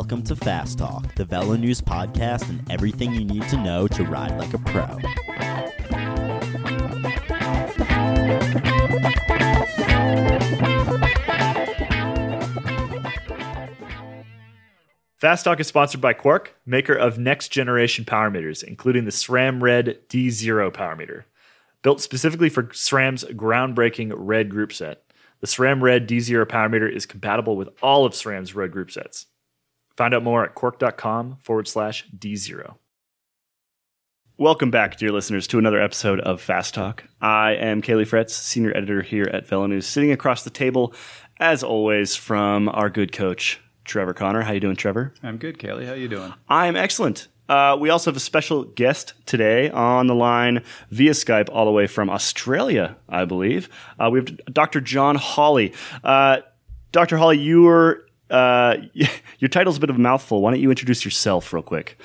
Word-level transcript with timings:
Welcome 0.00 0.22
to 0.22 0.34
Fast 0.34 0.78
Talk, 0.78 1.14
the 1.16 1.26
Velo 1.26 1.56
News 1.56 1.82
podcast, 1.82 2.48
and 2.48 2.68
everything 2.70 3.12
you 3.12 3.22
need 3.22 3.42
to 3.50 3.58
know 3.58 3.86
to 3.88 4.02
ride 4.02 4.34
like 4.38 4.54
a 4.54 4.58
pro. 4.58 4.86
Fast 15.18 15.44
Talk 15.44 15.60
is 15.60 15.66
sponsored 15.66 16.00
by 16.00 16.14
Quarq, 16.14 16.46
maker 16.64 16.94
of 16.94 17.18
next 17.18 17.48
generation 17.48 18.06
power 18.06 18.30
meters, 18.30 18.62
including 18.62 19.04
the 19.04 19.10
SRAM 19.10 19.60
Red 19.60 19.98
D0 20.08 20.72
power 20.72 20.96
meter. 20.96 21.26
Built 21.82 22.00
specifically 22.00 22.48
for 22.48 22.62
SRAM's 22.62 23.24
groundbreaking 23.24 24.14
red 24.16 24.48
group 24.48 24.72
set, 24.72 25.02
the 25.40 25.46
SRAM 25.46 25.82
Red 25.82 26.08
D0 26.08 26.48
power 26.48 26.70
meter 26.70 26.88
is 26.88 27.04
compatible 27.04 27.54
with 27.54 27.68
all 27.82 28.06
of 28.06 28.14
SRAM's 28.14 28.54
red 28.54 28.72
group 28.72 28.90
sets. 28.90 29.26
Find 30.00 30.14
out 30.14 30.22
more 30.22 30.42
at 30.42 30.54
quarq.com 30.54 31.36
forward 31.42 31.68
slash 31.68 32.06
D0. 32.18 32.76
Welcome 34.38 34.70
back, 34.70 34.96
dear 34.96 35.12
listeners, 35.12 35.46
to 35.48 35.58
another 35.58 35.78
episode 35.78 36.20
of 36.20 36.40
Fast 36.40 36.72
Talk. 36.72 37.04
I 37.20 37.50
am 37.56 37.82
Caley 37.82 38.06
Fretz, 38.06 38.30
senior 38.30 38.74
editor 38.74 39.02
here 39.02 39.28
at 39.30 39.46
Velo 39.46 39.66
News, 39.66 39.86
sitting 39.86 40.10
across 40.10 40.42
the 40.42 40.48
table, 40.48 40.94
as 41.38 41.62
always, 41.62 42.16
from 42.16 42.70
our 42.70 42.88
good 42.88 43.12
coach, 43.12 43.60
Trevor 43.84 44.14
Connor. 44.14 44.40
How 44.40 44.52
you 44.52 44.60
doing, 44.60 44.74
Trevor? 44.74 45.12
I'm 45.22 45.36
good, 45.36 45.58
Caley. 45.58 45.84
How 45.84 45.92
you 45.92 46.08
doing? 46.08 46.32
I 46.48 46.66
am 46.66 46.76
excellent. 46.76 47.28
Uh, 47.50 47.76
we 47.78 47.90
also 47.90 48.10
have 48.10 48.16
a 48.16 48.20
special 48.20 48.64
guest 48.64 49.12
today 49.26 49.68
on 49.68 50.06
the 50.06 50.14
line 50.14 50.64
via 50.88 51.10
Skype, 51.10 51.50
all 51.52 51.66
the 51.66 51.72
way 51.72 51.86
from 51.86 52.08
Australia, 52.08 52.96
I 53.06 53.26
believe. 53.26 53.68
Uh, 53.98 54.08
we 54.10 54.20
have 54.20 54.34
Dr. 54.46 54.80
John 54.80 55.16
Hawley. 55.16 55.74
Uh, 56.02 56.38
Dr. 56.90 57.18
Hawley, 57.18 57.36
your 57.36 58.06
uh, 58.30 58.76
your 59.38 59.48
title's 59.48 59.76
a 59.76 59.80
bit 59.80 59.90
of 59.90 59.96
a 59.96 60.00
mouthful. 60.00 60.42
Why 60.42 60.52
don't 60.52 60.60
you 60.60 60.70
introduce 60.70 61.04
yourself 61.04 61.52
real 61.52 61.62
quick? 61.62 61.98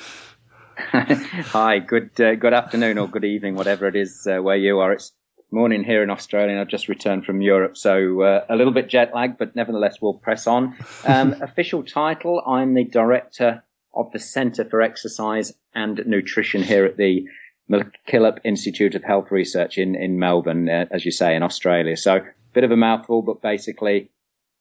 Hi, 0.77 1.79
good 1.79 2.19
uh, 2.19 2.36
good 2.36 2.53
afternoon 2.53 2.97
or 2.97 3.08
good 3.08 3.23
evening, 3.23 3.55
whatever 3.55 3.88
it 3.88 3.95
is 3.95 4.27
uh, 4.27 4.41
where 4.41 4.58
you 4.58 4.80
are. 4.80 4.91
It's 4.91 5.13
morning 5.52 5.85
here 5.85 6.03
in 6.03 6.09
Australia, 6.09 6.52
and 6.52 6.59
I've 6.59 6.67
just 6.67 6.89
returned 6.89 7.25
from 7.25 7.41
Europe, 7.41 7.77
so 7.77 8.22
uh, 8.22 8.45
a 8.50 8.55
little 8.55 8.73
bit 8.73 8.89
jet 8.89 9.11
lagged, 9.13 9.38
but 9.38 9.55
nevertheless, 9.55 10.02
we'll 10.02 10.16
press 10.16 10.47
on. 10.47 10.75
Um, 11.05 11.35
official 11.41 11.83
title: 11.83 12.41
I'm 12.45 12.73
the 12.73 12.83
director 12.83 13.63
of 13.94 14.11
the 14.11 14.19
Centre 14.19 14.66
for 14.66 14.81
Exercise 14.81 15.53
and 15.73 16.02
Nutrition 16.05 16.61
here 16.61 16.85
at 16.85 16.97
the 16.97 17.25
MacKillop 17.72 18.39
Institute 18.44 18.95
of 18.95 19.03
Health 19.03 19.31
Research 19.31 19.78
in 19.78 19.95
in 19.95 20.19
Melbourne, 20.19 20.67
uh, 20.67 20.85
as 20.91 21.05
you 21.05 21.11
say, 21.11 21.35
in 21.35 21.44
Australia. 21.44 21.95
So, 21.95 22.19
bit 22.53 22.66
of 22.66 22.72
a 22.72 22.78
mouthful, 22.78 23.22
but 23.22 23.41
basically. 23.41 24.11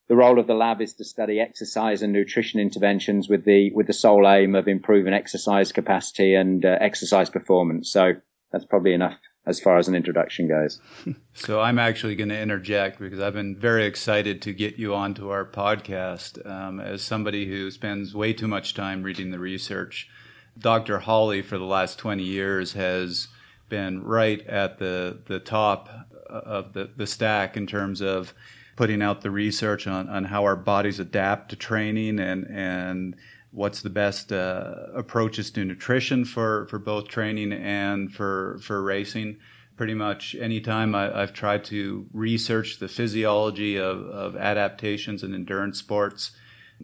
The 0.07 0.17
role 0.17 0.39
of 0.39 0.47
the 0.47 0.55
lab 0.55 0.83
is 0.83 0.95
to 0.95 1.05
study 1.05 1.41
exercise 1.41 2.03
and 2.03 2.13
nutrition 2.13 2.61
interventions 2.61 3.29
with 3.29 3.45
the 3.45 3.71
with 3.73 3.87
the 3.87 3.93
sole 3.93 4.29
aim 4.29 4.55
of 4.55 4.69
improving 4.69 5.15
exercise 5.15 5.73
capacity 5.73 6.35
and 6.35 6.65
uh, 6.65 6.77
exercise 6.81 7.31
performance. 7.31 7.91
So 7.91 8.13
that's 8.53 8.67
probably 8.67 8.93
enough 8.93 9.19
as 9.47 9.61
far 9.61 9.79
as 9.79 9.89
an 9.89 9.95
introduction 9.95 10.49
goes. 10.49 10.81
So 11.37 11.61
I'm 11.61 11.81
actually 11.81 12.15
going 12.15 12.29
to 12.29 12.41
interject 12.41 13.01
because 13.01 13.19
I've 13.19 13.35
been 13.35 13.57
very 13.59 13.87
excited 13.87 14.41
to 14.43 14.53
get 14.53 14.77
you 14.77 14.95
onto 14.95 15.31
our 15.31 15.45
podcast. 15.45 16.39
Um, 16.49 16.79
as 16.79 17.03
somebody 17.03 17.47
who 17.47 17.73
spends 17.73 18.15
way 18.15 18.33
too 18.33 18.47
much 18.47 18.73
time 18.73 19.03
reading 19.03 19.33
the 19.33 19.41
research, 19.41 20.09
Dr. 20.57 21.01
Hawley 21.01 21.43
for 21.43 21.59
the 21.59 21.65
last 21.65 21.99
20 21.99 22.23
years 22.23 22.75
has 22.75 23.27
been 23.69 24.05
right 24.05 24.47
at 24.47 24.79
the 24.79 25.19
the 25.27 25.41
top 25.41 25.89
of 26.29 26.73
the, 26.73 26.91
the 26.97 27.07
stack 27.07 27.57
in 27.57 27.67
terms 27.67 28.01
of 28.01 28.33
putting 28.77 29.03
out 29.03 29.21
the 29.21 29.31
research 29.31 29.87
on, 29.87 30.09
on 30.09 30.25
how 30.25 30.45
our 30.45 30.57
bodies 30.57 30.99
adapt 30.99 31.51
to 31.51 31.57
training 31.57 32.19
and 32.19 32.47
and 32.47 33.17
what's 33.55 33.83
the 33.83 33.91
best 33.91 34.33
uh, 34.33 34.75
approaches 34.95 35.51
to 35.53 35.65
nutrition 35.65 36.25
for, 36.25 36.67
for 36.67 36.79
both 36.79 37.07
training 37.07 37.53
and 37.53 38.13
for 38.13 38.59
for 38.63 38.83
racing. 38.83 39.39
Pretty 39.77 39.95
much 39.95 40.37
anytime 40.37 40.95
I, 40.95 41.21
have 41.21 41.33
tried 41.33 41.65
to 41.67 42.07
research 42.13 42.79
the 42.79 42.87
physiology 42.87 43.77
of, 43.77 44.07
of 44.07 44.37
adaptations 44.37 45.25
in 45.25 45.35
endurance 45.35 45.81
sports, 45.81 46.31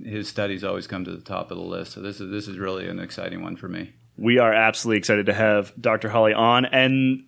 his 0.04 0.28
studies 0.28 0.64
always 0.64 0.88
come 0.88 1.04
to 1.04 1.12
the 1.12 1.22
top 1.22 1.52
of 1.52 1.56
the 1.56 1.62
list. 1.62 1.92
So 1.92 2.00
this 2.00 2.20
is 2.20 2.30
this 2.30 2.48
is 2.48 2.58
really 2.58 2.88
an 2.88 2.98
exciting 2.98 3.42
one 3.42 3.56
for 3.56 3.68
me. 3.68 3.92
We 4.16 4.38
are 4.38 4.52
absolutely 4.52 4.98
excited 4.98 5.26
to 5.26 5.34
have 5.34 5.72
Dr. 5.80 6.08
Hawley 6.08 6.34
on, 6.34 6.66
and 6.66 7.24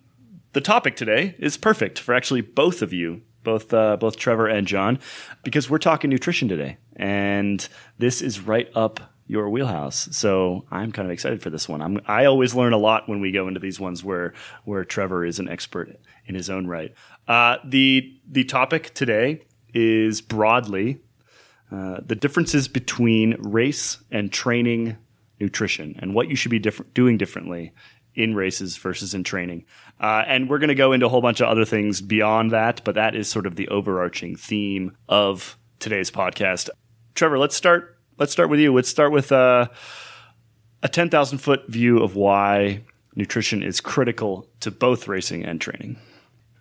the 0.53 0.61
topic 0.61 0.95
today 0.95 1.35
is 1.39 1.57
perfect 1.57 1.97
for 1.97 2.13
actually 2.13 2.41
both 2.41 2.81
of 2.81 2.93
you 2.93 3.21
both 3.43 3.73
uh, 3.73 3.97
both 3.97 4.17
Trevor 4.17 4.47
and 4.47 4.67
John, 4.67 4.99
because 5.43 5.69
we're 5.69 5.77
talking 5.77 6.09
nutrition 6.09 6.47
today, 6.47 6.77
and 6.95 7.67
this 7.97 8.21
is 8.21 8.39
right 8.39 8.69
up 8.75 8.99
your 9.27 9.49
wheelhouse. 9.49 10.09
So 10.11 10.65
I'm 10.69 10.91
kind 10.91 11.07
of 11.07 11.11
excited 11.11 11.41
for 11.41 11.49
this 11.49 11.69
one. 11.69 11.81
I'm, 11.81 12.01
I 12.05 12.25
always 12.25 12.53
learn 12.53 12.73
a 12.73 12.77
lot 12.77 13.07
when 13.07 13.21
we 13.21 13.31
go 13.31 13.47
into 13.47 13.59
these 13.59 13.79
ones 13.79 14.03
where 14.03 14.33
where 14.65 14.83
Trevor 14.83 15.25
is 15.25 15.39
an 15.39 15.49
expert 15.49 15.97
in 16.25 16.35
his 16.35 16.49
own 16.49 16.67
right. 16.67 16.93
Uh, 17.27 17.57
the 17.65 18.19
the 18.29 18.43
topic 18.43 18.93
today 18.93 19.41
is 19.73 20.21
broadly 20.21 21.01
uh, 21.71 21.99
the 22.05 22.15
differences 22.15 22.67
between 22.67 23.35
race 23.39 23.97
and 24.11 24.31
training 24.31 24.97
nutrition 25.39 25.95
and 25.99 26.13
what 26.13 26.27
you 26.27 26.35
should 26.35 26.51
be 26.51 26.59
different, 26.59 26.93
doing 26.93 27.17
differently 27.17 27.73
in 28.15 28.35
races 28.35 28.77
versus 28.77 29.13
in 29.13 29.23
training. 29.23 29.65
Uh, 29.99 30.23
and 30.27 30.49
we're 30.49 30.59
going 30.59 30.69
to 30.69 30.75
go 30.75 30.91
into 30.91 31.05
a 31.05 31.09
whole 31.09 31.21
bunch 31.21 31.39
of 31.39 31.47
other 31.47 31.65
things 31.65 32.01
beyond 32.01 32.51
that, 32.51 32.81
but 32.83 32.95
that 32.95 33.15
is 33.15 33.27
sort 33.27 33.45
of 33.45 33.55
the 33.55 33.67
overarching 33.69 34.35
theme 34.35 34.95
of 35.09 35.57
today's 35.79 36.11
podcast. 36.11 36.69
Trevor, 37.15 37.37
let's 37.37 37.55
start. 37.55 37.97
Let's 38.17 38.31
start 38.31 38.49
with 38.49 38.59
you. 38.59 38.73
Let's 38.73 38.89
start 38.89 39.11
with 39.11 39.31
uh, 39.31 39.67
a 40.81 40.89
ten 40.89 41.09
thousand 41.09 41.39
foot 41.39 41.67
view 41.67 41.99
of 41.99 42.15
why 42.15 42.83
nutrition 43.15 43.63
is 43.63 43.81
critical 43.81 44.47
to 44.59 44.71
both 44.71 45.07
racing 45.07 45.45
and 45.45 45.59
training. 45.59 45.97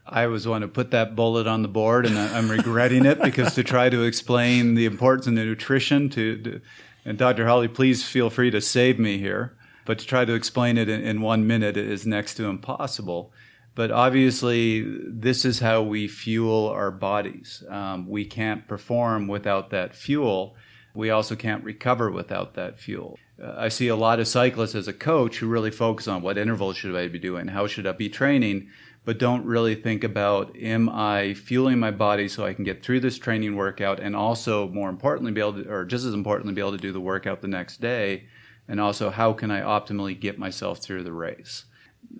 I 0.05 0.27
was 0.27 0.47
one 0.47 0.63
to 0.63 0.69
put 0.69 0.91
that 0.91 1.15
bullet 1.15 1.47
on 1.47 1.63
the 1.63 1.69
board, 1.69 2.07
and 2.07 2.19
I'm 2.19 2.51
regretting 2.51 3.07
it 3.07 3.23
because 3.23 3.55
to 3.55 3.65
try 3.65 3.89
to 3.89 4.03
explain 4.03 4.75
the 4.75 4.85
importance 4.85 5.27
of 5.27 5.35
nutrition 5.35 6.11
to, 6.11 6.37
to 6.43 6.61
and 7.05 7.19
Dr. 7.19 7.47
Hawley, 7.47 7.69
please 7.69 8.05
feel 8.05 8.31
free 8.31 8.51
to 8.51 8.61
save 8.61 8.99
me 8.99 9.19
here. 9.19 9.57
But 9.85 9.99
to 9.99 10.07
try 10.07 10.25
to 10.25 10.35
explain 10.35 10.79
it 10.79 10.89
in, 10.89 11.03
in 11.03 11.21
one 11.21 11.47
minute 11.47 11.77
is 11.77 12.07
next 12.07 12.35
to 12.35 12.45
impossible. 12.45 13.33
But 13.75 13.91
obviously, 13.91 14.85
this 15.07 15.45
is 15.45 15.61
how 15.61 15.83
we 15.83 16.07
fuel 16.07 16.69
our 16.69 16.91
bodies. 16.91 17.65
Um, 17.69 18.09
we 18.09 18.25
can't 18.25 18.69
perform 18.69 19.29
without 19.29 19.71
that 19.71 19.95
fuel. 19.95 20.57
We 20.95 21.11
also 21.11 21.35
can't 21.35 21.65
recover 21.65 22.11
without 22.11 22.55
that 22.55 22.79
fuel. 22.79 23.19
Uh, 23.43 23.55
I 23.57 23.69
see 23.69 23.89
a 23.89 23.97
lot 23.97 24.21
of 24.21 24.29
cyclists 24.29 24.75
as 24.75 24.89
a 24.89 24.93
coach 24.93 25.39
who 25.39 25.49
really 25.49 25.71
focus 25.71 26.07
on 26.07 26.21
what 26.21 26.37
intervals 26.37 26.77
should 26.77 26.95
I 26.95 27.09
be 27.09 27.19
doing, 27.19 27.49
how 27.49 27.67
should 27.67 27.87
I 27.87 27.93
be 27.93 28.11
training, 28.11 28.69
but 29.07 29.19
don't 29.19 29.47
really 29.47 29.75
think 29.75 30.05
about 30.05 30.55
am 30.57 30.91
I 30.91 31.33
fueling 31.35 31.79
my 31.79 31.91
body 31.91 32.29
so 32.29 32.45
I 32.45 32.53
can 32.53 32.65
get 32.65 32.85
through 32.85 33.01
this 33.01 33.19
training 33.19 33.57
workout 33.57 34.01
and 34.01 34.15
also 34.15 34.69
more 34.69 34.91
importantly 34.91 35.33
be 35.33 35.41
able 35.41 35.55
to, 35.55 35.69
or 35.69 35.85
just 35.87 36.05
as 36.05 36.13
importantly 36.13 36.55
be 36.55 36.61
able 36.61 36.73
to 36.73 36.79
do 36.79 36.93
the 36.93 37.01
workout 37.01 37.41
the 37.41 37.49
next 37.49 37.81
day 37.81 38.25
and 38.69 38.81
also 38.81 39.11
how 39.11 39.33
can 39.33 39.51
I 39.51 39.61
optimally 39.61 40.19
get 40.19 40.39
myself 40.39 40.79
through 40.79 41.03
the 41.03 41.13
race. 41.13 41.65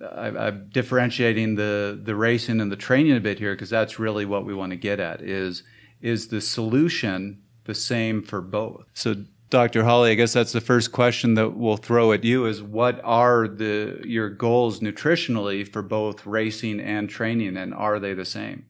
I, 0.01 0.47
am 0.47 0.69
differentiating 0.71 1.55
the 1.55 1.99
the 2.01 2.15
racing 2.15 2.61
and 2.61 2.71
the 2.71 2.75
training 2.75 3.15
a 3.15 3.19
bit 3.19 3.39
here 3.39 3.53
because 3.53 3.69
that's 3.69 3.99
really 3.99 4.25
what 4.25 4.45
we 4.45 4.53
want 4.53 4.71
to 4.71 4.77
get 4.77 4.99
at 4.99 5.21
is 5.21 5.63
is 6.01 6.27
the 6.29 6.41
solution 6.41 7.41
the 7.65 7.75
same 7.75 8.21
for 8.21 8.41
both. 8.41 8.85
So 8.93 9.15
Dr. 9.49 9.83
Hawley, 9.83 10.11
I 10.11 10.15
guess 10.15 10.33
that's 10.33 10.51
the 10.51 10.61
first 10.61 10.91
question 10.91 11.35
that 11.35 11.51
we'll 11.51 11.77
throw 11.77 12.11
at 12.11 12.23
you 12.23 12.45
is 12.47 12.63
what 12.63 12.99
are 13.03 13.47
the 13.47 14.01
your 14.03 14.29
goals 14.29 14.79
nutritionally 14.79 15.67
for 15.67 15.81
both 15.81 16.25
racing 16.25 16.79
and 16.79 17.09
training 17.09 17.55
and 17.57 17.73
are 17.73 17.99
they 17.99 18.13
the 18.13 18.25
same? 18.25 18.65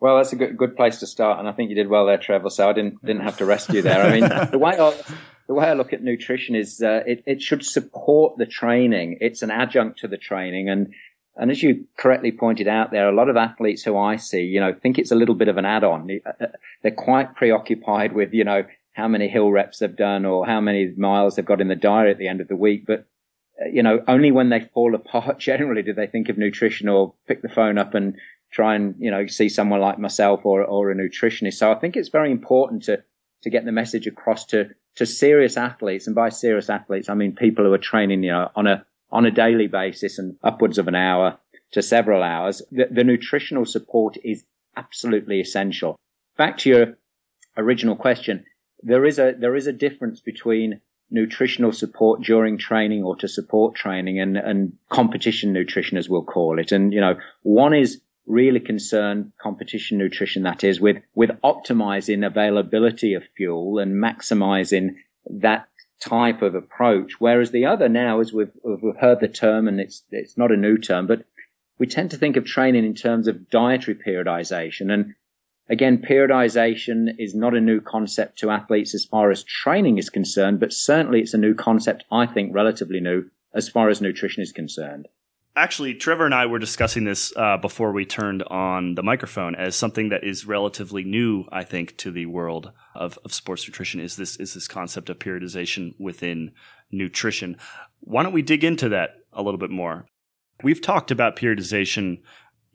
Well, 0.00 0.16
that's 0.16 0.32
a 0.32 0.36
good 0.36 0.56
good 0.56 0.76
place 0.76 0.98
to 0.98 1.06
start, 1.06 1.38
and 1.38 1.48
I 1.48 1.52
think 1.52 1.70
you 1.70 1.76
did 1.76 1.86
well 1.86 2.06
there, 2.06 2.18
Trevor. 2.18 2.50
So 2.50 2.68
I 2.68 2.72
didn't 2.72 3.04
didn't 3.04 3.22
have 3.22 3.36
to 3.38 3.44
rescue 3.44 3.82
there. 3.82 4.02
I 4.02 4.10
mean, 4.10 4.28
the 4.50 4.58
way 4.58 4.72
I, 4.76 5.00
the 5.46 5.54
way 5.54 5.66
I 5.66 5.74
look 5.74 5.92
at 5.92 6.02
nutrition 6.02 6.54
is 6.54 6.82
uh, 6.82 7.02
it, 7.06 7.24
it 7.26 7.42
should 7.42 7.64
support 7.64 8.38
the 8.38 8.46
training. 8.46 9.18
It's 9.20 9.42
an 9.42 9.50
adjunct 9.50 10.00
to 10.00 10.08
the 10.08 10.16
training. 10.16 10.68
And, 10.68 10.94
and 11.36 11.50
as 11.50 11.62
you 11.62 11.86
correctly 11.96 12.32
pointed 12.32 12.68
out 12.68 12.90
there, 12.90 13.06
are 13.06 13.12
a 13.12 13.14
lot 13.14 13.28
of 13.28 13.36
athletes 13.36 13.82
who 13.82 13.96
I 13.96 14.16
see, 14.16 14.42
you 14.42 14.60
know, 14.60 14.74
think 14.74 14.98
it's 14.98 15.10
a 15.10 15.16
little 15.16 15.34
bit 15.34 15.48
of 15.48 15.56
an 15.56 15.64
add-on. 15.64 16.08
Uh, 16.24 16.44
uh, 16.44 16.46
they're 16.82 16.92
quite 16.92 17.34
preoccupied 17.34 18.12
with, 18.12 18.32
you 18.34 18.44
know, 18.44 18.64
how 18.92 19.08
many 19.08 19.28
hill 19.28 19.50
reps 19.50 19.78
they've 19.78 19.96
done 19.96 20.24
or 20.24 20.46
how 20.46 20.60
many 20.60 20.92
miles 20.96 21.36
they've 21.36 21.44
got 21.44 21.60
in 21.60 21.68
the 21.68 21.74
diary 21.74 22.10
at 22.10 22.18
the 22.18 22.28
end 22.28 22.40
of 22.40 22.48
the 22.48 22.56
week. 22.56 22.84
But, 22.86 23.06
uh, 23.60 23.68
you 23.68 23.82
know, 23.82 24.02
only 24.06 24.30
when 24.30 24.50
they 24.50 24.60
fall 24.60 24.94
apart 24.94 25.38
generally 25.38 25.82
do 25.82 25.94
they 25.94 26.06
think 26.06 26.28
of 26.28 26.38
nutrition 26.38 26.88
or 26.88 27.14
pick 27.26 27.42
the 27.42 27.48
phone 27.48 27.78
up 27.78 27.94
and 27.94 28.16
try 28.50 28.74
and, 28.74 28.94
you 28.98 29.10
know, 29.10 29.26
see 29.26 29.48
someone 29.48 29.80
like 29.80 29.98
myself 29.98 30.42
or, 30.44 30.62
or 30.62 30.90
a 30.90 30.94
nutritionist. 30.94 31.54
So 31.54 31.72
I 31.72 31.74
think 31.76 31.96
it's 31.96 32.10
very 32.10 32.30
important 32.30 32.84
to, 32.84 33.02
to 33.42 33.50
get 33.50 33.64
the 33.64 33.72
message 33.72 34.06
across 34.06 34.46
to, 34.46 34.70
to 34.96 35.06
serious 35.06 35.56
athletes. 35.56 36.06
And 36.06 36.16
by 36.16 36.28
serious 36.28 36.70
athletes, 36.70 37.08
I 37.08 37.14
mean 37.14 37.34
people 37.34 37.64
who 37.64 37.72
are 37.72 37.78
training, 37.78 38.22
you 38.22 38.32
know, 38.32 38.50
on 38.54 38.66
a, 38.66 38.84
on 39.10 39.26
a 39.26 39.30
daily 39.30 39.66
basis 39.66 40.18
and 40.18 40.36
upwards 40.42 40.78
of 40.78 40.88
an 40.88 40.94
hour 40.94 41.38
to 41.72 41.82
several 41.82 42.22
hours. 42.22 42.62
The, 42.70 42.88
the 42.90 43.04
nutritional 43.04 43.64
support 43.64 44.16
is 44.22 44.44
absolutely 44.76 45.40
essential. 45.40 45.96
Back 46.36 46.58
to 46.58 46.70
your 46.70 46.98
original 47.56 47.96
question. 47.96 48.44
there 48.82 49.04
is 49.04 49.18
a 49.18 49.34
there 49.38 49.56
is 49.56 49.66
a 49.66 49.72
difference 49.72 50.20
between 50.20 50.80
nutritional 51.10 51.72
support 51.72 52.22
during 52.22 52.56
training 52.56 53.04
or 53.04 53.16
to 53.16 53.28
support 53.28 53.74
training 53.74 54.18
and, 54.18 54.36
and 54.36 54.72
competition 54.88 55.52
nutrition 55.52 55.98
as 55.98 56.08
we'll 56.08 56.24
call 56.24 56.58
it. 56.58 56.72
And, 56.72 56.92
you 56.92 57.00
know, 57.00 57.18
one 57.42 57.74
is 57.74 58.00
really 58.26 58.60
concerned 58.60 59.32
competition 59.40 59.98
nutrition 59.98 60.44
that 60.44 60.64
is 60.64 60.80
with, 60.80 60.98
with 61.14 61.30
optimizing 61.42 62.24
availability 62.24 63.14
of 63.14 63.24
fuel 63.36 63.78
and 63.78 63.92
maximizing 63.92 64.94
that 65.26 65.68
type 66.00 66.42
of 66.42 66.54
approach. 66.54 67.14
Whereas 67.18 67.50
the 67.50 67.66
other 67.66 67.88
now, 67.88 68.20
as 68.20 68.32
we've, 68.32 68.52
we've 68.64 68.96
heard 68.96 69.20
the 69.20 69.28
term 69.28 69.68
and 69.68 69.80
it's, 69.80 70.02
it's 70.10 70.38
not 70.38 70.52
a 70.52 70.56
new 70.56 70.78
term, 70.78 71.06
but 71.06 71.24
we 71.78 71.86
tend 71.86 72.12
to 72.12 72.16
think 72.16 72.36
of 72.36 72.44
training 72.44 72.84
in 72.84 72.94
terms 72.94 73.28
of 73.28 73.50
dietary 73.50 73.96
periodization. 73.96 74.92
And 74.92 75.14
Again, 75.68 76.02
periodization 76.02 77.14
is 77.18 77.34
not 77.34 77.54
a 77.54 77.60
new 77.60 77.80
concept 77.80 78.40
to 78.40 78.50
athletes 78.50 78.94
as 78.94 79.04
far 79.04 79.30
as 79.30 79.44
training 79.44 79.96
is 79.96 80.10
concerned, 80.10 80.60
but 80.60 80.72
certainly 80.72 81.20
it's 81.20 81.34
a 81.34 81.38
new 81.38 81.54
concept, 81.54 82.04
I 82.10 82.26
think, 82.26 82.54
relatively 82.54 83.00
new 83.00 83.30
as 83.54 83.68
far 83.68 83.88
as 83.88 84.02
nutrition 84.02 84.42
is 84.42 84.52
concerned. 84.52 85.08
Actually, 85.54 85.94
Trevor 85.94 86.24
and 86.24 86.34
I 86.34 86.46
were 86.46 86.58
discussing 86.58 87.04
this 87.04 87.30
uh, 87.36 87.58
before 87.58 87.92
we 87.92 88.06
turned 88.06 88.42
on 88.44 88.94
the 88.94 89.02
microphone 89.02 89.54
as 89.54 89.76
something 89.76 90.08
that 90.08 90.24
is 90.24 90.46
relatively 90.46 91.04
new, 91.04 91.44
I 91.52 91.62
think, 91.62 91.98
to 91.98 92.10
the 92.10 92.24
world 92.24 92.72
of, 92.94 93.18
of 93.22 93.34
sports 93.34 93.68
nutrition 93.68 94.00
is 94.00 94.16
this 94.16 94.36
is 94.36 94.54
this 94.54 94.66
concept 94.66 95.10
of 95.10 95.18
periodization 95.18 95.92
within 96.00 96.52
nutrition. 96.90 97.58
Why 98.00 98.22
don't 98.22 98.32
we 98.32 98.40
dig 98.40 98.64
into 98.64 98.88
that 98.90 99.16
a 99.34 99.42
little 99.42 99.58
bit 99.58 99.70
more? 99.70 100.06
We've 100.62 100.80
talked 100.80 101.10
about 101.10 101.36
periodization 101.36 102.22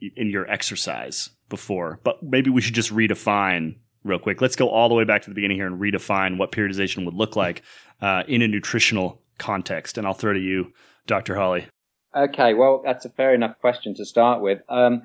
in 0.00 0.30
your 0.30 0.48
exercise 0.48 1.30
before, 1.48 1.98
but 2.04 2.22
maybe 2.22 2.48
we 2.48 2.60
should 2.60 2.76
just 2.76 2.94
redefine 2.94 3.78
real 4.04 4.20
quick. 4.20 4.40
Let's 4.40 4.54
go 4.54 4.68
all 4.68 4.88
the 4.88 4.94
way 4.94 5.04
back 5.04 5.22
to 5.22 5.30
the 5.30 5.34
beginning 5.34 5.56
here 5.56 5.66
and 5.66 5.80
redefine 5.80 6.38
what 6.38 6.52
periodization 6.52 7.04
would 7.06 7.14
look 7.14 7.34
like 7.34 7.62
uh, 8.00 8.22
in 8.28 8.40
a 8.40 8.46
nutritional 8.46 9.20
context. 9.36 9.98
And 9.98 10.06
I'll 10.06 10.14
throw 10.14 10.32
to 10.32 10.38
you, 10.38 10.72
Dr. 11.08 11.34
Hawley. 11.34 11.66
Okay, 12.16 12.54
well, 12.54 12.82
that's 12.84 13.04
a 13.04 13.10
fair 13.10 13.34
enough 13.34 13.58
question 13.60 13.94
to 13.94 14.04
start 14.04 14.40
with. 14.40 14.60
Um, 14.68 15.02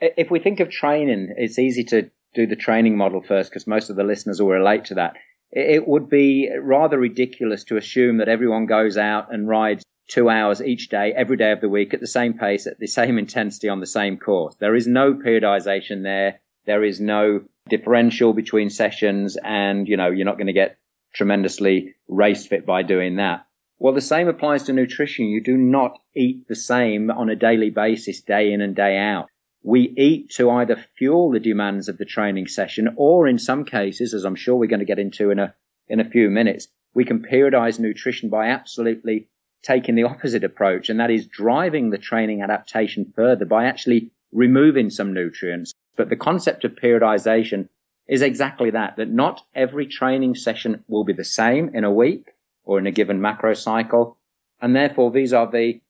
if 0.00 0.30
we 0.30 0.40
think 0.40 0.60
of 0.60 0.70
training, 0.70 1.34
it's 1.36 1.58
easy 1.58 1.84
to 1.84 2.10
do 2.34 2.46
the 2.46 2.56
training 2.56 2.96
model 2.96 3.22
first 3.22 3.50
because 3.50 3.66
most 3.66 3.90
of 3.90 3.96
the 3.96 4.04
listeners 4.04 4.40
will 4.40 4.48
relate 4.48 4.86
to 4.86 4.94
that. 4.94 5.14
It 5.50 5.86
would 5.86 6.10
be 6.10 6.50
rather 6.60 6.98
ridiculous 6.98 7.64
to 7.64 7.76
assume 7.76 8.18
that 8.18 8.28
everyone 8.28 8.66
goes 8.66 8.96
out 8.96 9.32
and 9.32 9.48
rides 9.48 9.84
two 10.08 10.28
hours 10.28 10.60
each 10.60 10.88
day, 10.88 11.12
every 11.16 11.36
day 11.36 11.52
of 11.52 11.60
the 11.60 11.68
week 11.68 11.94
at 11.94 12.00
the 12.00 12.06
same 12.06 12.34
pace, 12.34 12.66
at 12.66 12.78
the 12.78 12.86
same 12.86 13.18
intensity 13.18 13.68
on 13.68 13.80
the 13.80 13.86
same 13.86 14.18
course. 14.18 14.54
There 14.56 14.74
is 14.74 14.86
no 14.86 15.14
periodization 15.14 16.02
there. 16.02 16.40
There 16.66 16.84
is 16.84 17.00
no 17.00 17.42
differential 17.68 18.32
between 18.32 18.68
sessions 18.68 19.38
and, 19.42 19.88
you 19.88 19.96
know, 19.96 20.10
you're 20.10 20.26
not 20.26 20.36
going 20.36 20.48
to 20.48 20.52
get 20.52 20.78
tremendously 21.14 21.94
race 22.08 22.46
fit 22.46 22.66
by 22.66 22.82
doing 22.82 23.16
that. 23.16 23.46
Well, 23.78 23.92
the 23.92 24.00
same 24.00 24.28
applies 24.28 24.62
to 24.64 24.72
nutrition. 24.72 25.26
You 25.26 25.42
do 25.42 25.56
not 25.56 25.98
eat 26.14 26.46
the 26.48 26.54
same 26.54 27.10
on 27.10 27.28
a 27.28 27.36
daily 27.36 27.70
basis, 27.70 28.22
day 28.22 28.52
in 28.52 28.60
and 28.60 28.74
day 28.74 28.96
out. 28.96 29.28
We 29.62 29.92
eat 29.96 30.30
to 30.36 30.50
either 30.50 30.84
fuel 30.96 31.30
the 31.30 31.40
demands 31.40 31.88
of 31.88 31.98
the 31.98 32.04
training 32.04 32.46
session 32.46 32.94
or 32.96 33.26
in 33.26 33.38
some 33.38 33.64
cases, 33.64 34.14
as 34.14 34.24
I'm 34.24 34.36
sure 34.36 34.56
we're 34.56 34.68
going 34.68 34.80
to 34.80 34.86
get 34.86 34.98
into 34.98 35.30
in 35.30 35.38
a, 35.38 35.54
in 35.88 36.00
a 36.00 36.08
few 36.08 36.30
minutes, 36.30 36.68
we 36.94 37.04
can 37.04 37.22
periodize 37.22 37.80
nutrition 37.80 38.28
by 38.28 38.48
absolutely 38.48 39.28
taking 39.62 39.94
the 39.94 40.04
opposite 40.04 40.44
approach, 40.44 40.88
and 40.90 41.00
that 41.00 41.10
is 41.10 41.26
driving 41.26 41.90
the 41.90 41.98
training 41.98 42.42
adaptation 42.42 43.12
further 43.16 43.46
by 43.46 43.64
actually 43.64 44.12
removing 44.32 44.90
some 44.90 45.14
nutrients. 45.14 45.72
But 45.96 46.10
the 46.10 46.16
concept 46.16 46.64
of 46.64 46.76
periodization 46.76 47.68
is 48.06 48.22
exactly 48.22 48.70
that, 48.70 48.96
that 48.96 49.10
not 49.10 49.42
every 49.54 49.86
training 49.86 50.34
session 50.34 50.84
will 50.86 51.04
be 51.04 51.14
the 51.14 51.24
same 51.24 51.74
in 51.74 51.84
a 51.84 51.92
week 51.92 52.28
or 52.64 52.78
in 52.78 52.86
a 52.86 52.92
given 52.92 53.20
macro 53.20 53.54
cycle. 53.54 54.16
And 54.60 54.74
therefore, 54.74 55.10
these 55.10 55.32
are 55.32 55.50
the 55.50 55.80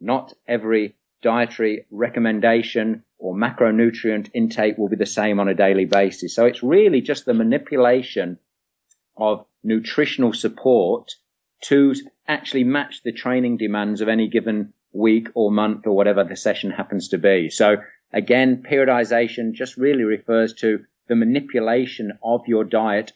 not 0.00 0.32
every 0.48 0.96
dietary 1.22 1.86
recommendation 1.90 3.04
or 3.18 3.34
macronutrient 3.34 4.30
intake 4.34 4.76
will 4.76 4.88
be 4.88 4.96
the 4.96 5.06
same 5.06 5.38
on 5.38 5.48
a 5.48 5.54
daily 5.54 5.84
basis. 5.84 6.34
So 6.34 6.44
it's 6.46 6.62
really 6.62 7.00
just 7.00 7.24
the 7.24 7.34
manipulation 7.34 8.38
of 9.16 9.46
nutritional 9.62 10.32
support 10.32 11.12
to 11.62 11.94
actually 12.26 12.64
match 12.64 13.02
the 13.04 13.12
training 13.12 13.56
demands 13.56 14.00
of 14.00 14.08
any 14.08 14.28
given 14.28 14.72
week 14.92 15.28
or 15.34 15.52
month 15.52 15.86
or 15.86 15.96
whatever 15.96 16.24
the 16.24 16.36
session 16.36 16.70
happens 16.70 17.08
to 17.08 17.18
be. 17.18 17.48
So 17.50 17.76
again, 18.12 18.64
periodization 18.68 19.52
just 19.52 19.76
really 19.76 20.02
refers 20.02 20.54
to 20.54 20.84
the 21.08 21.14
manipulation 21.14 22.18
of 22.22 22.48
your 22.48 22.64
diet 22.64 23.12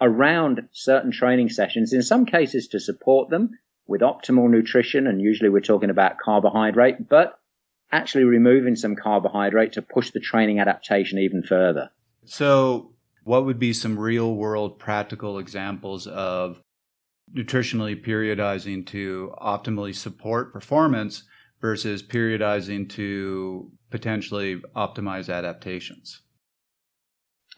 around 0.00 0.68
certain 0.72 1.12
training 1.12 1.48
sessions, 1.48 1.92
in 1.92 2.02
some 2.02 2.26
cases 2.26 2.68
to 2.68 2.80
support 2.80 3.30
them 3.30 3.50
with 3.86 4.00
optimal 4.00 4.50
nutrition. 4.50 5.06
And 5.06 5.20
usually 5.20 5.50
we're 5.50 5.60
talking 5.60 5.90
about 5.90 6.18
carbohydrate, 6.18 7.08
but 7.08 7.38
actually 7.92 8.24
removing 8.24 8.76
some 8.76 8.96
carbohydrate 8.96 9.74
to 9.74 9.82
push 9.82 10.10
the 10.10 10.20
training 10.20 10.58
adaptation 10.58 11.18
even 11.18 11.42
further. 11.42 11.90
So 12.24 12.92
what 13.22 13.44
would 13.44 13.58
be 13.58 13.72
some 13.72 13.98
real 13.98 14.34
world 14.34 14.78
practical 14.78 15.38
examples 15.38 16.06
of 16.06 16.60
nutritionally 17.34 18.04
periodizing 18.04 18.86
to 18.86 19.32
optimally 19.40 19.94
support 19.94 20.52
performance 20.52 21.24
versus 21.60 22.02
periodizing 22.02 22.88
to 22.90 23.70
potentially 23.90 24.60
optimize 24.76 25.32
adaptations? 25.32 26.20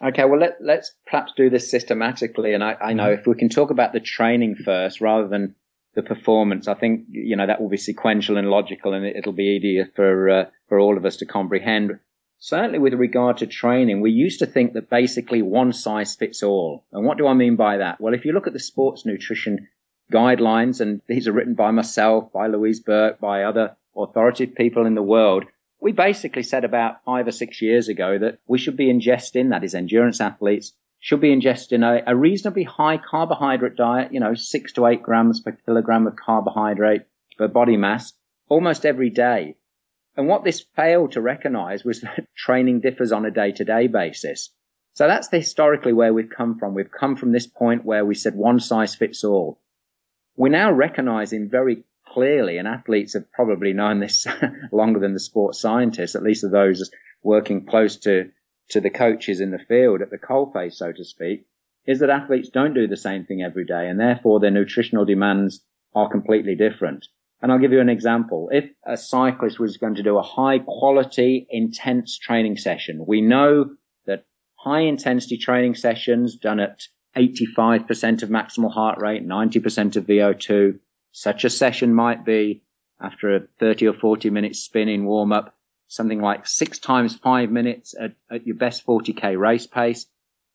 Okay, 0.02 0.25
well, 0.25 0.40
let, 0.40 0.58
let's 0.60 0.93
perhaps 1.06 1.32
do 1.37 1.48
this 1.48 1.70
systematically. 1.70 2.52
And 2.54 2.62
I, 2.62 2.75
I 2.75 2.93
know 2.93 3.04
mm-hmm. 3.04 3.20
if 3.20 3.26
we 3.26 3.34
can 3.34 3.48
talk 3.48 3.70
about 3.70 3.93
the 3.93 4.00
training 4.00 4.56
first 4.56 5.00
rather 5.00 5.28
than 5.28 5.54
the 5.94 6.02
performance, 6.02 6.69
I 6.69 6.75
think, 6.75 7.06
you 7.08 7.37
know, 7.37 7.46
that 7.46 7.60
will 7.60 7.70
be 7.70 7.78
sequential 7.78 8.37
and 8.37 8.48
logical 8.48 8.93
and 8.93 9.06
it, 9.06 9.25
will 9.25 9.32
be 9.32 9.56
easier 9.56 9.90
for, 9.96 10.28
uh, 10.28 10.44
for 10.69 10.78
all 10.78 10.96
of 10.96 11.06
us 11.06 11.16
to 11.19 11.26
comprehend 11.26 11.98
certainly 12.38 12.78
with 12.78 12.94
regard 12.94 13.38
to 13.38 13.46
training, 13.46 14.00
we 14.00 14.10
used 14.10 14.40
to 14.40 14.46
think 14.46 14.75
that 14.75 14.90
basically 14.90 15.43
one 15.43 15.72
size 15.72 16.14
fits 16.14 16.43
all. 16.43 16.84
And 16.93 17.04
what 17.04 17.19
do 17.19 17.26
I 17.26 17.34
mean 17.34 17.56
by 17.56 17.78
that? 17.78 18.00
Well, 18.00 18.14
if 18.14 18.25
you 18.25 18.32
look 18.32 18.46
at 18.46 18.52
the 18.52 18.58
sports 18.58 19.06
nutrition 19.06 19.69
guidelines, 20.12 20.81
and 20.81 21.00
these 21.08 21.26
are 21.28 21.32
written 21.32 21.54
by 21.54 21.70
myself, 21.70 22.32
by 22.32 22.46
Louise 22.46 22.81
Burke, 22.81 23.19
by 23.19 23.44
other 23.44 23.76
authoritative 23.96 24.54
people 24.54 24.87
in 24.87 24.94
the 24.94 25.02
world, 25.02 25.44
we 25.81 25.93
basically 25.93 26.43
said 26.43 26.64
about 26.64 27.05
five 27.05 27.26
or 27.26 27.32
six 27.32 27.61
years 27.61 27.88
ago 27.88 28.19
that 28.19 28.38
we 28.46 28.58
should 28.58 28.76
be 28.76 28.93
ingesting, 28.93 29.50
that 29.50 29.64
is 29.64 29.75
endurance 29.75 30.20
athletes, 30.20 30.73
should 31.00 31.20
be 31.20 31.34
ingesting 31.34 31.84
a, 31.84 32.11
a 32.11 32.17
reasonably 32.17 32.64
high 32.64 32.99
carbohydrate 32.99 33.76
diet, 33.76 34.12
you 34.12 34.20
know, 34.20 34.34
six 34.34 34.73
to 34.73 34.87
eight 34.87 35.02
grams 35.02 35.40
per 35.40 35.52
kilogram 35.52 36.06
of 36.06 36.17
carbohydrate 36.17 37.03
per 37.36 37.48
body 37.48 37.77
mass 37.77 38.12
almost 38.48 38.86
every 38.86 39.10
day. 39.10 39.56
And 40.17 40.29
what 40.29 40.44
this 40.44 40.65
failed 40.74 41.12
to 41.12 41.20
recognize 41.20 41.84
was 41.84 42.00
that 42.03 42.27
training 42.34 42.81
differs 42.81 43.12
on 43.12 43.27
a 43.27 43.31
day 43.31 43.53
to 43.53 43.65
day 43.65 43.86
basis. 43.86 44.50
So 44.94 45.06
that's 45.06 45.31
historically 45.31 45.93
where 45.93 46.15
we've 46.15 46.31
come 46.34 46.58
from. 46.58 46.72
We've 46.72 46.91
come 46.91 47.17
from 47.17 47.32
this 47.32 47.46
point 47.46 47.84
where 47.84 48.05
we 48.05 48.15
said 48.15 48.34
one 48.34 48.60
size 48.60 48.94
fits 48.94 49.24
all. 49.24 49.60
We're 50.36 50.48
now 50.48 50.72
recognizing 50.72 51.50
very 51.50 51.84
clearly, 52.17 52.56
and 52.56 52.67
athletes 52.67 53.13
have 53.13 53.31
probably 53.31 53.75
known 53.75 54.01
this 54.01 54.27
longer 54.73 54.99
than 54.99 55.13
the 55.13 55.20
sports 55.20 55.61
scientists, 55.61 56.15
at 56.15 56.23
least 56.23 56.44
of 56.44 56.51
those 56.51 56.91
working 57.23 57.67
close 57.67 57.99
to, 57.99 58.31
to 58.70 58.81
the 58.81 58.89
coaches 58.89 59.41
in 59.41 59.51
the 59.51 59.58
field 59.58 60.01
at 60.01 60.08
the 60.08 60.17
coalface, 60.17 60.73
so 60.73 60.91
to 60.91 61.05
speak, 61.05 61.44
is 61.87 61.99
that 61.99 62.08
athletes 62.08 62.49
don't 62.49 62.73
do 62.73 62.87
the 62.87 62.96
same 62.96 63.27
thing 63.27 63.43
every 63.43 63.67
day 63.67 63.91
and 63.91 64.01
therefore 64.01 64.41
their 64.41 64.51
nutritional 64.51 65.05
demands 65.05 65.63
are 65.94 66.08
completely 66.08 66.55
different. 66.55 67.06
And 67.43 67.53
I'll 67.53 67.58
give 67.58 67.73
you 67.73 67.81
an 67.81 67.91
example. 67.91 68.49
If 68.51 68.65
a 68.87 68.96
cyclist 68.96 69.58
was 69.58 69.77
going 69.77 69.96
to 69.96 70.03
do 70.03 70.17
a 70.17 70.23
high 70.23 70.61
quality, 70.61 71.46
intense 71.51 72.17
training 72.17 72.56
session, 72.56 73.05
we 73.06 73.20
know 73.20 73.75
that 74.06 74.25
high 74.55 74.81
intensity 74.81 75.37
training 75.37 75.75
sessions 75.75 76.37
done 76.37 76.61
at 76.61 76.81
85% 77.15 78.23
of 78.23 78.31
maximal 78.31 78.73
heart 78.73 79.03
rate, 79.03 79.27
90% 79.27 79.96
of 79.96 80.06
VO2, 80.06 80.79
such 81.17 81.44
a 81.44 81.51
session 81.51 81.94
might 81.94 82.27
be 82.27 82.63
after 83.01 83.35
a 83.37 83.41
30 83.58 83.89
or 83.89 83.94
40 83.94 84.29
minute 84.29 84.55
spinning 84.55 85.06
warm 85.06 85.32
up, 85.32 85.56
something 85.89 86.20
like 86.20 86.46
six 86.46 86.79
times 86.79 87.17
five 87.17 87.51
minutes 87.51 87.94
at, 87.99 88.13
at 88.31 88.46
your 88.46 88.56
best 88.56 88.87
40k 88.87 89.39
race 89.39 89.67
pace. 89.67 90.05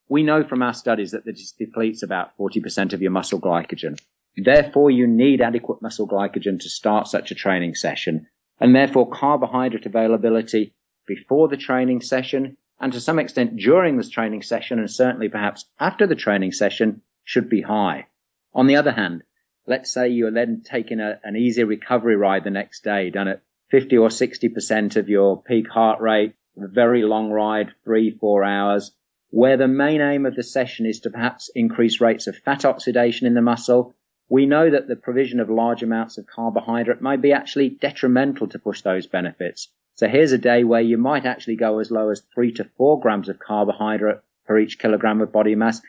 We 0.08 0.22
know 0.22 0.44
from 0.44 0.62
our 0.62 0.76
studies 0.76 1.12
that 1.12 1.26
this 1.26 1.54
depletes 1.54 2.04
about 2.04 2.38
40% 2.38 2.94
of 2.94 3.02
your 3.02 3.10
muscle 3.10 3.42
glycogen. 3.42 4.00
Therefore, 4.38 4.92
you 4.92 5.08
need 5.08 5.42
adequate 5.42 5.82
muscle 5.82 6.08
glycogen 6.08 6.60
to 6.60 6.70
start 6.70 7.08
such 7.08 7.32
a 7.32 7.36
training 7.36 7.74
session. 7.74 8.28
And 8.60 8.76
therefore, 8.76 9.10
carbohydrate 9.10 9.88
availability 9.88 10.76
before 11.08 11.48
the 11.48 11.58
training 11.58 12.02
session 12.02 12.56
and 12.80 12.94
to 12.94 13.02
some 13.02 13.18
extent 13.18 13.56
during 13.56 13.98
this 13.98 14.10
training 14.10 14.44
session 14.44 14.78
and 14.78 14.92
certainly 14.92 15.28
perhaps 15.28 15.66
after 15.80 16.06
the 16.06 16.14
training 16.14 16.52
session 16.52 17.02
should 17.24 17.50
be 17.50 17.64
high. 17.64 18.06
On 18.54 18.68
the 18.68 18.76
other 18.76 18.92
hand, 18.92 19.24
let's 19.68 19.92
say 19.92 20.10
you're 20.10 20.32
then 20.32 20.64
taking 20.66 21.00
a, 21.00 21.20
an 21.24 21.36
easy 21.36 21.64
recovery 21.64 22.16
ride 22.16 22.44
the 22.44 22.50
next 22.50 22.84
day 22.84 23.10
done 23.10 23.28
at 23.28 23.42
50 23.70 23.98
or 23.98 24.10
60% 24.10 24.96
of 24.98 25.10
your 25.10 25.42
peak 25.42 25.70
heart 25.70 26.02
rate, 26.02 26.34
a 26.58 26.68
very 26.68 27.04
long 27.04 27.32
ride, 27.32 27.74
three, 27.84 28.12
four 28.12 28.44
hours. 28.44 28.92
where 29.30 29.56
the 29.56 29.68
main 29.68 30.02
aim 30.02 30.26
of 30.26 30.36
the 30.36 30.44
session 30.44 30.86
is 30.86 31.00
to 31.00 31.10
perhaps 31.10 31.50
increase 31.56 32.02
rates 32.02 32.28
of 32.28 32.36
fat 32.36 32.66
oxidation 32.66 33.28
in 33.28 33.34
the 33.34 33.42
muscle, 33.42 33.96
we 34.28 34.46
know 34.46 34.70
that 34.70 34.88
the 34.88 34.96
provision 34.96 35.40
of 35.40 35.50
large 35.50 35.84
amounts 35.84 36.18
of 36.18 36.26
carbohydrate 36.26 37.02
might 37.02 37.22
be 37.22 37.32
actually 37.32 37.70
detrimental 37.70 38.48
to 38.48 38.60
push 38.60 38.82
those 38.82 39.08
benefits. 39.08 39.70
So 39.96 40.08
here's 40.08 40.32
a 40.32 40.38
day 40.38 40.64
where 40.64 40.82
you 40.82 40.98
might 40.98 41.26
actually 41.26 41.56
go 41.56 41.80
as 41.80 41.92
low 41.92 42.10
as 42.10 42.24
three 42.34 42.54
to 42.54 42.64
four 42.78 43.00
grams 43.00 43.30
of 43.30 43.40
carbohydrate 43.40 44.20
per 44.46 44.58
each 44.58 44.80
kilogram 44.80 45.22
of 45.22 45.32
body 45.32 45.56
mass. 45.56 45.82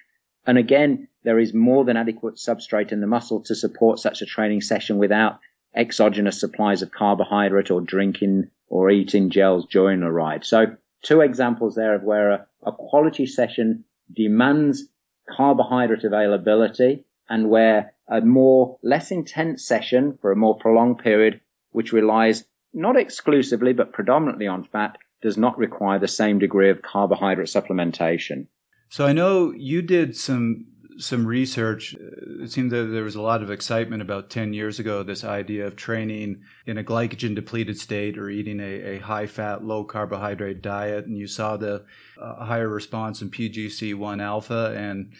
And 0.46 0.58
again, 0.58 1.08
there 1.24 1.38
is 1.38 1.54
more 1.54 1.84
than 1.84 1.96
adequate 1.96 2.36
substrate 2.36 2.92
in 2.92 3.00
the 3.00 3.06
muscle 3.06 3.40
to 3.44 3.54
support 3.54 3.98
such 3.98 4.22
a 4.22 4.26
training 4.26 4.60
session 4.60 4.98
without 4.98 5.38
exogenous 5.74 6.38
supplies 6.38 6.82
of 6.82 6.90
carbohydrate 6.90 7.70
or 7.70 7.80
drinking 7.80 8.50
or 8.68 8.90
eating 8.90 9.30
gels 9.30 9.66
during 9.66 10.00
the 10.00 10.10
ride. 10.10 10.44
So 10.44 10.76
two 11.02 11.20
examples 11.20 11.74
there 11.74 11.94
of 11.94 12.02
where 12.02 12.30
a, 12.30 12.46
a 12.64 12.72
quality 12.72 13.26
session 13.26 13.84
demands 14.12 14.84
carbohydrate 15.28 16.04
availability 16.04 17.04
and 17.28 17.48
where 17.48 17.94
a 18.08 18.20
more 18.20 18.78
less 18.82 19.10
intense 19.10 19.66
session 19.66 20.18
for 20.20 20.32
a 20.32 20.36
more 20.36 20.58
prolonged 20.58 20.98
period, 20.98 21.40
which 21.70 21.92
relies 21.92 22.44
not 22.74 22.96
exclusively 22.96 23.72
but 23.72 23.92
predominantly 23.92 24.46
on 24.46 24.64
fat, 24.64 24.98
does 25.22 25.38
not 25.38 25.56
require 25.56 25.98
the 25.98 26.08
same 26.08 26.38
degree 26.38 26.70
of 26.70 26.82
carbohydrate 26.82 27.48
supplementation. 27.48 28.46
So 28.88 29.06
I 29.06 29.12
know 29.12 29.52
you 29.52 29.80
did 29.80 30.16
some 30.16 30.66
some 30.98 31.26
research. 31.26 31.94
It 31.94 32.50
seemed 32.50 32.70
that 32.72 32.84
there 32.84 33.04
was 33.04 33.14
a 33.14 33.22
lot 33.22 33.42
of 33.42 33.50
excitement 33.50 34.02
about 34.02 34.30
10 34.30 34.52
years 34.52 34.78
ago, 34.78 35.02
this 35.02 35.24
idea 35.24 35.66
of 35.66 35.76
training 35.76 36.42
in 36.66 36.78
a 36.78 36.84
glycogen 36.84 37.34
depleted 37.34 37.78
state 37.78 38.18
or 38.18 38.28
eating 38.30 38.60
a, 38.60 38.96
a 38.96 38.98
high 38.98 39.26
fat, 39.26 39.64
low 39.64 39.84
carbohydrate 39.84 40.62
diet. 40.62 41.06
And 41.06 41.16
you 41.16 41.26
saw 41.26 41.56
the 41.56 41.84
uh, 42.20 42.44
higher 42.44 42.68
response 42.68 43.22
in 43.22 43.30
PGC1 43.30 44.22
alpha. 44.22 44.74
And 44.76 45.12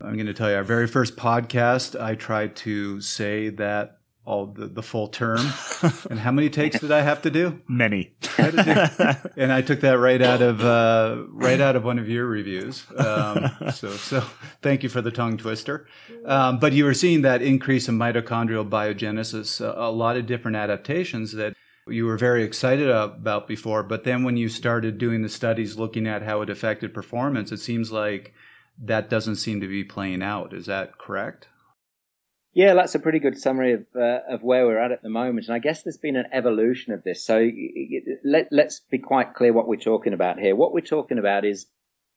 I'm 0.00 0.14
going 0.14 0.26
to 0.26 0.34
tell 0.34 0.50
you, 0.50 0.56
our 0.56 0.64
very 0.64 0.86
first 0.86 1.16
podcast, 1.16 2.00
I 2.00 2.14
tried 2.14 2.56
to 2.56 3.00
say 3.00 3.50
that 3.50 3.97
all 4.28 4.44
the, 4.46 4.66
the 4.66 4.82
full 4.82 5.08
term. 5.08 5.40
and 6.10 6.20
how 6.20 6.30
many 6.30 6.50
takes 6.50 6.80
did 6.80 6.92
I 6.92 7.00
have 7.00 7.22
to 7.22 7.30
do? 7.30 7.60
Many. 7.66 8.12
and 8.36 9.50
I 9.50 9.62
took 9.62 9.80
that 9.80 9.98
right 9.98 10.20
out 10.20 10.42
of 10.42 10.62
uh, 10.62 11.24
right 11.30 11.60
out 11.60 11.76
of 11.76 11.84
one 11.84 11.98
of 11.98 12.10
your 12.10 12.26
reviews. 12.26 12.84
Um, 12.98 13.50
so 13.72 13.90
so 13.90 14.22
thank 14.60 14.82
you 14.82 14.90
for 14.90 15.00
the 15.00 15.10
tongue 15.10 15.38
twister. 15.38 15.86
Um, 16.26 16.58
but 16.58 16.74
you 16.74 16.84
were 16.84 16.92
seeing 16.92 17.22
that 17.22 17.40
increase 17.40 17.88
in 17.88 17.98
mitochondrial 17.98 18.68
biogenesis, 18.68 19.62
a, 19.62 19.88
a 19.88 19.90
lot 19.90 20.18
of 20.18 20.26
different 20.26 20.58
adaptations 20.58 21.32
that 21.32 21.54
you 21.88 22.04
were 22.04 22.18
very 22.18 22.42
excited 22.42 22.90
about 22.90 23.48
before. 23.48 23.82
But 23.82 24.04
then 24.04 24.24
when 24.24 24.36
you 24.36 24.50
started 24.50 24.98
doing 24.98 25.22
the 25.22 25.30
studies 25.30 25.78
looking 25.78 26.06
at 26.06 26.22
how 26.22 26.42
it 26.42 26.50
affected 26.50 26.92
performance, 26.92 27.50
it 27.50 27.60
seems 27.60 27.90
like 27.90 28.34
that 28.84 29.08
doesn't 29.08 29.36
seem 29.36 29.62
to 29.62 29.68
be 29.68 29.84
playing 29.84 30.22
out. 30.22 30.52
Is 30.52 30.66
that 30.66 30.98
correct? 30.98 31.48
Yeah, 32.54 32.74
that's 32.74 32.94
a 32.94 32.98
pretty 32.98 33.18
good 33.18 33.38
summary 33.38 33.74
of 33.74 33.86
uh, 33.94 34.20
of 34.30 34.42
where 34.42 34.66
we're 34.66 34.78
at 34.78 34.92
at 34.92 35.02
the 35.02 35.10
moment, 35.10 35.46
and 35.46 35.54
I 35.54 35.58
guess 35.58 35.82
there's 35.82 35.98
been 35.98 36.16
an 36.16 36.26
evolution 36.32 36.92
of 36.92 37.04
this. 37.04 37.24
So 37.24 37.48
let 38.24 38.48
let's 38.50 38.80
be 38.80 38.98
quite 38.98 39.34
clear 39.34 39.52
what 39.52 39.68
we're 39.68 39.76
talking 39.76 40.14
about 40.14 40.38
here. 40.38 40.56
What 40.56 40.72
we're 40.72 40.80
talking 40.80 41.18
about 41.18 41.44
is 41.44 41.66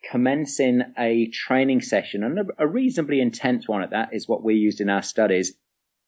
commencing 0.09 0.81
a 0.97 1.27
training 1.27 1.81
session, 1.81 2.23
and 2.23 2.51
a, 2.57 2.67
reasonably 2.67 3.21
intense 3.21 3.67
one 3.67 3.83
at 3.83 3.91
that 3.91 4.13
is 4.13 4.27
what 4.27 4.43
we 4.43 4.55
used 4.55 4.81
in 4.81 4.89
our 4.89 5.03
studies, 5.03 5.53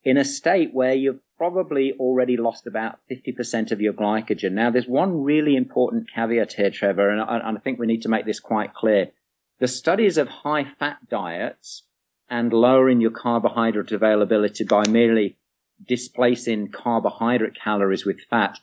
in 0.03 0.17
a 0.17 0.25
state 0.25 0.73
where 0.73 0.93
you've 0.93 1.19
probably 1.37 1.93
already 1.99 2.37
lost 2.37 2.65
about 2.65 2.99
50% 3.11 3.71
of 3.71 3.81
your 3.81 3.93
glycogen. 3.93 4.53
Now, 4.53 4.71
there's 4.71 4.87
one 4.87 5.23
really 5.23 5.55
important 5.55 6.09
caveat 6.13 6.53
here, 6.53 6.71
Trevor, 6.71 7.09
and 7.09 7.21
I, 7.21 7.37
and 7.37 7.57
I 7.57 7.61
think 7.61 7.77
we 7.77 7.87
need 7.87 8.03
to 8.03 8.09
make 8.09 8.25
this 8.25 8.39
quite 8.39 8.73
clear. 8.73 9.11
The 9.59 9.67
studies 9.67 10.17
of 10.17 10.27
high 10.27 10.65
fat 10.79 10.97
diets 11.09 11.83
and 12.29 12.51
lowering 12.51 13.01
your 13.01 13.11
carbohydrate 13.11 13.91
availability 13.91 14.63
by 14.63 14.83
merely 14.87 15.37
displacing 15.87 16.69
carbohydrate 16.69 17.55
calories 17.55 18.05
with 18.05 18.21
fat 18.29 18.57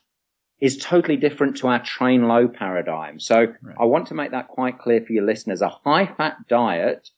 is 0.61 0.76
totally 0.76 1.17
different 1.17 1.57
to 1.59 1.69
our 1.69 1.83
train 1.83 2.29
low 2.29 2.47
paradigm. 2.47 3.19
So 3.19 3.55
right. 3.62 3.76
I 3.81 3.85
want 3.85 4.09
to 4.09 4.14
make 4.14 4.33
that 4.33 4.49
quite 4.49 4.79
clear 4.79 5.00
for 5.00 5.12
your 5.12 5.25
listeners. 5.25 5.62
A 5.62 5.69
high 5.69 6.07
fat 6.07 6.37
diet, 6.49 7.09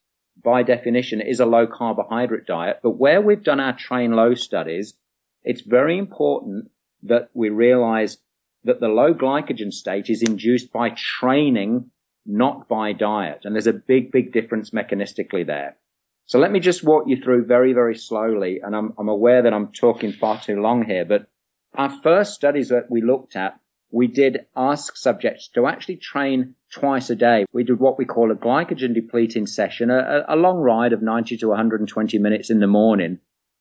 by 0.42 0.62
definition, 0.62 1.20
is 1.20 1.40
a 1.40 1.46
low 1.46 1.66
carbohydrate 1.66 2.46
diet. 2.46 2.80
But 2.82 2.98
where 2.98 3.20
we've 3.20 3.42
done 3.42 3.60
our 3.60 3.76
train 3.76 4.12
low 4.12 4.34
studies, 4.34 4.94
it's 5.42 5.62
very 5.62 5.98
important 5.98 6.70
that 7.04 7.30
we 7.34 7.48
realize 7.50 8.18
that 8.64 8.78
the 8.78 8.88
low 8.88 9.12
glycogen 9.12 9.72
state 9.72 10.08
is 10.08 10.22
induced 10.22 10.72
by 10.72 10.90
training, 10.90 11.90
not 12.24 12.68
by 12.68 12.92
diet. 12.92 13.40
And 13.42 13.56
there's 13.56 13.66
a 13.66 13.72
big, 13.72 14.12
big 14.12 14.32
difference 14.32 14.70
mechanistically 14.70 15.44
there. 15.44 15.76
So 16.26 16.38
let 16.38 16.52
me 16.52 16.60
just 16.60 16.84
walk 16.84 17.04
you 17.06 17.16
through 17.22 17.46
very, 17.46 17.72
very 17.72 17.96
slowly. 17.96 18.60
And 18.62 18.74
I'm, 18.74 18.92
I'm 18.98 19.08
aware 19.08 19.42
that 19.42 19.52
I'm 19.52 19.72
talking 19.72 20.12
far 20.12 20.40
too 20.40 20.60
long 20.60 20.84
here, 20.84 21.04
but 21.04 21.26
our 21.74 21.90
first 22.02 22.34
studies 22.34 22.68
that 22.68 22.90
we 22.90 23.02
looked 23.02 23.36
at, 23.36 23.58
we 23.90 24.06
did 24.06 24.46
ask 24.56 24.96
subjects 24.96 25.48
to 25.48 25.66
actually 25.66 25.96
train 25.96 26.54
twice 26.72 27.10
a 27.10 27.16
day. 27.16 27.44
We 27.52 27.64
did 27.64 27.78
what 27.78 27.98
we 27.98 28.06
call 28.06 28.30
a 28.30 28.34
glycogen 28.34 28.94
depleting 28.94 29.46
session, 29.46 29.90
a, 29.90 30.24
a 30.28 30.36
long 30.36 30.58
ride 30.58 30.92
of 30.92 31.02
90 31.02 31.36
to 31.38 31.48
120 31.48 32.18
minutes 32.18 32.50
in 32.50 32.60
the 32.60 32.66
morning. 32.66 33.18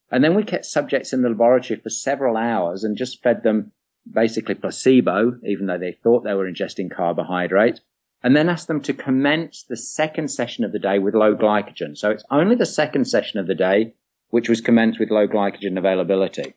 And 0.09 0.23
then 0.23 0.35
we 0.35 0.43
kept 0.43 0.65
subjects 0.65 1.13
in 1.13 1.21
the 1.21 1.29
laboratory 1.29 1.79
for 1.79 1.89
several 1.89 2.37
hours 2.37 2.83
and 2.83 2.97
just 2.97 3.21
fed 3.21 3.43
them 3.43 3.71
basically 4.09 4.55
placebo, 4.55 5.39
even 5.45 5.65
though 5.65 5.77
they 5.77 5.97
thought 6.03 6.23
they 6.23 6.33
were 6.33 6.49
ingesting 6.49 6.91
carbohydrate 6.91 7.79
and 8.23 8.35
then 8.35 8.49
ask 8.49 8.67
them 8.67 8.81
to 8.81 8.93
commence 8.93 9.63
the 9.63 9.77
second 9.77 10.29
session 10.29 10.63
of 10.63 10.71
the 10.71 10.79
day 10.79 10.99
with 10.99 11.15
low 11.15 11.35
glycogen. 11.35 11.97
So 11.97 12.11
it's 12.11 12.23
only 12.29 12.55
the 12.55 12.65
second 12.65 13.05
session 13.05 13.39
of 13.39 13.47
the 13.47 13.55
day 13.55 13.93
which 14.29 14.49
was 14.49 14.61
commenced 14.61 14.99
with 14.99 15.11
low 15.11 15.27
glycogen 15.27 15.77
availability. 15.77 16.53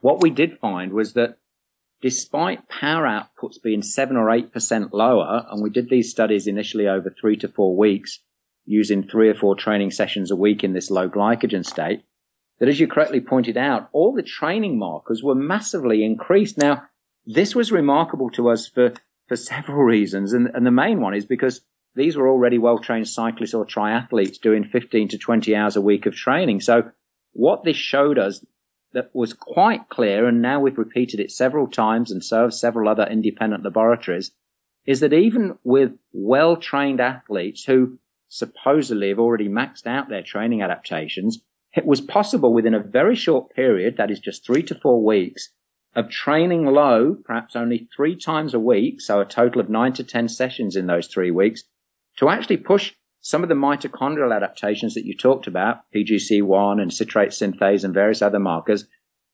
What 0.00 0.22
we 0.22 0.30
did 0.30 0.58
find 0.58 0.92
was 0.92 1.14
that 1.14 1.38
despite 2.02 2.68
power 2.68 3.04
outputs 3.04 3.62
being 3.62 3.82
seven 3.82 4.16
or 4.16 4.30
eight 4.30 4.52
percent 4.52 4.94
lower, 4.94 5.46
and 5.50 5.62
we 5.62 5.70
did 5.70 5.88
these 5.88 6.10
studies 6.10 6.46
initially 6.46 6.88
over 6.88 7.10
three 7.10 7.36
to 7.38 7.48
four 7.48 7.76
weeks 7.76 8.20
using 8.64 9.02
three 9.02 9.28
or 9.28 9.34
four 9.34 9.54
training 9.54 9.90
sessions 9.90 10.30
a 10.30 10.36
week 10.36 10.64
in 10.64 10.72
this 10.72 10.90
low 10.90 11.08
glycogen 11.08 11.64
state, 11.64 12.02
that 12.58 12.68
as 12.68 12.80
you 12.80 12.86
correctly 12.86 13.20
pointed 13.20 13.56
out, 13.56 13.88
all 13.92 14.14
the 14.14 14.22
training 14.22 14.78
markers 14.78 15.22
were 15.22 15.34
massively 15.34 16.04
increased. 16.04 16.58
Now, 16.58 16.84
this 17.26 17.54
was 17.54 17.70
remarkable 17.72 18.30
to 18.30 18.50
us 18.50 18.66
for 18.68 18.94
for 19.28 19.36
several 19.36 19.82
reasons. 19.82 20.32
And, 20.32 20.50
and 20.54 20.66
the 20.66 20.70
main 20.70 21.00
one 21.00 21.14
is 21.14 21.26
because 21.26 21.60
these 21.94 22.16
were 22.16 22.28
already 22.28 22.58
well 22.58 22.78
trained 22.78 23.08
cyclists 23.08 23.54
or 23.54 23.64
triathletes 23.64 24.40
doing 24.40 24.64
15 24.64 25.08
to 25.08 25.18
20 25.18 25.56
hours 25.56 25.76
a 25.76 25.80
week 25.80 26.06
of 26.06 26.14
training. 26.14 26.60
So 26.60 26.90
what 27.32 27.64
this 27.64 27.76
showed 27.76 28.18
us 28.18 28.44
that 28.92 29.10
was 29.14 29.32
quite 29.34 29.88
clear, 29.88 30.26
and 30.26 30.40
now 30.40 30.60
we've 30.60 30.78
repeated 30.78 31.20
it 31.20 31.30
several 31.30 31.66
times 31.68 32.12
and 32.12 32.24
so 32.24 32.42
have 32.42 32.54
several 32.54 32.88
other 32.88 33.04
independent 33.04 33.64
laboratories, 33.64 34.30
is 34.86 35.00
that 35.00 35.12
even 35.12 35.58
with 35.64 35.92
well 36.12 36.56
trained 36.56 37.00
athletes 37.00 37.64
who 37.64 37.98
supposedly 38.28 39.08
have 39.10 39.18
already 39.18 39.48
maxed 39.48 39.86
out 39.86 40.08
their 40.08 40.22
training 40.22 40.62
adaptations, 40.62 41.42
it 41.74 41.84
was 41.84 42.00
possible 42.00 42.54
within 42.54 42.74
a 42.74 42.82
very 42.82 43.16
short 43.16 43.54
period, 43.54 43.98
that 43.98 44.10
is 44.10 44.20
just 44.20 44.46
three 44.46 44.62
to 44.62 44.74
four 44.74 45.04
weeks, 45.04 45.50
of 45.96 46.10
training 46.10 46.66
low, 46.66 47.16
perhaps 47.24 47.56
only 47.56 47.88
three 47.96 48.16
times 48.16 48.52
a 48.52 48.60
week, 48.60 49.00
so 49.00 49.20
a 49.20 49.24
total 49.24 49.62
of 49.62 49.70
nine 49.70 49.94
to 49.94 50.04
10 50.04 50.28
sessions 50.28 50.76
in 50.76 50.86
those 50.86 51.06
three 51.06 51.30
weeks, 51.30 51.64
to 52.18 52.28
actually 52.28 52.58
push 52.58 52.92
some 53.20 53.42
of 53.42 53.48
the 53.48 53.54
mitochondrial 53.54 54.36
adaptations 54.36 54.94
that 54.94 55.06
you 55.06 55.16
talked 55.16 55.46
about, 55.46 55.78
PGC1 55.94 56.82
and 56.82 56.92
citrate 56.92 57.30
synthase 57.30 57.82
and 57.82 57.94
various 57.94 58.20
other 58.20 58.38
markers, 58.38 58.86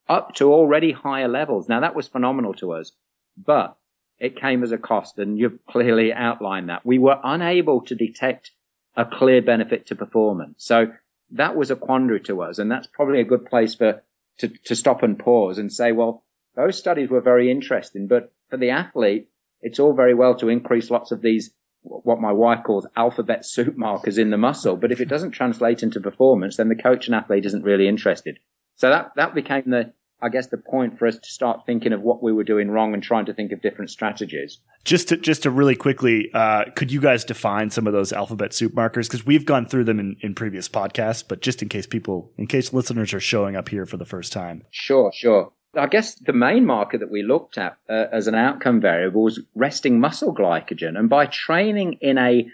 up 0.08 0.34
to 0.36 0.52
already 0.52 0.92
higher 0.92 1.28
levels. 1.28 1.68
Now 1.68 1.80
that 1.80 1.96
was 1.96 2.06
phenomenal 2.06 2.54
to 2.54 2.72
us, 2.72 2.92
but 3.36 3.76
it 4.20 4.40
came 4.40 4.62
as 4.62 4.70
a 4.70 4.78
cost 4.78 5.18
and 5.18 5.36
you've 5.36 5.58
clearly 5.68 6.12
outlined 6.12 6.68
that. 6.68 6.86
We 6.86 6.98
were 6.98 7.18
unable 7.24 7.82
to 7.86 7.96
detect 7.96 8.52
a 8.96 9.04
clear 9.04 9.42
benefit 9.42 9.86
to 9.86 9.96
performance. 9.96 10.64
So 10.64 10.92
that 11.32 11.56
was 11.56 11.72
a 11.72 11.76
quandary 11.76 12.20
to 12.20 12.42
us 12.42 12.60
and 12.60 12.70
that's 12.70 12.86
probably 12.86 13.20
a 13.20 13.24
good 13.24 13.46
place 13.46 13.74
for 13.74 14.02
to, 14.38 14.48
to 14.48 14.76
stop 14.76 15.02
and 15.02 15.18
pause 15.18 15.58
and 15.58 15.72
say, 15.72 15.90
well, 15.92 16.24
those 16.54 16.78
studies 16.78 17.08
were 17.08 17.20
very 17.20 17.50
interesting, 17.50 18.06
but 18.06 18.32
for 18.50 18.56
the 18.56 18.70
athlete, 18.70 19.28
it's 19.60 19.78
all 19.78 19.94
very 19.94 20.14
well 20.14 20.34
to 20.36 20.48
increase 20.48 20.90
lots 20.90 21.12
of 21.12 21.22
these, 21.22 21.52
what 21.82 22.20
my 22.20 22.32
wife 22.32 22.64
calls 22.64 22.86
alphabet 22.96 23.44
soup 23.44 23.76
markers 23.76 24.18
in 24.18 24.30
the 24.30 24.36
muscle. 24.36 24.76
But 24.76 24.92
if 24.92 25.00
it 25.00 25.08
doesn't 25.08 25.30
translate 25.30 25.82
into 25.82 26.00
performance, 26.00 26.56
then 26.56 26.68
the 26.68 26.76
coach 26.76 27.06
and 27.06 27.14
athlete 27.14 27.46
isn't 27.46 27.64
really 27.64 27.88
interested. 27.88 28.38
So 28.76 28.90
that, 28.90 29.12
that 29.16 29.34
became 29.34 29.64
the, 29.66 29.92
I 30.20 30.28
guess 30.28 30.48
the 30.48 30.58
point 30.58 30.98
for 30.98 31.06
us 31.06 31.18
to 31.18 31.30
start 31.30 31.64
thinking 31.66 31.92
of 31.92 32.02
what 32.02 32.22
we 32.22 32.32
were 32.32 32.44
doing 32.44 32.70
wrong 32.70 32.94
and 32.94 33.02
trying 33.02 33.26
to 33.26 33.34
think 33.34 33.52
of 33.52 33.62
different 33.62 33.90
strategies. 33.90 34.58
Just 34.84 35.08
to 35.08 35.16
just 35.16 35.44
to 35.44 35.50
really 35.50 35.76
quickly, 35.76 36.30
uh, 36.34 36.64
could 36.74 36.90
you 36.90 37.00
guys 37.00 37.24
define 37.24 37.70
some 37.70 37.86
of 37.86 37.92
those 37.92 38.12
alphabet 38.12 38.52
soup 38.52 38.74
markers? 38.74 39.08
Because 39.08 39.24
we've 39.24 39.46
gone 39.46 39.66
through 39.66 39.84
them 39.84 40.00
in, 40.00 40.16
in 40.20 40.34
previous 40.34 40.68
podcasts, 40.68 41.24
but 41.26 41.40
just 41.40 41.62
in 41.62 41.68
case 41.68 41.86
people, 41.86 42.32
in 42.36 42.46
case 42.46 42.72
listeners 42.72 43.14
are 43.14 43.20
showing 43.20 43.56
up 43.56 43.68
here 43.68 43.86
for 43.86 43.96
the 43.96 44.04
first 44.04 44.32
time. 44.32 44.64
Sure, 44.70 45.12
sure. 45.14 45.52
I 45.74 45.86
guess 45.86 46.14
the 46.16 46.34
main 46.34 46.66
marker 46.66 46.98
that 46.98 47.10
we 47.10 47.22
looked 47.22 47.56
at 47.56 47.78
uh, 47.88 48.06
as 48.12 48.26
an 48.26 48.34
outcome 48.34 48.80
variable 48.80 49.22
was 49.22 49.40
resting 49.54 50.00
muscle 50.00 50.34
glycogen. 50.34 50.98
And 50.98 51.08
by 51.08 51.26
training 51.26 51.98
in 52.02 52.18
a 52.18 52.46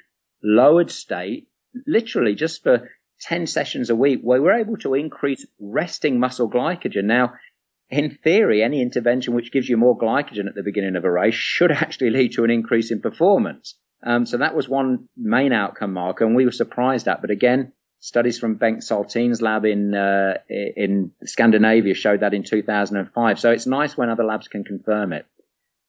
lowered 0.43 0.91
state, 0.91 1.49
literally 1.87 2.35
just 2.35 2.63
for 2.63 2.89
10 3.23 3.47
sessions 3.49 3.91
a 3.91 3.97
week, 3.97 4.21
we 4.23 4.39
were 4.39 4.53
able 4.53 4.77
to 4.79 4.95
increase 4.95 5.45
resting 5.59 6.21
muscle 6.21 6.49
glycogen. 6.49 7.05
Now, 7.05 7.35
in 7.91 8.19
theory, 8.23 8.63
any 8.63 8.83
intervention 8.83 9.35
which 9.35 9.51
gives 9.51 9.69
you 9.69 9.77
more 9.77 9.99
glycogen 9.99 10.47
at 10.47 10.55
the 10.55 10.63
beginning 10.63 10.95
of 10.95 11.05
a 11.05 11.11
race 11.11 11.35
should 11.35 11.73
actually 11.73 12.11
lead 12.11 12.33
to 12.35 12.45
an 12.45 12.51
increase 12.51 12.93
in 12.93 13.01
performance. 13.01 13.75
Um, 14.05 14.27
so 14.27 14.37
that 14.39 14.55
was 14.55 14.69
one 14.69 15.09
main 15.17 15.53
outcome 15.53 15.93
marker, 15.93 16.25
and 16.25 16.37
we 16.37 16.45
were 16.45 16.53
surprised 16.53 17.09
at. 17.09 17.21
But 17.21 17.31
again, 17.31 17.73
studies 18.01 18.39
from 18.39 18.59
Bengt 18.59 18.83
Saltin's 18.83 19.43
lab 19.43 19.65
in 19.65 19.95
uh, 19.95 20.39
in 20.49 21.13
Scandinavia 21.25 21.95
showed 21.95 22.21
that 22.21 22.35
in 22.35 22.45
2005. 22.45 23.41
So 23.41 23.51
it's 23.51 23.67
nice 23.67 23.97
when 23.97 24.11
other 24.11 24.25
labs 24.25 24.49
can 24.49 24.65
confirm 24.65 25.13
it. 25.13 25.27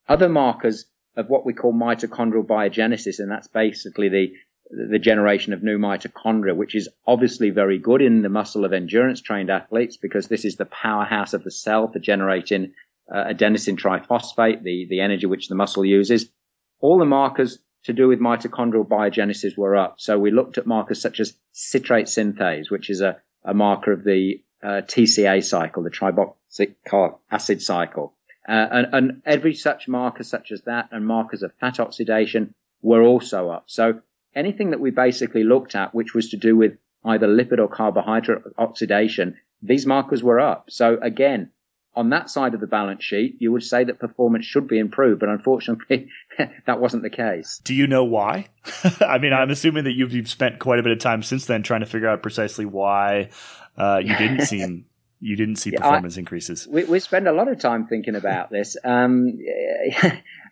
Other 0.08 0.28
markers 0.28 0.86
of 1.16 1.28
what 1.28 1.44
we 1.44 1.52
call 1.52 1.72
mitochondrial 1.72 2.46
biogenesis, 2.46 3.18
and 3.18 3.30
that's 3.30 3.48
basically 3.48 4.08
the 4.08 4.32
the 4.70 4.98
generation 5.00 5.52
of 5.52 5.62
new 5.62 5.78
mitochondria, 5.78 6.54
which 6.54 6.76
is 6.76 6.88
obviously 7.06 7.50
very 7.50 7.78
good 7.78 8.00
in 8.00 8.22
the 8.22 8.28
muscle 8.28 8.64
of 8.64 8.72
endurance 8.72 9.20
trained 9.20 9.50
athletes 9.50 9.96
because 9.96 10.28
this 10.28 10.44
is 10.44 10.56
the 10.56 10.64
powerhouse 10.64 11.34
of 11.34 11.42
the 11.42 11.50
cell 11.50 11.88
for 11.88 11.98
generating 11.98 12.72
uh, 13.12 13.24
adenosine 13.24 13.76
triphosphate, 13.76 14.62
the, 14.62 14.86
the 14.88 15.00
energy 15.00 15.26
which 15.26 15.48
the 15.48 15.56
muscle 15.56 15.84
uses. 15.84 16.30
All 16.78 16.98
the 16.98 17.04
markers 17.04 17.58
to 17.84 17.92
do 17.92 18.08
with 18.08 18.20
mitochondrial 18.20 18.86
biogenesis 18.86 19.56
were 19.56 19.76
up. 19.76 19.96
So 19.98 20.18
we 20.18 20.30
looked 20.30 20.58
at 20.58 20.66
markers 20.66 21.00
such 21.00 21.20
as 21.20 21.34
citrate 21.52 22.06
synthase, 22.06 22.70
which 22.70 22.90
is 22.90 23.00
a, 23.00 23.18
a 23.44 23.54
marker 23.54 23.92
of 23.92 24.04
the 24.04 24.42
uh, 24.62 24.82
TCA 24.86 25.42
cycle, 25.42 25.82
the 25.82 25.90
tricarboxylic 25.90 27.18
acid 27.30 27.62
cycle. 27.62 28.14
Uh, 28.48 28.66
and, 28.70 28.86
and 28.92 29.22
every 29.24 29.54
such 29.54 29.88
marker 29.88 30.24
such 30.24 30.52
as 30.52 30.62
that 30.62 30.88
and 30.92 31.06
markers 31.06 31.42
of 31.42 31.52
fat 31.60 31.80
oxidation 31.80 32.54
were 32.82 33.02
also 33.02 33.50
up. 33.50 33.64
So 33.66 34.00
anything 34.34 34.70
that 34.70 34.80
we 34.80 34.90
basically 34.90 35.44
looked 35.44 35.74
at, 35.74 35.94
which 35.94 36.14
was 36.14 36.30
to 36.30 36.36
do 36.36 36.56
with 36.56 36.78
either 37.04 37.26
lipid 37.26 37.58
or 37.58 37.68
carbohydrate 37.68 38.42
oxidation, 38.58 39.36
these 39.62 39.86
markers 39.86 40.22
were 40.22 40.40
up. 40.40 40.70
So 40.70 40.98
again, 41.00 41.50
on 41.94 42.10
that 42.10 42.30
side 42.30 42.54
of 42.54 42.60
the 42.60 42.66
balance 42.66 43.02
sheet, 43.02 43.36
you 43.40 43.50
would 43.52 43.64
say 43.64 43.84
that 43.84 43.98
performance 43.98 44.44
should 44.44 44.68
be 44.68 44.78
improved, 44.78 45.20
but 45.20 45.28
unfortunately, 45.28 46.08
that 46.66 46.80
wasn't 46.80 47.02
the 47.02 47.10
case. 47.10 47.60
Do 47.64 47.74
you 47.74 47.86
know 47.86 48.04
why? 48.04 48.48
I 49.00 49.18
mean, 49.18 49.32
I'm 49.32 49.50
assuming 49.50 49.84
that 49.84 49.92
you've, 49.92 50.12
you've, 50.12 50.28
spent 50.28 50.60
quite 50.60 50.78
a 50.78 50.82
bit 50.82 50.92
of 50.92 50.98
time 50.98 51.22
since 51.22 51.46
then 51.46 51.62
trying 51.62 51.80
to 51.80 51.86
figure 51.86 52.08
out 52.08 52.22
precisely 52.22 52.64
why 52.64 53.30
uh, 53.76 54.00
you 54.02 54.16
didn't 54.16 54.42
see 54.46 54.84
you 55.22 55.36
didn't 55.36 55.56
see 55.56 55.70
performance 55.72 56.16
I, 56.16 56.20
increases. 56.20 56.66
We, 56.66 56.84
we, 56.84 56.98
spend 56.98 57.28
a 57.28 57.32
lot 57.32 57.48
of 57.48 57.58
time 57.58 57.86
thinking 57.86 58.14
about 58.14 58.50
this, 58.50 58.76
um, 58.82 59.38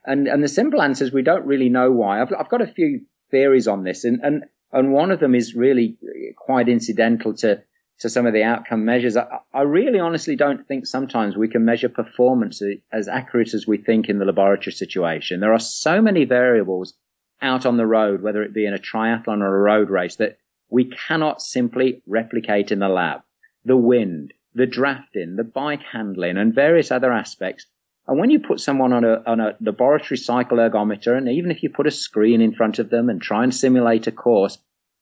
and 0.05 0.29
and 0.29 0.45
the 0.45 0.49
simple 0.49 0.83
answer 0.83 1.05
is 1.05 1.13
we 1.13 1.23
don't 1.23 1.47
really 1.47 1.71
know 1.71 1.91
why. 1.91 2.21
I've, 2.21 2.33
I've 2.39 2.51
got 2.51 2.61
a 2.61 2.67
few 2.67 3.07
theories 3.31 3.67
on 3.67 3.83
this, 3.83 4.05
and 4.05 4.21
and 4.23 4.45
and 4.73 4.93
one 4.93 5.11
of 5.11 5.21
them 5.21 5.35
is 5.35 5.55
really 5.55 5.97
quite 6.37 6.69
incidental 6.69 7.35
to 7.37 7.63
to 8.01 8.09
some 8.09 8.27
of 8.27 8.33
the 8.33 8.45
outcome 8.45 8.85
measures. 8.85 9.17
I, 9.17 9.41
I, 9.53 9.63
really 9.63 9.99
honestly 9.99 10.37
don't 10.37 10.67
think 10.67 10.87
sometimes 10.87 11.37
we 11.37 11.49
can 11.49 11.65
measure 11.65 11.89
performance 11.89 12.63
as 12.93 13.09
accurate 13.09 13.55
as 13.55 13.67
we 13.67 13.79
think 13.79 14.09
in 14.09 14.19
the 14.19 14.25
laboratory 14.25 14.73
situation. 14.73 15.41
There 15.41 15.53
are 15.53 15.59
so 15.59 16.01
many 16.01 16.25
variables 16.25 16.95
out 17.43 17.67
on 17.67 17.77
the 17.77 17.87
road, 17.87 18.23
whether 18.23 18.43
it 18.43 18.55
be 18.55 18.67
in 18.67 18.75
a 18.75 18.79
triathlon 18.79 19.41
or 19.41 19.55
a 19.55 19.63
road 19.63 19.91
race, 19.91 20.17
that 20.17 20.39
we 20.71 20.85
cannot 20.85 21.43
simply 21.43 22.03
replicate 22.07 22.73
in 22.73 22.79
the 22.79 22.89
lab. 22.89 23.23
The 23.65 23.77
wind, 23.77 24.33
the 24.55 24.67
drafting, 24.67 25.37
the 25.37 25.45
bike 25.45 25.83
handling, 25.83 26.37
and 26.37 26.55
various 26.55 26.91
other 26.91 27.13
aspects. 27.13 27.67
And 28.07 28.19
when 28.19 28.31
you 28.31 28.41
put 28.41 28.61
someone 28.61 28.93
on 28.93 29.05
a, 29.05 29.23
on 29.27 29.41
a 29.41 29.57
laboratory 29.61 30.19
cycle 30.19 30.59
ergometer, 30.59 31.17
and 31.17 31.29
even 31.29 31.51
if 31.51 31.63
you 31.63 31.71
put 31.71 31.87
a 31.87 31.91
screen 31.91 32.41
in 32.41 32.55
front 32.55 32.79
of 32.79 32.91
them 32.91 33.11
and 33.11 33.21
try 33.21 33.45
and 33.45 33.55
simulate 33.55 34.07
a 34.07 34.13
course, 34.13 34.59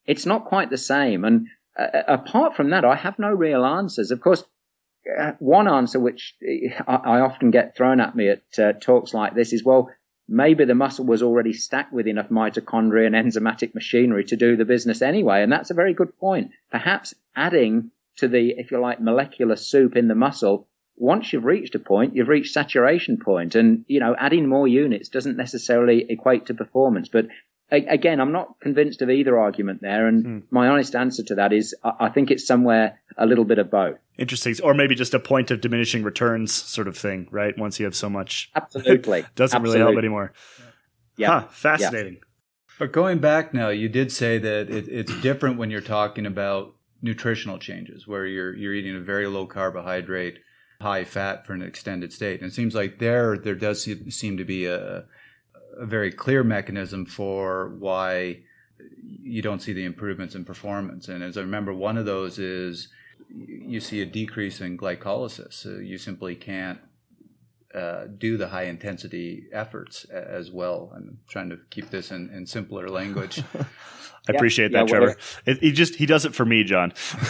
it's 0.06 0.26
not 0.26 0.46
quite 0.46 0.70
the 0.70 0.78
same. 0.78 1.24
And 1.24 1.48
uh, 1.78 2.02
apart 2.09 2.56
from 2.56 2.71
that, 2.71 2.85
I 2.85 2.97
have 2.97 3.18
no 3.18 3.30
real 3.30 3.64
answers. 3.64 4.11
Of 4.11 4.21
course, 4.21 4.45
uh, 5.18 5.33
one 5.38 5.68
answer 5.68 6.00
which 6.00 6.35
I, 6.87 6.95
I, 6.95 7.21
often 7.21 7.50
get 7.50 7.76
thrown 7.76 8.00
at 8.00 8.17
me 8.17 8.28
at 8.28 8.58
uh, 8.58 8.73
talks 8.73 9.15
like 9.15 9.34
this 9.34 9.52
is, 9.52 9.65
well, 9.65 9.91
maybe 10.28 10.65
the 10.65 10.75
muscle 10.75 11.04
was 11.04 11.23
already 11.23 11.52
stacked 11.52 11.93
with 11.93 12.06
enough 12.06 12.28
mitochondria 12.28 13.06
and 13.06 13.15
enzymatic 13.15 13.75
machinery 13.75 14.25
to 14.25 14.36
do 14.36 14.56
the 14.56 14.65
business 14.65 15.02
anyway. 15.02 15.43
And 15.43 15.52
that's 15.52 15.71
a 15.71 15.75
very 15.75 15.95
good 15.95 16.19
point. 16.19 16.50
Perhaps 16.71 17.15
adding 17.34 17.91
to 18.17 18.28
the, 18.28 18.50
if 18.56 18.71
you 18.71 18.80
like, 18.80 19.00
molecular 19.00 19.56
soup 19.56 19.97
in 19.97 20.08
the 20.08 20.15
muscle, 20.15 20.67
once 20.97 21.32
you've 21.32 21.45
reached 21.45 21.75
a 21.75 21.78
point, 21.78 22.17
you've 22.17 22.28
reached 22.28 22.54
saturation 22.54 23.19
point 23.19 23.54
and, 23.54 23.84
you 23.86 24.00
know, 24.00 24.17
adding 24.19 24.49
more 24.49 24.67
units 24.67 25.10
doesn't 25.10 25.36
necessarily 25.36 26.06
equate 26.08 26.47
to 26.47 26.54
performance. 26.54 27.08
But 27.08 27.26
again, 27.70 28.20
I'm 28.20 28.32
not 28.32 28.60
convinced 28.60 29.02
of 29.02 29.10
either 29.10 29.38
argument 29.38 29.82
there. 29.82 30.06
And 30.06 30.24
hmm. 30.24 30.38
my 30.50 30.68
honest 30.68 30.94
answer 30.94 31.22
to 31.24 31.34
that 31.36 31.52
is 31.52 31.74
I 31.82 32.08
think 32.08 32.30
it's 32.30 32.46
somewhere 32.46 33.00
a 33.16 33.26
little 33.26 33.44
bit 33.44 33.58
of 33.58 33.70
both. 33.70 33.96
Interesting. 34.18 34.54
Or 34.62 34.74
maybe 34.74 34.94
just 34.94 35.14
a 35.14 35.20
point 35.20 35.50
of 35.50 35.60
diminishing 35.60 36.02
returns 36.02 36.52
sort 36.52 36.88
of 36.88 36.96
thing, 36.96 37.28
right? 37.30 37.56
Once 37.58 37.78
you 37.78 37.84
have 37.84 37.96
so 37.96 38.08
much. 38.08 38.50
Absolutely. 38.54 39.24
doesn't 39.34 39.56
Absolutely. 39.56 39.80
really 39.80 39.92
help 39.92 39.98
anymore. 39.98 40.32
Yeah. 41.16 41.40
Huh, 41.40 41.48
fascinating. 41.48 42.14
Yeah. 42.14 42.20
But 42.78 42.92
going 42.92 43.18
back 43.18 43.54
now, 43.54 43.70
you 43.70 43.88
did 43.88 44.12
say 44.12 44.38
that 44.38 44.70
it, 44.70 44.88
it's 44.88 45.20
different 45.20 45.58
when 45.58 45.70
you're 45.70 45.80
talking 45.80 46.26
about 46.26 46.74
nutritional 47.00 47.58
changes, 47.58 48.06
where 48.06 48.26
you're 48.26 48.54
you're 48.54 48.74
eating 48.74 48.96
a 48.96 49.00
very 49.00 49.26
low 49.26 49.46
carbohydrate, 49.46 50.38
high 50.80 51.04
fat 51.04 51.46
for 51.46 51.54
an 51.54 51.62
extended 51.62 52.12
state. 52.12 52.40
And 52.40 52.50
it 52.50 52.54
seems 52.54 52.74
like 52.74 52.98
there 52.98 53.38
there 53.38 53.54
does 53.54 53.82
seem 53.82 54.36
to 54.36 54.44
be 54.44 54.66
a 54.66 55.04
a 55.78 55.86
very 55.86 56.10
clear 56.10 56.43
mechanism 56.43 57.06
for 57.06 57.71
why 57.78 58.41
you 59.23 59.43
don't 59.43 59.62
see 59.62 59.73
the 59.73 59.84
improvements 59.84 60.34
in 60.34 60.45
performance. 60.45 61.08
And 61.08 61.23
as 61.23 61.36
I 61.36 61.41
remember, 61.41 61.73
one 61.73 61.97
of 61.97 62.06
those 62.06 62.39
is 62.39 62.89
you 63.28 63.80
see 63.80 64.02
a 64.02 64.06
decrease 64.06 64.60
in 64.60 64.78
glycolysis. 64.78 65.54
So 65.54 65.71
you 65.76 65.99
simply 65.99 66.34
can't 66.34 66.78
uh, 67.76 68.06
do 68.17 68.36
the 68.36 68.49
high 68.49 68.65
intensity 68.65 69.45
efforts 69.52 70.04
as 70.06 70.50
well. 70.50 70.93
I'm 70.97 71.19
trying 71.28 71.50
to 71.50 71.58
keep 71.71 71.91
this 71.91 72.10
in, 72.10 72.30
in 72.30 72.47
simpler 72.47 72.89
language. 72.89 73.43
I 74.28 74.32
yeah, 74.32 74.39
appreciate 74.39 74.73
that, 74.73 74.89
yeah, 74.89 74.99
Trevor. 74.99 75.17
It, 75.45 75.58
he 75.60 75.71
just 75.71 75.95
he 75.95 76.04
does 76.04 76.25
it 76.25 76.34
for 76.34 76.45
me, 76.45 76.65
John. 76.65 76.93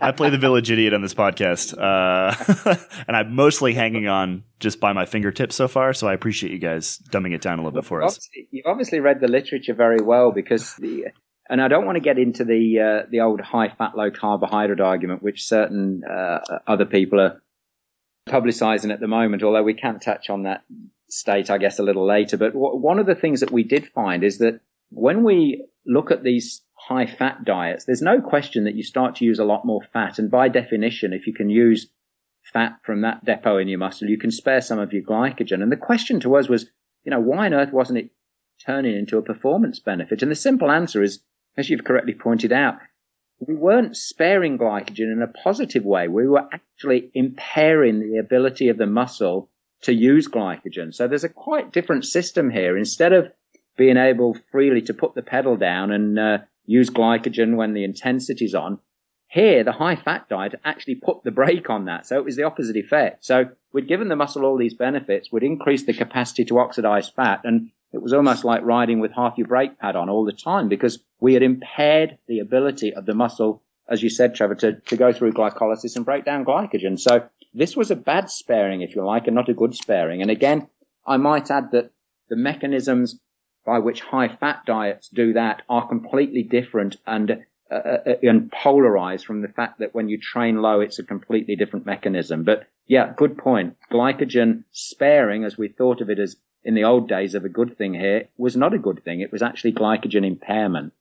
I 0.00 0.14
play 0.16 0.30
the 0.30 0.38
village 0.38 0.70
idiot 0.70 0.94
on 0.94 1.02
this 1.02 1.12
podcast, 1.12 1.76
uh, 1.76 2.74
and 3.06 3.14
I'm 3.14 3.34
mostly 3.34 3.74
hanging 3.74 4.08
on 4.08 4.44
just 4.60 4.80
by 4.80 4.94
my 4.94 5.04
fingertips 5.04 5.56
so 5.56 5.68
far. 5.68 5.92
So 5.92 6.08
I 6.08 6.14
appreciate 6.14 6.52
you 6.52 6.58
guys 6.58 6.98
dumbing 7.10 7.34
it 7.34 7.42
down 7.42 7.58
a 7.58 7.62
little 7.62 7.78
bit 7.82 7.86
for 7.86 8.02
us. 8.02 8.18
You've 8.50 8.64
obviously 8.64 9.00
read 9.00 9.20
the 9.20 9.28
literature 9.28 9.74
very 9.74 10.00
well 10.00 10.32
because 10.32 10.74
the, 10.76 11.08
and 11.50 11.60
I 11.60 11.68
don't 11.68 11.84
want 11.84 11.96
to 11.96 12.00
get 12.00 12.18
into 12.18 12.44
the 12.44 12.80
uh, 12.80 13.06
the 13.10 13.20
old 13.20 13.42
high 13.42 13.68
fat, 13.68 13.94
low 13.94 14.10
carbohydrate 14.10 14.80
argument, 14.80 15.22
which 15.22 15.44
certain 15.44 16.02
uh, 16.10 16.38
other 16.66 16.86
people 16.86 17.20
are 17.20 17.42
publicising 18.28 18.92
at 18.92 19.00
the 19.00 19.08
moment. 19.08 19.42
Although 19.42 19.62
we 19.62 19.74
can 19.74 19.98
touch 19.98 20.30
on 20.30 20.44
that 20.44 20.64
state, 21.08 21.50
I 21.50 21.58
guess, 21.58 21.78
a 21.78 21.82
little 21.82 22.06
later. 22.06 22.36
But 22.36 22.52
w- 22.52 22.76
one 22.76 22.98
of 22.98 23.06
the 23.06 23.14
things 23.14 23.40
that 23.40 23.50
we 23.50 23.64
did 23.64 23.88
find 23.88 24.22
is 24.22 24.38
that 24.38 24.60
when 24.90 25.24
we 25.24 25.66
look 25.86 26.10
at 26.10 26.22
these 26.22 26.62
high 26.74 27.06
fat 27.06 27.44
diets, 27.44 27.84
there's 27.84 28.02
no 28.02 28.20
question 28.20 28.64
that 28.64 28.74
you 28.74 28.82
start 28.82 29.16
to 29.16 29.24
use 29.24 29.38
a 29.38 29.44
lot 29.44 29.64
more 29.64 29.82
fat. 29.92 30.18
And 30.18 30.30
by 30.30 30.48
definition, 30.48 31.12
if 31.12 31.26
you 31.26 31.34
can 31.34 31.50
use 31.50 31.88
fat 32.52 32.78
from 32.84 33.02
that 33.02 33.24
depot 33.24 33.58
in 33.58 33.68
your 33.68 33.78
muscle, 33.78 34.08
you 34.08 34.18
can 34.18 34.30
spare 34.30 34.60
some 34.60 34.78
of 34.78 34.92
your 34.92 35.02
glycogen. 35.02 35.62
And 35.62 35.72
the 35.72 35.76
question 35.76 36.20
to 36.20 36.36
us 36.36 36.48
was, 36.48 36.66
you 37.04 37.10
know, 37.10 37.20
why 37.20 37.46
on 37.46 37.54
earth 37.54 37.72
wasn't 37.72 37.98
it 37.98 38.10
turning 38.64 38.96
into 38.96 39.18
a 39.18 39.22
performance 39.22 39.78
benefit? 39.80 40.22
And 40.22 40.30
the 40.30 40.36
simple 40.36 40.70
answer 40.70 41.02
is, 41.02 41.20
as 41.56 41.68
you've 41.68 41.84
correctly 41.84 42.14
pointed 42.14 42.52
out, 42.52 42.78
we 43.40 43.54
weren't 43.54 43.96
sparing 43.96 44.58
glycogen 44.58 45.12
in 45.12 45.22
a 45.22 45.28
positive 45.28 45.84
way. 45.84 46.08
We 46.08 46.26
were 46.26 46.48
actually 46.52 47.10
impairing 47.14 48.00
the 48.00 48.18
ability 48.18 48.68
of 48.68 48.78
the 48.78 48.86
muscle 48.86 49.48
to 49.82 49.92
use 49.92 50.28
glycogen. 50.28 50.92
So 50.92 51.06
there's 51.06 51.24
a 51.24 51.28
quite 51.28 51.72
different 51.72 52.04
system 52.04 52.50
here. 52.50 52.76
Instead 52.76 53.12
of 53.12 53.32
being 53.76 53.96
able 53.96 54.36
freely 54.50 54.82
to 54.82 54.92
put 54.92 55.14
the 55.14 55.22
pedal 55.22 55.56
down 55.56 55.92
and 55.92 56.18
uh, 56.18 56.38
use 56.66 56.90
glycogen 56.90 57.56
when 57.56 57.72
the 57.72 57.84
intensity's 57.84 58.54
on. 58.54 58.80
Here, 59.28 59.62
the 59.62 59.72
high 59.72 59.96
fat 59.96 60.28
diet 60.28 60.54
actually 60.64 60.96
put 60.96 61.22
the 61.22 61.30
brake 61.30 61.70
on 61.70 61.84
that. 61.84 62.06
So 62.06 62.16
it 62.16 62.24
was 62.24 62.34
the 62.34 62.44
opposite 62.44 62.76
effect. 62.76 63.24
So 63.24 63.50
we'd 63.72 63.86
given 63.86 64.08
the 64.08 64.16
muscle 64.16 64.44
all 64.44 64.58
these 64.58 64.74
benefits. 64.74 65.30
We'd 65.30 65.42
increased 65.42 65.86
the 65.86 65.92
capacity 65.92 66.44
to 66.46 66.58
oxidize 66.58 67.08
fat. 67.08 67.42
And 67.44 67.70
it 67.92 68.02
was 68.02 68.12
almost 68.12 68.44
like 68.44 68.62
riding 68.64 69.00
with 69.00 69.12
half 69.12 69.38
your 69.38 69.46
brake 69.46 69.78
pad 69.78 69.96
on 69.96 70.10
all 70.10 70.24
the 70.24 70.32
time 70.32 70.68
because 70.68 70.98
we 71.20 71.34
had 71.34 71.42
impaired 71.42 72.18
the 72.26 72.40
ability 72.40 72.94
of 72.94 73.06
the 73.06 73.14
muscle, 73.14 73.62
as 73.88 74.02
you 74.02 74.10
said, 74.10 74.34
Trevor, 74.34 74.56
to, 74.56 74.74
to 74.74 74.96
go 74.96 75.12
through 75.12 75.32
glycolysis 75.32 75.96
and 75.96 76.04
break 76.04 76.24
down 76.24 76.44
glycogen. 76.44 76.98
So 76.98 77.28
this 77.54 77.76
was 77.76 77.90
a 77.90 77.96
bad 77.96 78.30
sparing, 78.30 78.82
if 78.82 78.94
you 78.94 79.04
like, 79.04 79.26
and 79.26 79.34
not 79.34 79.48
a 79.48 79.54
good 79.54 79.74
sparing. 79.74 80.20
And 80.20 80.30
again, 80.30 80.68
I 81.06 81.16
might 81.16 81.50
add 81.50 81.72
that 81.72 81.90
the 82.28 82.36
mechanisms 82.36 83.18
by 83.64 83.78
which 83.78 84.00
high 84.00 84.28
fat 84.28 84.62
diets 84.66 85.08
do 85.08 85.34
that 85.34 85.62
are 85.68 85.88
completely 85.88 86.42
different 86.42 86.96
and 87.06 87.44
uh, 87.70 87.74
uh, 87.74 88.14
and 88.22 88.50
polarized 88.50 89.26
from 89.26 89.42
the 89.42 89.48
fact 89.48 89.80
that 89.80 89.94
when 89.94 90.08
you 90.08 90.18
train 90.18 90.56
low, 90.56 90.80
it's 90.80 90.98
a 90.98 91.04
completely 91.04 91.54
different 91.54 91.84
mechanism. 91.84 92.42
But 92.42 92.66
yeah, 92.86 93.12
good 93.14 93.36
point. 93.36 93.76
Glycogen 93.92 94.64
sparing, 94.72 95.44
as 95.44 95.58
we 95.58 95.68
thought 95.68 96.00
of 96.00 96.08
it 96.08 96.18
as 96.18 96.36
in 96.64 96.74
the 96.74 96.84
old 96.84 97.08
days 97.08 97.34
of 97.34 97.44
a 97.44 97.48
good 97.48 97.76
thing 97.78 97.94
here 97.94 98.28
was 98.36 98.56
not 98.56 98.74
a 98.74 98.78
good 98.78 99.02
thing. 99.04 99.20
It 99.20 99.32
was 99.32 99.42
actually 99.42 99.72
glycogen 99.72 100.26
impairment. 100.26 100.92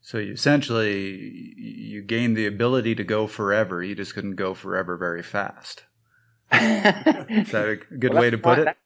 So 0.00 0.18
you 0.18 0.32
essentially 0.32 1.54
you 1.56 2.02
gained 2.02 2.36
the 2.36 2.46
ability 2.46 2.94
to 2.96 3.04
go 3.04 3.26
forever. 3.26 3.82
You 3.82 3.94
just 3.94 4.14
couldn't 4.14 4.36
go 4.36 4.54
forever 4.54 4.96
very 4.96 5.22
fast. 5.22 5.84
Is 6.52 7.50
that 7.52 7.68
a 7.90 7.96
good 7.96 8.12
Well, 8.14 8.22
way 8.22 8.30
to 8.30 8.38
put 8.38 8.58
it? 8.60 8.64
That- 8.66 8.78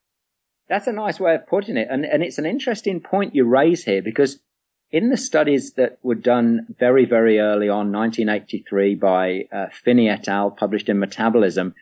That's 0.67 0.87
a 0.87 0.91
nice 0.91 1.19
way 1.19 1.35
of 1.35 1.47
putting 1.47 1.77
it. 1.77 1.87
And, 1.89 2.03
and 2.05 2.23
it's 2.23 2.37
an 2.39 2.45
interesting 2.45 2.99
point 3.01 3.35
you 3.35 3.45
raise 3.45 3.83
here 3.83 4.01
because 4.01 4.39
in 4.91 5.09
the 5.09 5.17
studies 5.17 5.73
that 5.73 5.97
were 6.03 6.15
done 6.15 6.67
very, 6.79 7.05
very 7.05 7.39
early 7.39 7.69
on, 7.69 7.91
1983 7.91 8.95
by 8.95 9.47
uh, 9.51 9.67
Phinney 9.71 10.09
et 10.09 10.27
al., 10.27 10.51
published 10.51 10.89
in 10.89 10.99
Metabolism, 10.99 11.73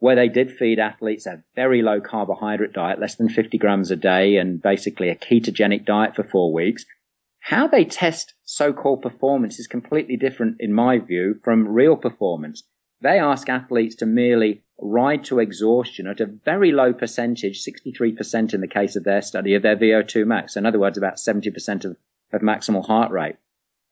where 0.00 0.16
they 0.16 0.28
did 0.28 0.50
feed 0.50 0.78
athletes 0.78 1.26
a 1.26 1.44
very 1.54 1.82
low 1.82 2.00
carbohydrate 2.00 2.72
diet, 2.72 2.98
less 2.98 3.14
than 3.14 3.28
50 3.28 3.58
grams 3.58 3.90
a 3.90 3.96
day, 3.96 4.36
and 4.36 4.60
basically 4.60 5.10
a 5.10 5.14
ketogenic 5.14 5.84
diet 5.84 6.16
for 6.16 6.24
four 6.24 6.52
weeks. 6.52 6.84
How 7.38 7.68
they 7.68 7.84
test 7.84 8.34
so-called 8.44 9.02
performance 9.02 9.58
is 9.58 9.66
completely 9.66 10.16
different, 10.16 10.56
in 10.60 10.72
my 10.72 10.98
view, 10.98 11.38
from 11.44 11.68
real 11.68 11.96
performance. 11.96 12.64
They 13.02 13.18
ask 13.18 13.48
athletes 13.48 13.96
to 13.96 14.06
merely 14.06 14.62
ride 14.78 15.24
to 15.24 15.38
exhaustion 15.38 16.06
at 16.06 16.20
a 16.20 16.26
very 16.26 16.72
low 16.72 16.92
percentage, 16.92 17.62
63% 17.62 18.54
in 18.54 18.60
the 18.60 18.66
case 18.66 18.96
of 18.96 19.04
their 19.04 19.22
study 19.22 19.54
of 19.54 19.62
their 19.62 19.76
VO2 19.76 20.26
max. 20.26 20.56
In 20.56 20.66
other 20.66 20.78
words, 20.78 20.96
about 20.96 21.16
70% 21.16 21.84
of, 21.84 21.96
of 22.32 22.40
maximal 22.40 22.84
heart 22.84 23.10
rate. 23.10 23.36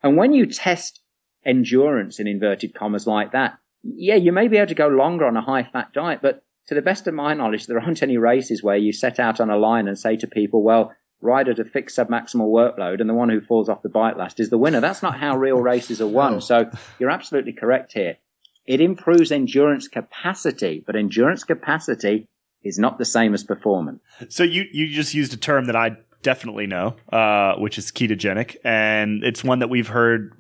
And 0.03 0.17
when 0.17 0.33
you 0.33 0.47
test 0.47 1.01
endurance 1.45 2.21
in 2.21 2.27
inverted 2.27 2.75
commas 2.75 3.07
like 3.07 3.33
that, 3.33 3.59
yeah, 3.83 4.17
you 4.17 4.33
may 4.33 4.49
be 4.49 4.57
able 4.57 4.69
to 4.69 4.75
go 4.75 4.89
longer 4.89 5.27
on 5.27 5.37
a 5.37 5.43
high 5.43 5.65
fat 5.65 5.93
diet, 5.93 6.21
but 6.23 6.43
to 6.69 6.75
the 6.75 6.83
best 6.83 7.07
of 7.07 7.15
my 7.15 7.35
knowledge, 7.35 7.67
there 7.67 7.81
aren't 7.81 8.03
any 8.03 8.19
races 8.19 8.63
where 8.63 8.77
you 8.77 8.93
set 8.93 9.19
out 9.19 9.41
on 9.41 9.51
a 9.51 9.57
line 9.57 9.89
and 9.89 9.99
say 9.99 10.17
to 10.17 10.27
people, 10.27 10.63
well, 10.63 10.93
ride 11.21 11.49
at 11.49 11.59
a 11.59 11.65
fixed 11.65 11.97
submaximal 11.97 12.49
workload 12.49 13.01
and 13.01 13.09
the 13.09 13.15
one 13.15 13.29
who 13.29 13.41
falls 13.41 13.69
off 13.69 13.83
the 13.83 13.89
bike 13.89 14.17
last 14.17 14.39
is 14.39 14.51
the 14.51 14.59
winner. 14.59 14.81
That's 14.81 15.03
not 15.03 15.19
how 15.19 15.37
real 15.37 15.57
races 15.61 16.01
are 16.01 16.07
won. 16.07 16.41
So 16.41 16.71
you're 16.99 17.11
absolutely 17.11 17.53
correct 17.53 17.93
here. 17.93 18.19
It 18.67 18.81
improves 18.81 19.33
endurance 19.33 19.89
capacity, 19.89 20.83
but 20.87 20.95
endurance 20.95 21.43
capacity 21.45 22.29
is 22.63 22.79
not 22.79 22.99
the 22.99 23.05
same 23.05 23.33
as 23.33 23.43
performance. 23.43 24.03
So 24.29 24.43
you 24.43 24.67
you 24.71 24.89
just 24.89 25.15
used 25.15 25.33
a 25.33 25.39
term 25.39 25.67
that 25.67 25.77
I 25.77 25.97
definitely 26.23 26.67
know, 26.67 26.97
uh, 27.11 27.55
which 27.55 27.79
is 27.79 27.91
ketogenic, 27.91 28.57
and 28.65 29.25
it's 29.25 29.43
one 29.43 29.61
that 29.61 29.71
we've 29.71 29.89
heard 29.89 30.35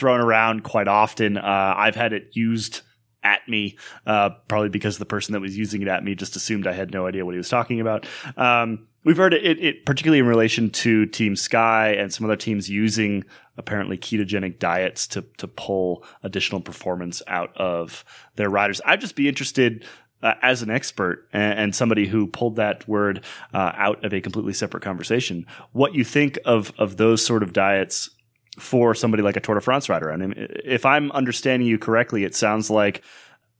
thrown 0.00 0.20
around 0.20 0.64
quite 0.64 0.88
often. 0.88 1.36
Uh, 1.36 1.74
I've 1.76 1.94
had 1.94 2.14
it 2.14 2.30
used 2.32 2.80
at 3.22 3.46
me, 3.46 3.76
uh, 4.06 4.30
probably 4.48 4.70
because 4.70 4.96
the 4.96 5.04
person 5.04 5.34
that 5.34 5.40
was 5.40 5.56
using 5.56 5.82
it 5.82 5.88
at 5.88 6.02
me 6.02 6.14
just 6.14 6.36
assumed 6.36 6.66
I 6.66 6.72
had 6.72 6.90
no 6.90 7.06
idea 7.06 7.26
what 7.26 7.34
he 7.34 7.38
was 7.38 7.50
talking 7.50 7.78
about. 7.78 8.06
Um, 8.38 8.88
we've 9.04 9.18
heard 9.18 9.34
it, 9.34 9.44
it, 9.44 9.62
it, 9.62 9.84
particularly 9.84 10.20
in 10.20 10.26
relation 10.26 10.70
to 10.70 11.04
Team 11.04 11.36
Sky 11.36 11.90
and 11.90 12.10
some 12.10 12.24
other 12.24 12.34
teams 12.36 12.70
using 12.70 13.24
apparently 13.58 13.98
ketogenic 13.98 14.58
diets 14.58 15.06
to 15.08 15.22
to 15.36 15.46
pull 15.46 16.02
additional 16.22 16.62
performance 16.62 17.20
out 17.26 17.54
of 17.58 18.06
their 18.36 18.48
riders. 18.48 18.80
I'd 18.86 19.02
just 19.02 19.16
be 19.16 19.28
interested 19.28 19.84
uh, 20.22 20.34
as 20.40 20.62
an 20.62 20.70
expert 20.70 21.28
and, 21.34 21.58
and 21.58 21.74
somebody 21.74 22.06
who 22.06 22.26
pulled 22.26 22.56
that 22.56 22.88
word 22.88 23.22
uh, 23.52 23.72
out 23.74 24.02
of 24.02 24.14
a 24.14 24.22
completely 24.22 24.54
separate 24.54 24.82
conversation, 24.82 25.46
what 25.72 25.94
you 25.94 26.04
think 26.04 26.38
of 26.46 26.72
of 26.78 26.96
those 26.96 27.22
sort 27.24 27.42
of 27.42 27.52
diets 27.52 28.08
for 28.60 28.94
somebody 28.94 29.22
like 29.22 29.36
a 29.36 29.40
Tour 29.40 29.56
de 29.56 29.60
France 29.60 29.88
rider. 29.88 30.12
I 30.12 30.16
mean, 30.16 30.34
if 30.36 30.84
I'm 30.86 31.10
understanding 31.12 31.68
you 31.68 31.78
correctly, 31.78 32.24
it 32.24 32.34
sounds 32.34 32.70
like 32.70 33.02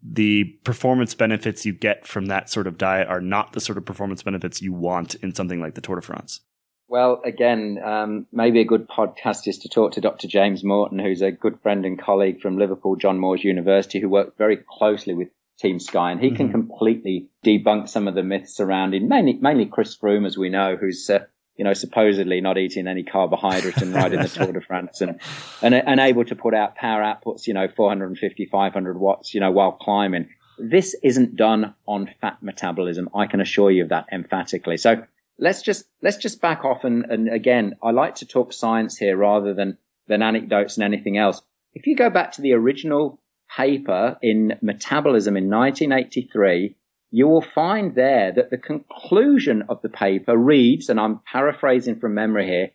the 0.03 0.45
performance 0.65 1.15
benefits 1.15 1.67
you 1.67 1.73
get 1.73 2.07
from 2.07 2.27
that 2.27 2.49
sort 2.49 2.67
of 2.67 2.79
diet 2.79 3.09
are 3.09 3.21
not 3.21 3.53
the 3.53 3.61
sort 3.61 3.77
of 3.79 3.85
performance 3.85 4.23
benefits 4.23 4.63
you 4.63 4.73
want 4.73 5.15
in 5.17 5.35
something 5.35 5.61
like 5.61 5.75
the 5.75 5.81
Tour 5.81 5.97
de 5.97 6.03
France. 6.03 6.41
Well, 6.89 7.23
again, 7.25 7.79
um, 7.85 8.27
maybe 8.33 8.61
a 8.61 8.65
good 8.65 8.89
podcast 8.89 9.47
is 9.47 9.59
to 9.59 9.69
talk 9.69 9.93
to 9.93 10.01
Dr. 10.01 10.27
James 10.27 10.65
Morton, 10.65 10.99
who's 10.99 11.23
a 11.23 11.31
good 11.31 11.61
friend 11.63 11.87
and 11.87 11.97
colleague 11.97 12.41
from 12.41 12.59
Liverpool 12.59 12.97
John 12.97 13.19
Moores 13.21 13.45
University, 13.45 14.01
who 14.01 14.09
worked 14.09 14.37
very 14.37 14.57
closely 14.57 15.15
with 15.15 15.29
Team 15.61 15.79
Sky, 15.79 16.11
and 16.11 16.21
he 16.21 16.31
can 16.33 16.51
completely 16.51 17.29
debunk 17.45 17.89
some 17.89 18.09
of 18.09 18.15
the 18.15 18.23
myths 18.23 18.57
surrounding 18.57 19.09
mainly 19.09 19.35
mainly 19.35 19.67
Chris 19.67 19.97
Froome, 19.97 20.27
as 20.27 20.37
we 20.37 20.49
know, 20.49 20.77
who's 20.77 21.09
uh, 21.09 21.21
you 21.61 21.65
know 21.65 21.75
supposedly 21.75 22.41
not 22.41 22.57
eating 22.57 22.87
any 22.89 23.03
carbohydrate 23.03 23.77
and 23.83 23.93
riding 23.93 24.23
the 24.23 24.29
Tour 24.29 24.51
de 24.51 24.63
France 24.63 25.03
and, 25.03 25.21
and 25.61 25.75
and 25.75 26.01
able 26.01 26.25
to 26.25 26.35
put 26.35 26.55
out 26.55 26.75
power 26.75 27.03
outputs, 27.03 27.47
you 27.47 27.53
know, 27.53 27.69
450, 27.69 28.47
500 28.47 28.99
watts, 28.99 29.35
you 29.35 29.41
know, 29.41 29.51
while 29.51 29.73
climbing. 29.73 30.31
This 30.59 30.97
isn't 31.03 31.37
done 31.37 31.75
on 31.87 32.09
fat 32.23 32.39
metabolism. 32.41 33.11
I 33.15 33.27
can 33.27 33.43
assure 33.43 33.71
you 33.71 33.83
of 33.83 33.91
that 33.91 34.07
emphatically. 34.11 34.79
So 34.79 35.05
let's 35.39 35.61
just 35.61 35.85
let's 36.01 36.17
just 36.17 36.41
back 36.41 36.65
off 36.65 36.85
and, 36.85 37.05
and 37.05 37.31
again, 37.31 37.77
I 37.83 37.91
like 37.91 38.15
to 38.17 38.27
talk 38.27 38.55
science 38.55 38.97
here 38.97 39.15
rather 39.15 39.53
than 39.53 39.77
than 40.09 40.23
anecdotes 40.23 40.79
and 40.79 40.85
anything 40.85 41.19
else. 41.19 41.43
If 41.75 41.87
you 41.87 41.95
go 41.95 42.09
back 42.09 42.33
to 42.33 42.41
the 42.41 42.55
original 42.55 43.21
paper 43.55 44.17
in 44.23 44.57
Metabolism 44.63 45.37
in 45.37 45.51
1983, 45.51 46.75
you 47.11 47.27
will 47.27 47.43
find 47.43 47.95
there 47.95 48.33
that 48.33 48.51
the 48.51 48.59
conclusion 48.59 49.65
of 49.69 49.83
the 49.83 49.89
paper 49.89 50.37
reads, 50.37 50.89
and 50.89 51.01
I'm 51.01 51.21
paraphrasing 51.31 51.99
from 51.99 52.15
memory 52.15 52.47
here, 52.47 52.71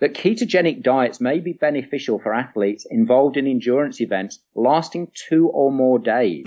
that 0.00 0.14
ketogenic 0.14 0.82
diets 0.82 1.20
may 1.20 1.40
be 1.40 1.52
beneficial 1.52 2.20
for 2.20 2.32
athletes 2.32 2.86
involved 2.88 3.36
in 3.36 3.48
endurance 3.48 4.00
events 4.00 4.38
lasting 4.54 5.10
two 5.28 5.48
or 5.48 5.72
more 5.72 5.98
days. 5.98 6.44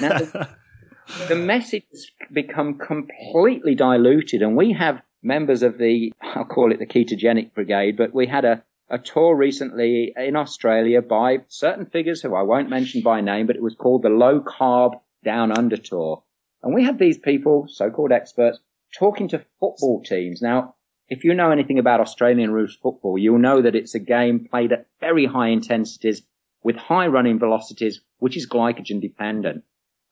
now, 0.00 0.18
the, 0.18 0.48
the 1.28 1.34
message 1.34 1.84
has 1.90 2.06
become 2.30 2.78
completely 2.78 3.74
diluted, 3.74 4.42
and 4.42 4.54
we 4.54 4.72
have 4.72 5.00
members 5.22 5.62
of 5.62 5.78
the, 5.78 6.12
I'll 6.20 6.44
call 6.44 6.70
it 6.72 6.78
the 6.78 6.86
ketogenic 6.86 7.54
brigade, 7.54 7.96
but 7.96 8.12
we 8.12 8.26
had 8.26 8.44
a, 8.44 8.62
a 8.90 8.98
tour 8.98 9.34
recently 9.34 10.12
in 10.14 10.36
Australia 10.36 11.00
by 11.00 11.38
certain 11.48 11.86
figures 11.86 12.20
who 12.20 12.34
I 12.34 12.42
won't 12.42 12.68
mention 12.68 13.00
by 13.00 13.22
name, 13.22 13.46
but 13.46 13.56
it 13.56 13.62
was 13.62 13.74
called 13.74 14.02
the 14.02 14.10
Low 14.10 14.40
Carb 14.40 15.00
Down 15.24 15.50
Under 15.56 15.78
Tour. 15.78 16.22
And 16.62 16.74
we 16.74 16.84
had 16.84 16.98
these 16.98 17.18
people, 17.18 17.66
so-called 17.68 18.12
experts, 18.12 18.58
talking 18.96 19.28
to 19.28 19.44
football 19.58 20.02
teams. 20.04 20.40
Now, 20.42 20.74
if 21.08 21.24
you 21.24 21.34
know 21.34 21.50
anything 21.50 21.78
about 21.78 22.00
Australian 22.00 22.52
rules 22.52 22.76
football, 22.80 23.18
you'll 23.18 23.38
know 23.38 23.62
that 23.62 23.74
it's 23.74 23.94
a 23.94 23.98
game 23.98 24.46
played 24.50 24.72
at 24.72 24.86
very 25.00 25.26
high 25.26 25.48
intensities 25.48 26.22
with 26.62 26.76
high 26.76 27.08
running 27.08 27.38
velocities, 27.38 28.00
which 28.18 28.36
is 28.36 28.48
glycogen 28.48 29.00
dependent. 29.00 29.64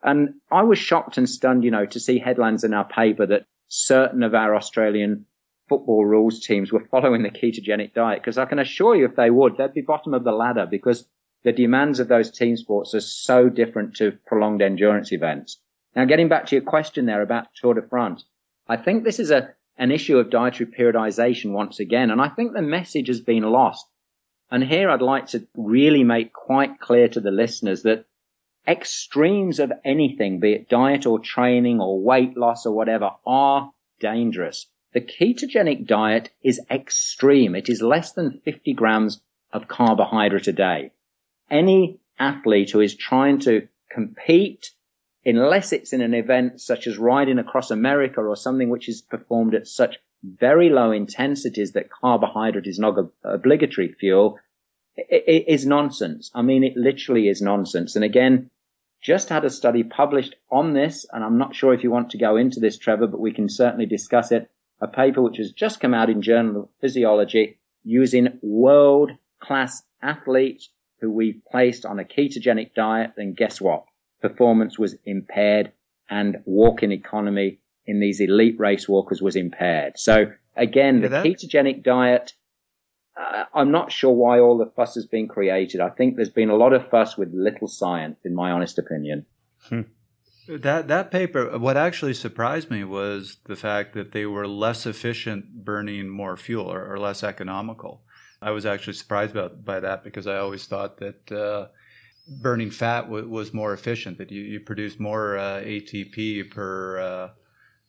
And 0.03 0.35
I 0.51 0.63
was 0.63 0.79
shocked 0.79 1.19
and 1.19 1.29
stunned, 1.29 1.63
you 1.63 1.71
know, 1.71 1.87
to 1.87 2.01
see 2.01 2.19
headlines 2.19 2.65
in 2.65 2.75
our 2.75 2.89
paper 2.89 3.27
that 3.27 3.47
certain 3.69 4.23
of 4.23 4.35
our 4.35 4.57
Australian 4.57 5.27
football 5.69 6.05
rules 6.05 6.41
teams 6.41 6.73
were 6.73 6.89
following 6.91 7.23
the 7.23 7.31
ketogenic 7.31 7.95
diet. 7.95 8.21
Because 8.21 8.39
I 8.39 8.47
can 8.47 8.59
assure 8.59 8.97
you, 8.97 9.05
if 9.05 9.15
they 9.15 9.31
would, 9.31 9.57
they'd 9.57 9.73
be 9.73 9.83
bottom 9.83 10.15
of 10.15 10.25
the 10.25 10.33
ladder 10.33 10.67
because 10.69 11.07
the 11.45 11.53
demands 11.53 12.01
of 12.01 12.09
those 12.09 12.31
team 12.31 12.57
sports 12.57 12.95
are 12.95 13.01
so 13.01 13.49
different 13.49 13.97
to 13.97 14.19
prolonged 14.27 14.63
endurance 14.63 15.13
events. 15.13 15.59
Now, 15.95 16.05
getting 16.05 16.29
back 16.29 16.47
to 16.47 16.57
your 16.57 16.65
question 16.65 17.07
there 17.07 17.23
about 17.23 17.49
Tour 17.55 17.75
de 17.75 17.83
France, 17.83 18.25
I 18.69 18.77
think 18.77 19.03
this 19.03 19.19
is 19.19 19.31
a, 19.31 19.55
an 19.77 19.91
issue 19.91 20.19
of 20.19 20.31
dietary 20.31 20.71
periodization 20.71 21.53
once 21.53 21.81
again. 21.81 22.11
And 22.11 22.21
I 22.21 22.29
think 22.29 22.53
the 22.53 22.63
message 22.63 23.09
has 23.09 23.21
been 23.21 23.43
lost. 23.43 23.87
And 24.51 24.63
here 24.65 24.91
I'd 24.91 25.03
like 25.03 25.29
to 25.29 25.47
really 25.57 26.05
make 26.05 26.33
quite 26.33 26.81
clear 26.81 27.09
to 27.09 27.21
the 27.21 27.31
listeners 27.31 27.83
that 27.83 28.05
extremes 28.67 29.59
of 29.59 29.73
anything, 29.85 30.41
be 30.41 30.53
it 30.53 30.69
diet 30.69 31.07
or 31.07 31.19
training 31.19 31.81
or 31.81 32.01
weight 32.01 32.37
loss 32.37 32.67
or 32.67 32.75
whatever, 32.75 33.11
are 33.27 33.73
dangerous. 34.01 34.67
The 34.93 35.01
ketogenic 35.01 35.87
diet 35.87 36.31
is 36.43 36.61
extreme. 36.71 37.55
It 37.55 37.69
is 37.69 37.81
less 37.81 38.13
than 38.13 38.41
50 38.45 38.73
grams 38.75 39.21
of 39.53 39.69
carbohydrate 39.69 40.49
a 40.49 40.53
day. 40.53 40.91
Any 41.49 42.01
athlete 42.19 42.71
who 42.71 42.81
is 42.81 42.97
trying 42.97 43.41
to 43.41 43.69
compete, 43.91 44.71
unless 45.25 45.73
it's 45.73 45.93
in 45.93 46.01
an 46.01 46.15
event 46.15 46.61
such 46.61 46.87
as 46.87 46.99
riding 46.99 47.39
across 47.39 47.71
America 47.71 48.21
or 48.21 48.37
something 48.37 48.69
which 48.69 48.89
is 48.89 49.03
performed 49.03 49.55
at 49.55 49.67
such 49.67 49.97
very 50.23 50.71
low 50.71 50.93
intensities 50.93 51.73
that 51.73 51.91
carbohydrate 51.91 52.67
is 52.67 52.79
not 52.79 52.99
obligatory 53.25 53.95
fuel, 53.99 54.39
it 54.97 55.45
is 55.49 55.67
nonsense. 55.67 56.31
I 56.35 56.43
mean, 56.43 56.65
it 56.65 56.77
literally 56.77 57.29
is 57.29 57.41
nonsense. 57.41 57.97
And 57.97 58.05
again, 58.05 58.51
just 59.01 59.31
had 59.31 59.45
a 59.45 59.51
study 59.51 59.83
published 59.83 60.37
on 60.51 60.75
this, 60.75 61.07
and 61.11 61.25
I'm 61.25 61.39
not 61.39 61.55
sure 61.55 61.73
if 61.73 61.83
you 61.83 61.91
want 61.91 62.11
to 62.11 62.19
go 62.19 62.37
into 62.37 62.61
this, 62.61 62.77
Trevor, 62.77 63.07
but 63.07 63.21
we 63.21 63.33
can 63.33 63.49
certainly 63.49 63.87
discuss 63.87 64.31
it. 64.31 64.51
A 64.83 64.89
paper 64.89 65.23
which 65.23 65.39
has 65.39 65.53
just 65.53 65.81
come 65.81 65.95
out 65.95 66.11
in 66.11 66.23
Journal 66.23 66.63
of 66.63 66.69
Physiology 66.81 67.59
using 67.83 68.39
world 68.43 69.13
class 69.39 69.83
athletes 70.03 70.69
who 71.01 71.11
we 71.11 71.41
placed 71.51 71.87
on 71.87 71.99
a 71.99 72.05
ketogenic 72.05 72.75
diet. 72.75 73.13
And 73.17 73.37
guess 73.37 73.61
what? 73.61 73.85
Performance 74.21 74.79
was 74.79 74.97
impaired 75.05 75.73
and 76.09 76.43
walking 76.45 76.93
economy 76.93 77.59
in 77.87 78.01
these 78.01 78.21
elite 78.21 78.59
race 78.59 78.89
walkers 78.89 79.23
was 79.23 79.37
impaired. 79.37 79.99
So 79.99 80.33
again, 80.57 81.01
the 81.01 81.09
that- 81.09 81.25
ketogenic 81.25 81.83
diet, 81.83 82.35
uh, 83.17 83.45
I'm 83.55 83.71
not 83.71 83.93
sure 83.93 84.13
why 84.13 84.41
all 84.41 84.59
the 84.59 84.71
fuss 84.77 84.95
has 84.95 85.07
been 85.07 85.29
created. 85.29 85.81
I 85.81 85.91
think 85.91 86.17
there's 86.17 86.31
been 86.31 86.51
a 86.51 86.57
lot 86.57 86.73
of 86.73 86.89
fuss 86.91 87.17
with 87.17 87.33
little 87.33 87.69
science, 87.69 88.19
in 88.25 88.35
my 88.35 88.51
honest 88.51 88.79
opinion. 88.79 89.27
That 90.49 90.89
that 90.89 91.11
paper, 91.11 91.59
what 91.59 91.77
actually 91.77 92.15
surprised 92.15 92.71
me 92.71 92.83
was 92.83 93.37
the 93.45 93.57
fact 93.57 93.93
that 93.95 94.13
they 94.13 94.27
were 94.27 94.49
less 94.49 94.85
efficient 94.85 95.65
burning 95.65 96.09
more 96.09 96.37
fuel 96.37 96.67
or, 96.67 96.93
or 96.93 96.99
less 96.99 97.23
economical. 97.23 98.03
I 98.43 98.51
was 98.51 98.65
actually 98.67 98.95
surprised 98.95 99.33
about, 99.33 99.65
by 99.65 99.81
that 99.81 100.03
because 100.03 100.27
I 100.27 100.39
always 100.39 100.67
thought 100.67 100.97
that 100.99 101.31
uh, 101.31 101.69
burning 102.29 102.71
fat 102.71 103.03
w- 103.03 103.29
was 103.29 103.53
more 103.53 103.73
efficient, 103.73 104.19
that 104.19 104.31
you, 104.31 104.43
you 104.43 104.61
produce 104.61 104.99
more 104.99 105.39
uh, 105.39 105.61
ATP 105.61 106.51
per 106.51 107.01
uh, 107.01 107.29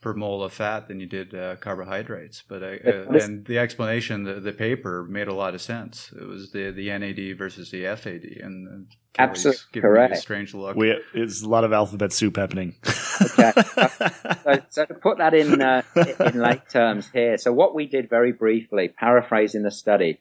per 0.02 0.14
mole 0.16 0.44
of 0.44 0.52
fat 0.52 0.88
than 0.88 1.00
you 1.00 1.06
did 1.06 1.34
uh, 1.34 1.56
carbohydrates. 1.58 2.44
But 2.48 2.64
I, 2.64 2.78
uh, 2.78 3.12
and 3.12 3.46
the 3.46 3.60
explanation, 3.60 4.24
the, 4.24 4.40
the 4.40 4.52
paper 4.52 5.06
made 5.08 5.28
a 5.28 5.34
lot 5.34 5.54
of 5.54 5.62
sense. 5.62 6.12
It 6.20 6.28
was 6.28 6.52
the 6.52 6.72
the 6.72 6.88
NAD 6.98 7.38
versus 7.38 7.70
the 7.70 7.84
FAD, 7.96 8.24
and 8.42 8.88
absolutely 9.18 9.82
correct. 9.82 10.18
strange 10.18 10.54
look. 10.54 10.76
We, 10.76 11.00
it's 11.14 11.44
a 11.44 11.50
lot 11.50 11.64
of 11.64 11.72
alphabet 11.72 12.12
soup 12.12 12.38
happening. 12.38 12.76
okay, 13.22 13.52
so, 14.44 14.62
so, 14.70 14.86
to 14.86 14.94
put 14.96 15.20
that 15.20 15.34
in 15.34 15.62
uh, 15.62 15.84
in 16.20 16.40
late 16.42 16.68
terms 16.70 17.08
here, 17.14 17.38
so 17.38 17.54
what 17.54 17.76
we 17.76 17.86
did 17.86 18.10
very 18.10 18.32
briefly, 18.32 18.88
paraphrasing 18.88 19.62
the 19.62 19.72
study, 19.72 20.20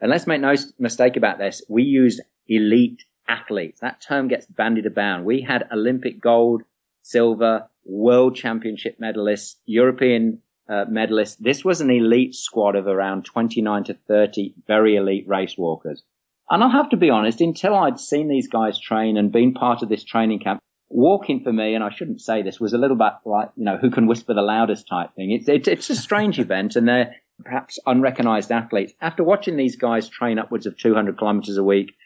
and 0.00 0.10
let's 0.10 0.26
make 0.26 0.40
no 0.40 0.54
mistake 0.78 1.16
about 1.16 1.38
this, 1.38 1.62
we 1.68 1.82
used 1.82 2.20
elite 2.46 3.02
athletes. 3.28 3.80
That 3.80 4.00
term 4.00 4.28
gets 4.28 4.46
bandied 4.46 4.86
about. 4.86 5.24
We 5.24 5.42
had 5.42 5.68
Olympic 5.72 6.20
gold, 6.20 6.62
silver, 7.02 7.68
world 7.84 8.36
championship 8.36 8.98
medalists, 9.00 9.56
European 9.64 10.42
uh, 10.68 10.84
medalists. 10.90 11.38
This 11.38 11.64
was 11.64 11.80
an 11.80 11.90
elite 11.90 12.34
squad 12.34 12.76
of 12.76 12.86
around 12.86 13.24
29 13.24 13.84
to 13.84 13.94
30 13.94 14.54
very 14.66 14.96
elite 14.96 15.28
race 15.28 15.56
walkers. 15.56 16.02
And 16.48 16.62
I'll 16.62 16.70
have 16.70 16.90
to 16.90 16.96
be 16.96 17.10
honest, 17.10 17.40
until 17.40 17.74
I'd 17.74 17.98
seen 17.98 18.28
these 18.28 18.48
guys 18.48 18.78
train 18.78 19.16
and 19.16 19.32
been 19.32 19.54
part 19.54 19.82
of 19.82 19.88
this 19.88 20.04
training 20.04 20.40
camp, 20.40 20.60
walking 20.88 21.42
for 21.42 21.52
me, 21.52 21.74
and 21.74 21.82
I 21.82 21.90
shouldn't 21.90 22.20
say 22.20 22.42
this, 22.42 22.60
was 22.60 22.72
a 22.72 22.78
little 22.78 22.96
bit 22.96 23.12
like, 23.24 23.50
you 23.56 23.64
know, 23.64 23.76
who 23.76 23.90
can 23.90 24.06
whisper 24.06 24.34
the 24.34 24.42
loudest 24.42 24.86
type 24.86 25.14
thing. 25.16 25.32
It's, 25.32 25.48
it's, 25.48 25.68
it's 25.68 25.90
a 25.90 25.96
strange 25.96 26.38
event 26.38 26.76
and 26.76 26.86
they're 26.86 27.16
perhaps 27.44 27.78
unrecognized 27.84 28.52
athletes. 28.52 28.92
After 29.00 29.24
watching 29.24 29.56
these 29.56 29.76
guys 29.76 30.08
train 30.08 30.38
upwards 30.38 30.66
of 30.66 30.78
200 30.78 31.18
kilometers 31.18 31.56
a 31.56 31.64
week 31.64 31.96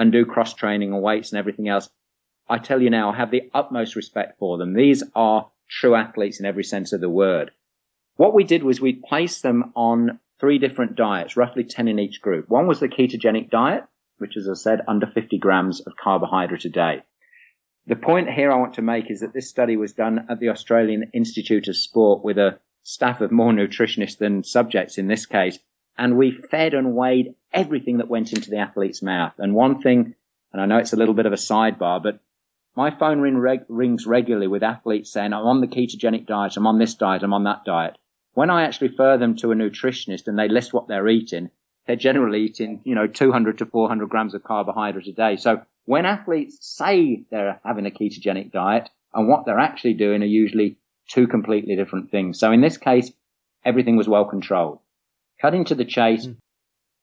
and 0.00 0.10
do 0.10 0.24
cross 0.24 0.54
training 0.54 0.94
and 0.94 1.02
weights 1.02 1.30
and 1.30 1.38
everything 1.38 1.68
else, 1.68 1.90
I 2.48 2.56
tell 2.56 2.80
you 2.80 2.88
now, 2.88 3.10
I 3.10 3.16
have 3.16 3.30
the 3.30 3.50
utmost 3.52 3.96
respect 3.96 4.38
for 4.38 4.56
them. 4.56 4.72
These 4.72 5.04
are 5.14 5.50
true 5.68 5.94
athletes 5.94 6.40
in 6.40 6.46
every 6.46 6.64
sense 6.64 6.94
of 6.94 7.02
the 7.02 7.10
word. 7.10 7.50
What 8.16 8.32
we 8.32 8.44
did 8.44 8.62
was 8.62 8.80
we 8.80 8.94
placed 8.94 9.42
them 9.42 9.72
on 9.76 10.18
three 10.40 10.58
different 10.58 10.96
diets, 10.96 11.36
roughly 11.36 11.64
10 11.64 11.86
in 11.86 11.98
each 11.98 12.22
group. 12.22 12.48
One 12.48 12.66
was 12.66 12.80
the 12.80 12.88
ketogenic 12.88 13.50
diet, 13.50 13.84
which, 14.16 14.38
as 14.38 14.48
I 14.48 14.54
said, 14.54 14.80
under 14.88 15.06
50 15.06 15.36
grams 15.36 15.80
of 15.80 15.98
carbohydrate 16.02 16.64
a 16.64 16.70
day. 16.70 17.02
The 17.86 17.96
point 17.96 18.30
here 18.30 18.50
I 18.50 18.56
want 18.56 18.74
to 18.74 18.82
make 18.82 19.10
is 19.10 19.20
that 19.20 19.34
this 19.34 19.50
study 19.50 19.76
was 19.76 19.92
done 19.92 20.26
at 20.30 20.40
the 20.40 20.48
Australian 20.48 21.10
Institute 21.12 21.68
of 21.68 21.76
Sport 21.76 22.24
with 22.24 22.38
a 22.38 22.58
staff 22.84 23.20
of 23.20 23.30
more 23.30 23.52
nutritionists 23.52 24.16
than 24.16 24.44
subjects 24.44 24.96
in 24.96 25.08
this 25.08 25.26
case. 25.26 25.58
And 25.98 26.16
we 26.16 26.32
fed 26.32 26.74
and 26.74 26.94
weighed 26.94 27.34
everything 27.52 27.98
that 27.98 28.08
went 28.08 28.32
into 28.32 28.50
the 28.50 28.58
athlete's 28.58 29.02
mouth. 29.02 29.34
And 29.38 29.54
one 29.54 29.82
thing, 29.82 30.14
and 30.52 30.62
I 30.62 30.66
know 30.66 30.78
it's 30.78 30.92
a 30.92 30.96
little 30.96 31.14
bit 31.14 31.26
of 31.26 31.32
a 31.32 31.36
sidebar, 31.36 32.02
but 32.02 32.20
my 32.76 32.90
phone 32.96 33.20
ring 33.20 33.36
reg- 33.36 33.66
rings 33.68 34.06
regularly 34.06 34.46
with 34.46 34.62
athletes 34.62 35.12
saying, 35.12 35.32
I'm 35.32 35.46
on 35.46 35.60
the 35.60 35.66
ketogenic 35.66 36.26
diet, 36.26 36.56
I'm 36.56 36.66
on 36.66 36.78
this 36.78 36.94
diet, 36.94 37.22
I'm 37.22 37.34
on 37.34 37.44
that 37.44 37.64
diet. 37.64 37.98
When 38.32 38.50
I 38.50 38.64
actually 38.64 38.88
refer 38.88 39.18
them 39.18 39.36
to 39.36 39.52
a 39.52 39.56
nutritionist 39.56 40.28
and 40.28 40.38
they 40.38 40.48
list 40.48 40.72
what 40.72 40.86
they're 40.86 41.08
eating, 41.08 41.50
they're 41.86 41.96
generally 41.96 42.42
eating, 42.42 42.80
you 42.84 42.94
know, 42.94 43.06
200 43.06 43.58
to 43.58 43.66
400 43.66 44.08
grams 44.08 44.34
of 44.34 44.44
carbohydrate 44.44 45.08
a 45.08 45.12
day. 45.12 45.36
So 45.36 45.62
when 45.84 46.06
athletes 46.06 46.58
say 46.60 47.24
they're 47.30 47.60
having 47.64 47.86
a 47.86 47.90
ketogenic 47.90 48.52
diet 48.52 48.88
and 49.12 49.28
what 49.28 49.44
they're 49.44 49.58
actually 49.58 49.94
doing 49.94 50.22
are 50.22 50.26
usually 50.26 50.78
two 51.08 51.26
completely 51.26 51.74
different 51.74 52.10
things. 52.10 52.38
So 52.38 52.52
in 52.52 52.60
this 52.60 52.78
case, 52.78 53.10
everything 53.64 53.96
was 53.96 54.08
well 54.08 54.24
controlled. 54.24 54.78
Cutting 55.40 55.64
to 55.66 55.74
the 55.74 55.84
chase, 55.84 56.26
mm. 56.26 56.36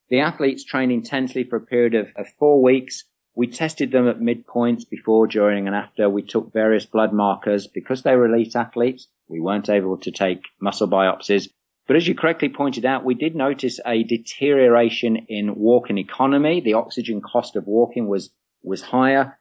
the 0.10 0.20
athletes 0.20 0.64
trained 0.64 0.92
intensely 0.92 1.44
for 1.44 1.56
a 1.56 1.66
period 1.66 1.96
of, 1.96 2.08
of 2.16 2.28
four 2.40 2.62
weeks 2.62 3.04
we 3.38 3.46
tested 3.46 3.92
them 3.92 4.08
at 4.08 4.20
midpoints 4.20 4.90
before, 4.90 5.28
during, 5.28 5.68
and 5.68 5.76
after. 5.76 6.10
We 6.10 6.24
took 6.24 6.52
various 6.52 6.88
blood 6.88 7.14
markers. 7.14 7.68
Because 7.68 8.02
they 8.02 8.16
were 8.16 8.26
elite 8.26 8.56
athletes, 8.56 9.08
we 9.28 9.40
weren't 9.40 9.70
able 9.70 10.00
to 10.00 10.12
take 10.12 10.42
muscle 10.60 10.88
biopsies. 10.88 11.48
But 11.86 11.98
as 11.98 12.08
you 12.08 12.16
correctly 12.16 12.50
pointed 12.50 12.84
out, 12.84 13.06
we 13.06 13.14
did 13.14 13.36
notice 13.36 13.80
a 13.86 14.02
deterioration 14.02 15.28
in 15.30 15.54
walking 15.54 16.00
economy. 16.00 16.62
The 16.62 16.74
oxygen 16.74 17.22
cost 17.22 17.56
of 17.56 17.68
walking 17.68 18.08
was, 18.08 18.32
was 18.64 18.82
higher. 18.82 19.38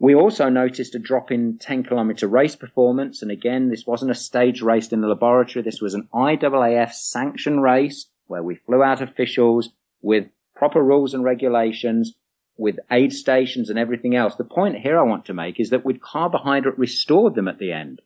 We 0.00 0.16
also 0.16 0.48
noticed 0.48 0.96
a 0.96 0.98
drop 0.98 1.30
in 1.30 1.58
10 1.58 1.84
kilometer 1.84 2.26
race 2.26 2.56
performance. 2.56 3.22
And 3.22 3.30
again, 3.30 3.68
this 3.68 3.86
wasn't 3.86 4.10
a 4.10 4.16
stage 4.16 4.60
race 4.60 4.88
in 4.88 5.02
the 5.02 5.06
laboratory. 5.06 5.62
This 5.62 5.80
was 5.80 5.94
an 5.94 6.08
IAAF 6.12 6.90
sanctioned 6.94 7.62
race 7.62 8.10
where 8.26 8.42
we 8.42 8.56
flew 8.56 8.82
out 8.82 9.02
officials 9.02 9.70
with 10.02 10.26
proper 10.54 10.82
rules 10.82 11.14
and 11.14 11.24
regulations 11.24 12.14
with 12.56 12.78
aid 12.90 13.12
stations 13.12 13.68
and 13.70 13.78
everything 13.78 14.16
else. 14.16 14.36
The 14.36 14.44
point 14.44 14.78
here 14.78 14.98
I 14.98 15.02
want 15.02 15.26
to 15.26 15.34
make 15.34 15.60
is 15.60 15.70
that 15.70 15.84
with 15.84 16.00
carbohydrate 16.00 16.78
restored 16.78 17.34
them 17.34 17.48
at 17.48 17.58
the 17.58 17.72
end. 17.72 18.00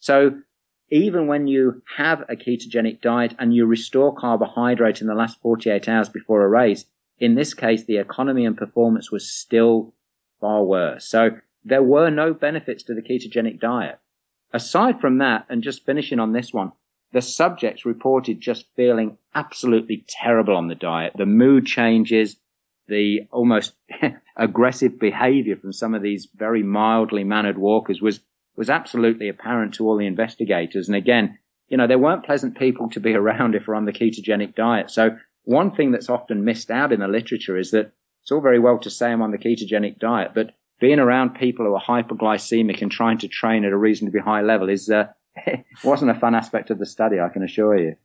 So 0.00 0.40
even 0.90 1.26
when 1.26 1.46
you 1.46 1.82
have 1.96 2.22
a 2.28 2.36
ketogenic 2.36 3.00
diet 3.00 3.34
and 3.38 3.54
you 3.54 3.64
restore 3.64 4.14
carbohydrate 4.14 5.00
in 5.00 5.06
the 5.06 5.14
last 5.14 5.40
48 5.40 5.88
hours 5.88 6.08
before 6.08 6.44
a 6.44 6.48
race, 6.48 6.84
in 7.18 7.34
this 7.34 7.54
case, 7.54 7.84
the 7.84 7.98
economy 7.98 8.44
and 8.44 8.56
performance 8.56 9.10
was 9.10 9.32
still 9.32 9.94
far 10.40 10.64
worse. 10.64 11.08
So 11.08 11.30
there 11.64 11.82
were 11.82 12.10
no 12.10 12.34
benefits 12.34 12.82
to 12.84 12.94
the 12.94 13.02
ketogenic 13.02 13.60
diet. 13.60 14.00
Aside 14.52 15.00
from 15.00 15.18
that, 15.18 15.46
and 15.48 15.62
just 15.62 15.86
finishing 15.86 16.18
on 16.18 16.32
this 16.32 16.52
one, 16.52 16.72
the 17.12 17.20
subjects 17.20 17.84
reported 17.84 18.40
just 18.40 18.66
feeling 18.74 19.18
absolutely 19.34 20.04
terrible 20.08 20.56
on 20.56 20.68
the 20.68 20.74
diet. 20.74 21.12
The 21.16 21.26
mood 21.26 21.66
changes, 21.66 22.36
the 22.88 23.28
almost 23.30 23.74
aggressive 24.36 24.98
behavior 24.98 25.56
from 25.56 25.72
some 25.72 25.94
of 25.94 26.02
these 26.02 26.28
very 26.34 26.62
mildly 26.62 27.24
mannered 27.24 27.58
walkers 27.58 28.00
was, 28.00 28.20
was 28.56 28.70
absolutely 28.70 29.28
apparent 29.28 29.74
to 29.74 29.86
all 29.86 29.98
the 29.98 30.06
investigators. 30.06 30.88
And 30.88 30.96
again, 30.96 31.38
you 31.68 31.76
know, 31.76 31.86
they 31.86 31.96
weren't 31.96 32.24
pleasant 32.24 32.58
people 32.58 32.88
to 32.90 33.00
be 33.00 33.14
around 33.14 33.54
if 33.54 33.66
we're 33.66 33.74
on 33.74 33.84
the 33.84 33.92
ketogenic 33.92 34.54
diet. 34.54 34.90
So 34.90 35.18
one 35.44 35.74
thing 35.74 35.92
that's 35.92 36.10
often 36.10 36.44
missed 36.44 36.70
out 36.70 36.92
in 36.92 37.00
the 37.00 37.08
literature 37.08 37.58
is 37.58 37.72
that 37.72 37.92
it's 38.22 38.32
all 38.32 38.40
very 38.40 38.58
well 38.58 38.78
to 38.80 38.90
say 38.90 39.10
I'm 39.10 39.22
on 39.22 39.32
the 39.32 39.38
ketogenic 39.38 39.98
diet, 39.98 40.32
but 40.34 40.52
being 40.80 40.98
around 40.98 41.34
people 41.34 41.66
who 41.66 41.74
are 41.74 41.80
hypoglycemic 41.80 42.82
and 42.82 42.90
trying 42.90 43.18
to 43.18 43.28
train 43.28 43.64
at 43.64 43.72
a 43.72 43.76
reasonably 43.76 44.20
high 44.20 44.42
level 44.42 44.68
is, 44.68 44.88
uh, 44.88 45.08
wasn't 45.84 46.10
a 46.10 46.14
fun 46.14 46.34
aspect 46.34 46.70
of 46.70 46.78
the 46.78 46.86
study, 46.86 47.20
I 47.20 47.28
can 47.28 47.42
assure 47.42 47.78
you 47.78 47.96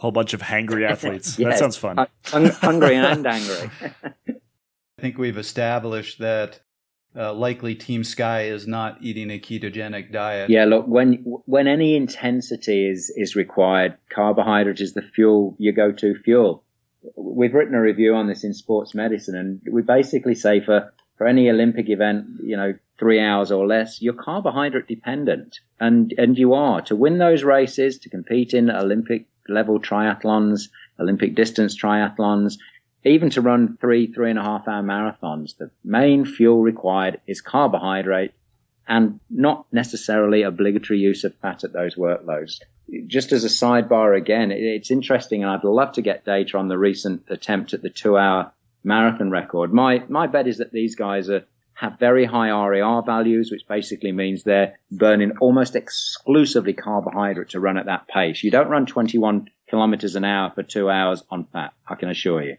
whole 0.00 0.10
bunch 0.10 0.32
of 0.32 0.40
hangry 0.40 0.88
athletes. 0.90 1.38
yes. 1.38 1.52
That 1.52 1.58
sounds 1.58 1.76
fun. 1.76 2.06
hungry 2.24 2.96
and 2.96 3.26
angry. 3.26 3.70
I 4.28 5.02
think 5.02 5.18
we've 5.18 5.36
established 5.36 6.18
that 6.20 6.60
uh, 7.14 7.34
likely 7.34 7.74
Team 7.74 8.02
Sky 8.04 8.44
is 8.44 8.66
not 8.66 8.98
eating 9.02 9.30
a 9.30 9.38
ketogenic 9.38 10.10
diet. 10.12 10.48
Yeah, 10.48 10.64
look, 10.64 10.86
when 10.86 11.24
when 11.44 11.66
any 11.66 11.96
intensity 11.96 12.86
is 12.88 13.12
is 13.14 13.36
required, 13.36 13.96
carbohydrate 14.10 14.80
is 14.80 14.94
the 14.94 15.02
fuel 15.02 15.54
your 15.58 15.72
go-to 15.72 16.14
fuel. 16.14 16.64
We've 17.16 17.54
written 17.54 17.74
a 17.74 17.80
review 17.80 18.14
on 18.14 18.26
this 18.26 18.44
in 18.44 18.54
Sports 18.54 18.94
Medicine, 18.94 19.36
and 19.36 19.60
we 19.70 19.82
basically 19.82 20.34
say 20.34 20.60
for 20.60 20.92
for 21.20 21.26
any 21.26 21.50
Olympic 21.50 21.90
event, 21.90 22.40
you 22.42 22.56
know, 22.56 22.72
three 22.98 23.20
hours 23.20 23.52
or 23.52 23.66
less, 23.66 24.00
you're 24.00 24.14
carbohydrate 24.14 24.86
dependent, 24.86 25.60
and 25.78 26.14
and 26.16 26.38
you 26.38 26.54
are 26.54 26.80
to 26.80 26.96
win 26.96 27.18
those 27.18 27.44
races 27.44 27.98
to 27.98 28.08
compete 28.08 28.54
in 28.54 28.70
Olympic 28.70 29.26
level 29.46 29.78
triathlons, 29.78 30.70
Olympic 30.98 31.34
distance 31.34 31.78
triathlons, 31.78 32.56
even 33.04 33.28
to 33.28 33.42
run 33.42 33.76
three, 33.78 34.06
three 34.06 34.30
and 34.30 34.38
a 34.38 34.42
half 34.42 34.66
hour 34.66 34.82
marathons. 34.82 35.58
The 35.58 35.70
main 35.84 36.24
fuel 36.24 36.62
required 36.62 37.20
is 37.26 37.42
carbohydrate 37.42 38.32
and 38.88 39.20
not 39.28 39.66
necessarily 39.70 40.40
obligatory 40.40 41.00
use 41.00 41.24
of 41.24 41.34
fat 41.34 41.64
at 41.64 41.74
those 41.74 41.96
workloads. 41.96 42.62
Just 43.06 43.32
as 43.32 43.44
a 43.44 43.48
sidebar 43.48 44.16
again, 44.16 44.50
it's 44.52 44.90
interesting 44.90 45.42
and 45.42 45.52
I'd 45.52 45.64
love 45.64 45.92
to 45.92 46.02
get 46.02 46.24
data 46.24 46.56
on 46.56 46.68
the 46.68 46.78
recent 46.78 47.24
attempt 47.28 47.74
at 47.74 47.82
the 47.82 47.90
two 47.90 48.16
hour 48.16 48.52
marathon 48.84 49.30
record. 49.30 49.72
My, 49.72 50.04
my 50.08 50.26
bet 50.26 50.46
is 50.46 50.58
that 50.58 50.72
these 50.72 50.96
guys 50.96 51.28
are 51.30 51.44
have 51.80 51.98
very 51.98 52.26
high 52.26 52.50
RER 52.50 53.02
values, 53.06 53.50
which 53.50 53.66
basically 53.66 54.12
means 54.12 54.42
they're 54.42 54.78
burning 54.90 55.32
almost 55.40 55.74
exclusively 55.74 56.74
carbohydrate 56.74 57.48
to 57.50 57.60
run 57.60 57.78
at 57.78 57.86
that 57.86 58.06
pace. 58.06 58.44
You 58.44 58.50
don't 58.50 58.68
run 58.68 58.84
21 58.84 59.48
kilometers 59.70 60.14
an 60.14 60.24
hour 60.24 60.52
for 60.54 60.62
two 60.62 60.90
hours 60.90 61.24
on 61.30 61.46
fat, 61.46 61.72
I 61.88 61.94
can 61.94 62.10
assure 62.10 62.42
you. 62.42 62.56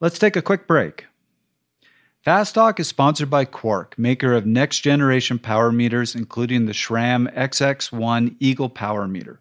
Let's 0.00 0.20
take 0.20 0.36
a 0.36 0.42
quick 0.42 0.68
break. 0.68 1.06
Fast 2.24 2.54
Talk 2.54 2.78
is 2.78 2.86
sponsored 2.86 3.30
by 3.30 3.44
Quarq, 3.44 3.98
maker 3.98 4.32
of 4.32 4.46
next 4.46 4.80
generation 4.80 5.40
power 5.40 5.72
meters, 5.72 6.14
including 6.14 6.66
the 6.66 6.72
SRAM 6.72 7.34
XX1 7.34 8.36
Eagle 8.38 8.68
Power 8.68 9.08
Meter. 9.08 9.40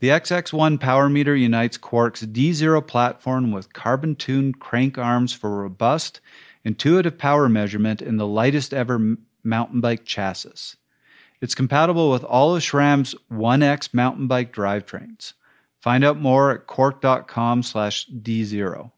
The 0.00 0.08
XX1 0.08 0.80
power 0.80 1.10
meter 1.10 1.36
unites 1.36 1.76
Quarq's 1.76 2.22
D0 2.22 2.86
platform 2.86 3.52
with 3.52 3.74
carbon 3.74 4.16
tuned 4.16 4.58
crank 4.58 4.96
arms 4.96 5.34
for 5.34 5.50
robust 5.50 6.20
intuitive 6.64 7.18
power 7.18 7.50
measurement 7.50 8.00
in 8.00 8.16
the 8.16 8.26
lightest 8.26 8.72
ever 8.72 9.16
mountain 9.44 9.82
bike 9.82 10.06
chassis. 10.06 10.78
It's 11.42 11.54
compatible 11.54 12.10
with 12.10 12.24
all 12.24 12.56
of 12.56 12.62
SRAM's 12.62 13.14
1X 13.30 13.92
mountain 13.92 14.26
bike 14.26 14.54
drivetrains. 14.54 15.34
Find 15.80 16.02
out 16.02 16.18
more 16.18 16.50
at 16.50 16.66
quarq.com 16.66 17.62
slash 17.62 18.06
D0. 18.08 18.92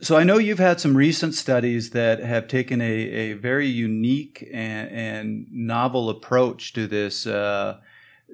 So 0.00 0.16
I 0.16 0.24
know 0.24 0.38
you've 0.38 0.58
had 0.58 0.80
some 0.80 0.96
recent 0.96 1.34
studies 1.34 1.90
that 1.90 2.20
have 2.20 2.48
taken 2.48 2.80
a, 2.80 2.84
a 2.84 3.32
very 3.34 3.68
unique 3.68 4.48
and, 4.52 4.90
and 4.90 5.46
novel 5.52 6.10
approach 6.10 6.72
to 6.72 6.88
this 6.88 7.26
uh, 7.26 7.78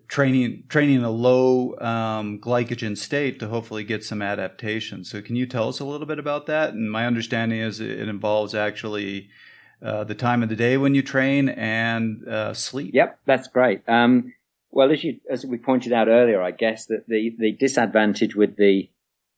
training 0.09 0.65
training 0.69 1.03
a 1.03 1.11
low 1.11 1.77
um, 1.79 2.39
glycogen 2.41 2.97
state 2.97 3.41
to 3.41 3.49
hopefully 3.49 3.85
get 3.85 4.05
some 4.05 4.23
adaptation. 4.23 5.05
So 5.05 5.21
can 5.21 5.37
you 5.37 5.47
tell 5.47 5.69
us 5.69 5.81
a 5.81 5.85
little 5.85 6.07
bit 6.07 6.19
about 6.19 6.47
that? 6.47 6.75
And 6.75 6.91
my 6.91 7.07
understanding 7.07 7.61
is 7.61 7.81
it 7.81 8.09
involves 8.09 8.55
actually 8.55 9.31
uh, 9.83 10.05
the 10.05 10.15
time 10.15 10.43
of 10.43 10.49
the 10.49 10.57
day 10.57 10.77
when 10.77 10.95
you 10.95 11.03
train 11.03 11.49
and 11.49 12.27
uh, 12.27 12.55
sleep. 12.55 12.93
Yep, 12.95 13.19
that's 13.27 13.49
great. 13.49 13.83
Um, 13.89 14.33
well, 14.71 14.93
as 14.93 15.03
you 15.03 15.21
as 15.31 15.45
we 15.45 15.59
pointed 15.59 15.93
out 15.93 16.09
earlier, 16.09 16.43
I 16.43 16.51
guess 16.51 16.87
that 16.87 17.07
the 17.09 17.35
the 17.39 17.53
disadvantage 17.53 18.35
with 18.35 18.57
the 18.57 18.91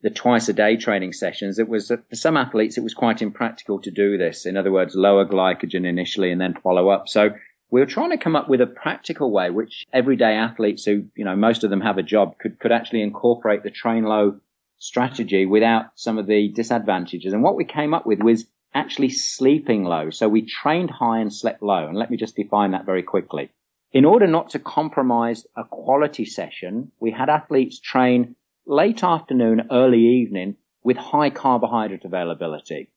the 0.03 0.11
twice 0.11 0.49
a 0.49 0.53
day 0.53 0.77
training 0.77 1.13
sessions, 1.13 1.59
it 1.59 1.69
was 1.69 1.89
for 1.89 2.03
some 2.13 2.37
athletes, 2.37 2.79
it 2.79 2.85
was 2.85 2.95
quite 2.95 3.21
impractical 3.21 3.81
to 3.81 3.91
do 3.91 4.17
this. 4.17 4.47
In 4.47 4.57
other 4.57 4.71
words, 4.71 4.95
lower 4.95 5.27
glycogen 5.27 5.85
initially 5.87 6.31
and 6.31 6.41
then 6.41 6.55
follow 6.55 6.89
up. 6.89 7.09
So 7.09 7.31
we 7.71 7.81
were 7.81 7.87
trying 7.87 8.11
to 8.11 8.19
come 8.19 8.37
up 8.37 8.49
with 8.49 8.61
a 8.61 8.67
practical 8.67 9.31
way, 9.31 9.51
which 9.51 9.85
everyday 9.93 10.35
athletes 10.35 10.85
who, 10.85 11.05
you 11.15 11.25
know, 11.25 11.37
most 11.37 11.65
of 11.65 11.71
them 11.71 11.81
have 11.83 11.99
a 11.99 12.03
job 12.03 12.39
could, 12.39 12.59
could 12.59 12.73
actually 12.73 13.03
incorporate 13.03 13.63
the 13.63 13.71
train 13.71 14.05
low 14.05 14.41
strategy 14.79 15.45
without 15.45 15.87
some 15.95 16.19
of 16.19 16.27
the 16.27 16.49
disadvantages. 16.49 17.33
And 17.33 17.43
what 17.43 17.57
we 17.57 17.65
came 17.65 17.93
up 17.93 18.07
with 18.07 18.21
was 18.21 18.47
actually 18.75 19.11
sleeping 19.11 19.85
low. 19.85 20.11
So 20.11 20.29
we 20.29 20.47
trained 20.47 20.91
high 20.91 21.19
and 21.19 21.33
slept 21.33 21.63
low. 21.63 21.87
And 21.87 21.97
let 21.97 22.11
me 22.11 22.17
just 22.17 22.37
define 22.37 22.71
that 22.71 22.87
very 22.87 23.03
quickly. 23.03 23.51
In 23.93 24.05
order 24.05 24.27
not 24.27 24.51
to 24.51 24.59
compromise 24.59 25.47
a 25.57 25.65
quality 25.65 26.25
session, 26.25 26.93
we 27.01 27.11
had 27.11 27.29
athletes 27.29 27.81
train 27.81 28.37
late 28.67 29.03
afternoon, 29.03 29.69
early 29.71 30.01
evening 30.01 30.57
with 30.83 30.97
high 30.97 31.31
carbohydrate 31.31 32.05
availability. 32.05 32.91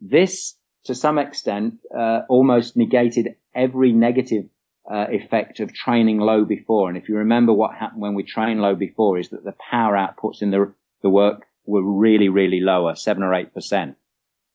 This, 0.00 0.56
to 0.84 0.94
some 0.94 1.18
extent, 1.18 1.74
uh, 1.96 2.22
almost 2.28 2.76
negated 2.76 3.36
every 3.54 3.92
negative 3.92 4.46
uh, 4.90 5.06
effect 5.10 5.60
of 5.60 5.72
training 5.72 6.18
low 6.18 6.44
before. 6.44 6.88
And 6.88 6.98
if 6.98 7.08
you 7.08 7.16
remember 7.16 7.52
what 7.52 7.74
happened 7.74 8.02
when 8.02 8.14
we 8.14 8.22
trained 8.22 8.60
low 8.60 8.74
before 8.74 9.18
is 9.18 9.30
that 9.30 9.44
the 9.44 9.54
power 9.70 9.94
outputs 9.94 10.42
in 10.42 10.50
the, 10.50 10.72
the 11.02 11.10
work 11.10 11.46
were 11.64 11.82
really, 11.82 12.28
really 12.28 12.60
lower, 12.60 12.94
seven 12.94 13.22
or 13.22 13.34
eight 13.34 13.54
percent. 13.54 13.96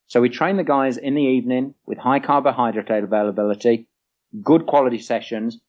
So 0.08 0.22
we 0.22 0.30
trained 0.30 0.60
the 0.60 0.64
guys 0.64 0.98
in 0.98 1.16
the 1.16 1.22
evening 1.22 1.76
with 1.86 1.98
high 1.98 2.20
carbohydrate 2.20 3.04
availability, 3.04 3.88
good 4.44 4.66
quality 4.66 5.00
sessions, 5.00 5.60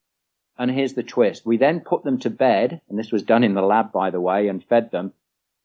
and 0.59 0.71
here's 0.71 0.95
the 0.95 1.03
twist. 1.03 1.47
We 1.47 1.57
then 1.57 1.81
put 1.81 2.05
them 2.05 2.19
to 2.21 2.31
bed, 2.31 2.83
and 2.89 2.99
this 2.99 3.13
was 3.13 3.23
done 3.23 3.45
in 3.45 3.55
the 3.55 3.63
lab, 3.63 3.93
by 3.93 4.11
the 4.11 4.21
way, 4.21 4.49
and 4.49 4.65
fed 4.65 4.91
them. 4.91 5.13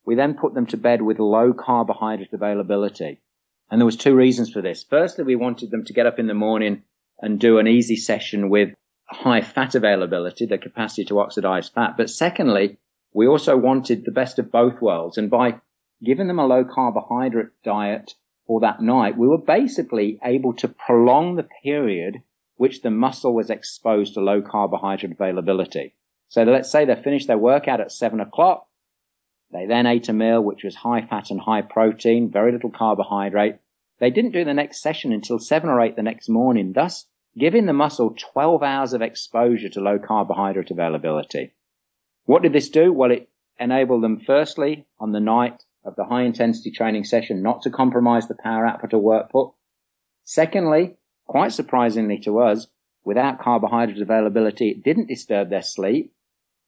We 0.06 0.16
then 0.16 0.36
put 0.36 0.54
them 0.54 0.68
to 0.68 0.78
bed 0.78 1.02
with 1.02 1.20
low 1.20 1.54
carbohydrate 1.54 2.32
availability. 2.32 3.22
And 3.70 3.82
there 3.82 3.86
was 3.86 3.98
two 3.98 4.16
reasons 4.16 4.52
for 4.52 4.62
this. 4.62 4.86
Firstly, 4.90 5.24
we 5.24 5.36
wanted 5.36 5.72
them 5.72 5.86
to 5.86 5.94
get 5.94 6.06
up 6.06 6.20
in 6.20 6.28
the 6.28 6.34
morning 6.34 6.84
and 7.20 7.40
do 7.40 7.58
an 7.60 7.68
easy 7.68 7.96
session 7.96 8.50
with 8.50 8.74
high 9.10 9.42
fat 9.42 9.76
availability, 9.76 10.46
the 10.46 10.58
capacity 10.58 11.06
to 11.06 11.20
oxidize 11.20 11.70
fat. 11.70 11.96
But 11.98 12.10
secondly, 12.10 12.78
we 13.14 13.28
also 13.28 13.56
wanted 13.56 14.04
the 14.04 14.12
best 14.12 14.40
of 14.40 14.52
both 14.52 14.82
worlds. 14.82 15.18
And 15.18 15.30
by 15.30 15.62
giving 16.04 16.28
them 16.28 16.40
a 16.40 16.46
low 16.46 16.66
carbohydrate 16.66 17.50
diet 17.64 18.14
for 18.48 18.60
that 18.62 18.82
night, 18.82 19.18
we 19.18 19.28
were 19.28 19.38
basically 19.38 20.20
able 20.24 20.54
to 20.56 20.68
prolong 20.68 21.36
the 21.36 21.48
period 21.64 22.22
which 22.58 22.82
the 22.82 22.92
muscle 22.92 23.34
was 23.34 23.50
exposed 23.50 24.14
to 24.14 24.22
low 24.22 24.42
carbohydrate 24.42 25.12
availability. 25.12 25.94
So 26.30 26.44
let's 26.44 26.72
say 26.72 26.86
they 26.86 26.96
finished 26.96 27.28
their 27.28 27.38
workout 27.38 27.82
at 27.82 27.92
seven 27.92 28.20
o'clock. 28.20 28.68
They 29.52 29.66
then 29.66 29.86
ate 29.86 30.10
a 30.10 30.14
meal 30.14 30.42
which 30.42 30.64
was 30.64 30.76
high 30.76 31.06
fat 31.06 31.30
and 31.30 31.40
high 31.40 31.62
protein, 31.62 32.32
very 32.32 32.52
little 32.52 32.72
carbohydrate. 32.72 33.58
They 34.00 34.10
didn't 34.10 34.32
do 34.32 34.44
the 34.44 34.54
next 34.54 34.82
session 34.82 35.12
until 35.12 35.40
seven 35.40 35.70
or 35.70 35.82
eight 35.82 35.96
the 35.96 36.04
next 36.04 36.30
morning, 36.30 36.74
thus 36.74 37.08
giving 37.38 37.66
the 37.66 37.74
muscle 37.74 38.16
12 38.34 38.64
hours 38.64 38.94
of 38.94 39.02
exposure 39.02 39.70
to 39.70 39.82
low 39.82 40.00
carbohydrate 40.00 40.72
availability. 40.72 41.54
What 42.26 42.44
did 42.44 42.54
this 42.54 42.70
do? 42.70 42.92
Well, 42.92 43.12
it 43.12 43.30
enabled 43.60 44.04
them 44.04 44.20
firstly 44.20 44.86
on 45.00 45.12
the 45.12 45.20
night 45.20 45.64
of 45.84 45.96
the 45.96 46.06
high 46.06 46.24
intensity 46.24 46.72
training 46.72 47.04
session 47.04 47.42
not 47.42 47.62
to 47.64 47.70
compromise 47.70 48.28
the 48.28 48.36
power 48.36 48.66
output 48.66 48.94
or 48.94 49.00
work 49.00 49.32
put. 49.32 49.52
Secondly, 50.24 50.98
Quite 51.28 51.54
surprisingly 51.54 52.20
to 52.20 52.40
us, 52.40 52.68
without 53.04 53.40
carbohydrate 53.40 54.00
availability, 54.02 54.70
it 54.70 54.84
didn't 54.84 55.08
disturb 55.08 55.50
their 55.50 55.64
sleep. 55.64 56.14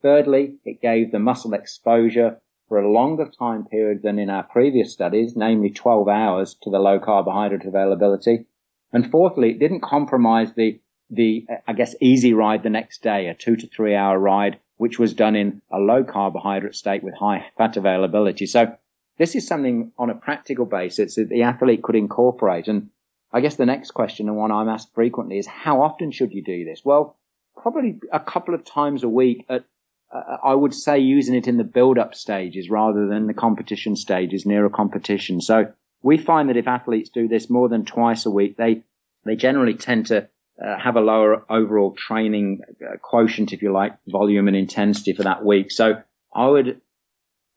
Thirdly, 0.02 0.58
it 0.66 0.82
gave 0.82 1.12
the 1.12 1.20
muscle 1.20 1.54
exposure 1.54 2.42
for 2.68 2.80
a 2.80 2.92
longer 2.92 3.28
time 3.28 3.66
period 3.66 4.02
than 4.02 4.20
in 4.20 4.30
our 4.30 4.44
previous 4.44 4.92
studies, 4.92 5.36
namely 5.36 5.70
12 5.70 6.08
hours 6.08 6.56
to 6.64 6.70
the 6.70 6.80
low 6.80 7.00
carbohydrate 7.00 7.66
availability. 7.66 8.46
And 8.92 9.10
fourthly, 9.10 9.52
it 9.52 9.60
didn't 9.60 9.82
compromise 9.82 10.54
the, 10.54 10.80
the, 11.10 11.46
I 11.68 11.74
guess, 11.74 11.96
easy 12.02 12.34
ride 12.34 12.64
the 12.64 12.70
next 12.70 13.02
day, 13.02 13.28
a 13.28 13.34
two 13.34 13.56
to 13.56 13.68
three 13.68 13.96
hour 13.96 14.18
ride, 14.18 14.60
which 14.78 15.00
was 15.00 15.14
done 15.14 15.36
in 15.36 15.62
a 15.72 15.78
low 15.78 16.04
carbohydrate 16.04 16.76
state 16.76 17.04
with 17.04 17.16
high 17.16 17.46
fat 17.58 17.78
availability. 17.78 18.46
So 18.46 18.76
this 19.18 19.36
is 19.36 19.48
something 19.48 19.92
on 19.98 20.10
a 20.10 20.16
practical 20.16 20.66
basis 20.66 21.16
that 21.16 21.30
the 21.30 21.44
athlete 21.44 21.84
could 21.84 21.96
incorporate. 21.96 22.68
And 22.68 22.90
I 23.32 23.42
guess 23.42 23.56
the 23.56 23.66
next 23.66 23.92
question 23.92 24.28
and 24.28 24.38
one 24.38 24.52
I'm 24.52 24.70
asked 24.70 24.94
frequently 24.94 25.38
is 25.38 25.48
how 25.48 25.82
often 25.82 26.12
should 26.12 26.34
you 26.34 26.44
do 26.44 26.66
this? 26.66 26.82
Well, 26.84 27.18
probably 27.56 28.00
a 28.12 28.20
couple 28.20 28.54
of 28.54 28.64
times 28.64 29.04
a 29.04 29.10
week 29.10 29.46
at 29.50 29.66
uh, 30.13 30.38
I 30.43 30.54
would 30.54 30.74
say 30.74 31.00
using 31.00 31.36
it 31.36 31.48
in 31.48 31.58
the 31.58 31.63
build-up 31.63 32.15
stages 32.15 32.70
rather 32.70 33.08
than 33.08 33.28
the 33.28 33.34
competition 33.34 33.96
stages 33.96 34.46
near 34.46 34.65
a 34.65 34.70
competition. 34.70 35.41
So 35.41 35.74
we 36.02 36.17
find 36.17 36.50
that 36.50 36.58
if 36.58 36.67
athletes 36.67 37.10
do 37.10 37.28
this 37.28 37.50
more 37.50 37.70
than 37.70 37.86
twice 37.86 38.26
a 38.26 38.32
week, 38.32 38.58
they 38.58 38.84
they 39.26 39.36
generally 39.36 39.74
tend 39.74 40.08
to 40.08 40.30
uh, 40.63 40.80
have 40.80 40.96
a 40.96 41.02
lower 41.02 41.43
overall 41.50 41.93
training 41.96 42.62
uh, 42.82 42.98
quotient, 43.02 43.52
if 43.52 43.62
you 43.62 43.74
like, 43.74 43.98
volume 44.08 44.48
and 44.48 44.56
intensity 44.56 45.13
for 45.13 45.24
that 45.24 45.43
week. 45.43 45.72
So 45.72 46.02
I 46.34 46.48
would 46.48 46.82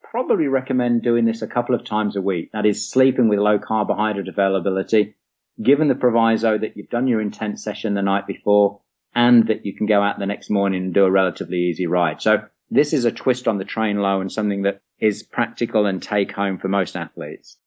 probably 0.03 0.47
recommend 0.47 1.01
doing 1.01 1.23
this 1.23 1.41
a 1.41 1.47
couple 1.47 1.73
of 1.73 1.85
times 1.85 2.17
a 2.17 2.21
week. 2.21 2.51
That 2.51 2.65
is 2.65 2.89
sleeping 2.89 3.29
with 3.29 3.39
low 3.39 3.57
carbohydrate 3.57 4.27
availability 4.27 5.15
given 5.61 5.87
the 5.87 5.95
proviso 5.95 6.57
that 6.57 6.75
you've 6.75 6.89
done 6.89 7.07
your 7.07 7.21
intense 7.21 7.63
session 7.63 7.93
the 7.93 8.01
night 8.01 8.27
before 8.27 8.81
and 9.13 9.47
that 9.47 9.65
you 9.65 9.75
can 9.75 9.87
go 9.87 10.01
out 10.01 10.19
the 10.19 10.25
next 10.25 10.49
morning 10.49 10.83
and 10.83 10.93
do 10.93 11.05
a 11.05 11.11
relatively 11.11 11.57
easy 11.57 11.87
ride. 11.87 12.21
So 12.21 12.43
this 12.69 12.93
is 12.93 13.05
a 13.05 13.11
twist 13.11 13.47
on 13.47 13.57
the 13.57 13.65
train 13.65 13.97
low 13.97 14.21
and 14.21 14.31
something 14.31 14.63
that 14.63 14.81
is 14.99 15.23
practical 15.23 15.85
and 15.85 16.01
take 16.01 16.31
home 16.31 16.57
for 16.57 16.67
most 16.67 16.95
athletes. 16.95 17.57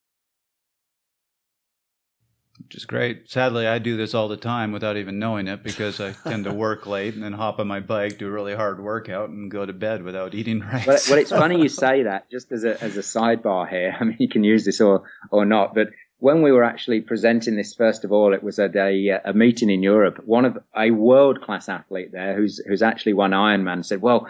Which 2.62 2.76
is 2.76 2.86
great. 2.86 3.30
Sadly, 3.30 3.66
I 3.66 3.78
do 3.78 3.96
this 3.96 4.14
all 4.14 4.28
the 4.28 4.36
time 4.36 4.72
without 4.72 4.96
even 4.96 5.18
knowing 5.18 5.48
it 5.48 5.62
because 5.62 6.00
I 6.00 6.12
tend 6.12 6.44
to 6.44 6.54
work 6.54 6.86
late 6.88 7.14
and 7.14 7.22
then 7.22 7.32
hop 7.32 7.58
on 7.58 7.66
my 7.66 7.80
bike, 7.80 8.18
do 8.18 8.28
a 8.28 8.30
really 8.30 8.54
hard 8.54 8.80
workout, 8.82 9.28
and 9.28 9.50
go 9.50 9.66
to 9.66 9.72
bed 9.72 10.02
without 10.02 10.34
eating 10.34 10.60
right. 10.60 10.86
Well, 10.86 10.98
well 11.10 11.18
it's 11.18 11.30
funny 11.30 11.60
you 11.60 11.68
say 11.68 12.04
that. 12.04 12.30
Just 12.30 12.52
as 12.52 12.64
a 12.64 12.82
as 12.82 12.96
a 12.96 13.00
sidebar 13.00 13.68
here, 13.68 13.94
I 14.00 14.04
mean, 14.04 14.16
you 14.18 14.28
can 14.28 14.44
use 14.44 14.64
this 14.64 14.80
or 14.80 15.02
or 15.30 15.44
not, 15.44 15.74
but 15.74 15.88
when 16.18 16.42
we 16.42 16.52
were 16.52 16.64
actually 16.64 17.00
presenting 17.00 17.56
this, 17.56 17.74
first 17.74 18.04
of 18.04 18.12
all, 18.12 18.32
it 18.34 18.42
was 18.42 18.58
at 18.58 18.76
a, 18.76 19.20
a 19.24 19.32
meeting 19.32 19.70
in 19.70 19.82
Europe. 19.82 20.22
One 20.24 20.44
of 20.44 20.58
a 20.76 20.90
world 20.90 21.42
class 21.42 21.68
athlete 21.68 22.12
there 22.12 22.36
who's, 22.36 22.58
who's 22.58 22.82
actually 22.82 23.14
won 23.14 23.32
Ironman 23.32 23.84
said, 23.84 24.00
well, 24.00 24.28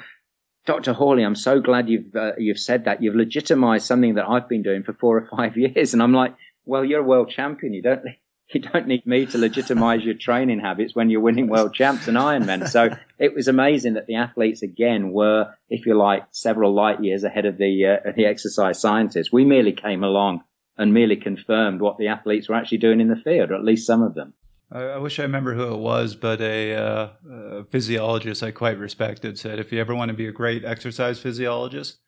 Dr. 0.67 0.95
Hawley, 0.95 1.23
I'm 1.23 1.35
so 1.35 1.61
glad 1.61 1.89
you've, 1.89 2.17
uh, 2.17 2.33
you've 2.39 2.59
said 2.59 2.87
that. 2.87 3.03
You've 3.03 3.15
legitimized 3.15 3.87
something 3.87 4.15
that 4.15 4.27
I've 4.27 4.49
been 4.49 4.63
doing 4.63 4.83
for 4.83 4.95
four 4.95 5.19
or 5.19 5.29
five 5.37 5.57
years. 5.57 5.93
And 5.93 6.03
I'm 6.03 6.15
like, 6.15 6.35
well, 6.65 6.85
you're 6.85 7.01
a 7.01 7.05
world 7.05 7.31
champion. 7.31 7.75
You 7.75 7.83
don't, 7.83 8.03
you 8.49 8.61
don't 8.61 8.87
need 8.87 9.07
me 9.07 9.27
to 9.27 9.39
legitimize 9.39 10.03
your 10.03 10.15
training 10.15 10.61
habits 10.61 10.95
when 10.95 11.11
you're 11.11 11.21
winning 11.21 11.49
world 11.49 11.75
champs 11.75 12.09
and 12.09 12.17
Ironman. 12.17 12.67
So 12.69 12.97
it 13.19 13.35
was 13.35 13.49
amazing 13.49 13.95
that 13.95 14.07
the 14.07 14.17
athletes 14.17 14.63
again 14.63 15.13
were, 15.13 15.55
if 15.69 15.85
you 15.85 15.95
like, 15.95 16.25
several 16.31 16.75
light 16.75 17.05
years 17.05 17.25
ahead 17.25 17.45
of 17.45 17.59
the, 17.59 17.87
uh, 17.87 18.13
the 18.17 18.25
exercise 18.25 18.81
scientists. 18.81 19.31
We 19.31 19.45
merely 19.45 19.73
came 19.73 20.03
along 20.03 20.45
and 20.77 20.93
merely 20.93 21.17
confirmed 21.17 21.81
what 21.81 21.99
the 21.99 22.09
athletes 22.09 22.49
were 22.49 22.55
actually 22.55 22.79
doing 22.79 23.01
in 23.01 23.09
the 23.09 23.17
field, 23.17 23.51
or 23.51 23.55
at 23.55 23.65
least 23.65 23.87
some 23.87 24.03
of 24.03 24.15
them. 24.15 24.35
I, 24.73 24.99
wish 24.99 25.21
I 25.21 25.23
remember 25.23 25.55
who 25.55 25.73
it 25.73 25.79
was, 25.79 26.17
but 26.17 26.41
a, 26.41 26.75
uh, 26.75 27.09
a 27.31 27.65
physiologist 27.65 28.43
I 28.43 28.51
quite 28.51 28.79
respected 28.79 29.39
said, 29.39 29.61
if 29.61 29.73
you 29.73 29.81
ever 29.81 29.95
want 29.95 30.09
to 30.09 30.17
be 30.17 30.27
a 30.27 30.33
great 30.33 30.65
exercise 30.65 31.21
physiologist, 31.21 31.99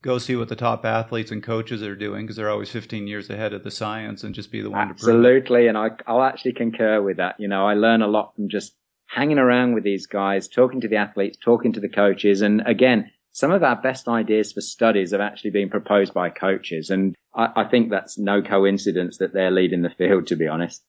go 0.00 0.16
see 0.16 0.36
what 0.36 0.48
the 0.48 0.56
top 0.56 0.84
athletes 0.84 1.30
and 1.30 1.42
coaches 1.42 1.82
are 1.82 1.96
doing 1.96 2.24
because 2.24 2.36
they're 2.36 2.50
always 2.50 2.70
15 2.70 3.06
years 3.06 3.28
ahead 3.28 3.52
of 3.52 3.64
the 3.64 3.70
science 3.70 4.24
and 4.24 4.34
just 4.34 4.50
be 4.50 4.62
the 4.62 4.70
one 4.70 4.88
Absolutely, 4.88 4.94
to 4.94 5.40
prove 5.40 5.42
Absolutely, 5.42 5.68
and 5.68 5.76
I, 5.76 5.90
I'll 6.06 6.22
actually 6.22 6.52
concur 6.52 7.02
with 7.02 7.18
that. 7.18 7.38
You 7.38 7.48
know, 7.48 7.66
I 7.66 7.74
learn 7.74 8.00
a 8.02 8.06
lot 8.06 8.34
from 8.34 8.48
just 8.48 8.74
hanging 9.08 9.38
around 9.38 9.74
with 9.74 9.84
these 9.84 10.06
guys, 10.06 10.48
talking 10.48 10.80
to 10.82 10.88
the 10.88 10.96
athletes, 10.96 11.36
talking 11.42 11.72
to 11.74 11.80
the 11.80 11.88
coaches, 11.88 12.40
and 12.40 12.62
again, 12.66 13.10
some 13.36 13.50
of 13.50 13.62
our 13.62 13.76
best 13.76 14.08
ideas 14.08 14.52
for 14.52 14.62
studies 14.62 15.10
have 15.10 15.20
actually 15.20 15.50
been 15.50 15.68
proposed 15.68 16.14
by 16.14 16.30
coaches. 16.30 16.88
And 16.88 17.14
I, 17.34 17.48
I 17.54 17.64
think 17.64 17.90
that's 17.90 18.16
no 18.16 18.40
coincidence 18.40 19.18
that 19.18 19.34
they're 19.34 19.50
leading 19.50 19.82
the 19.82 19.90
field, 19.90 20.28
to 20.28 20.36
be 20.36 20.48
honest. 20.48 20.82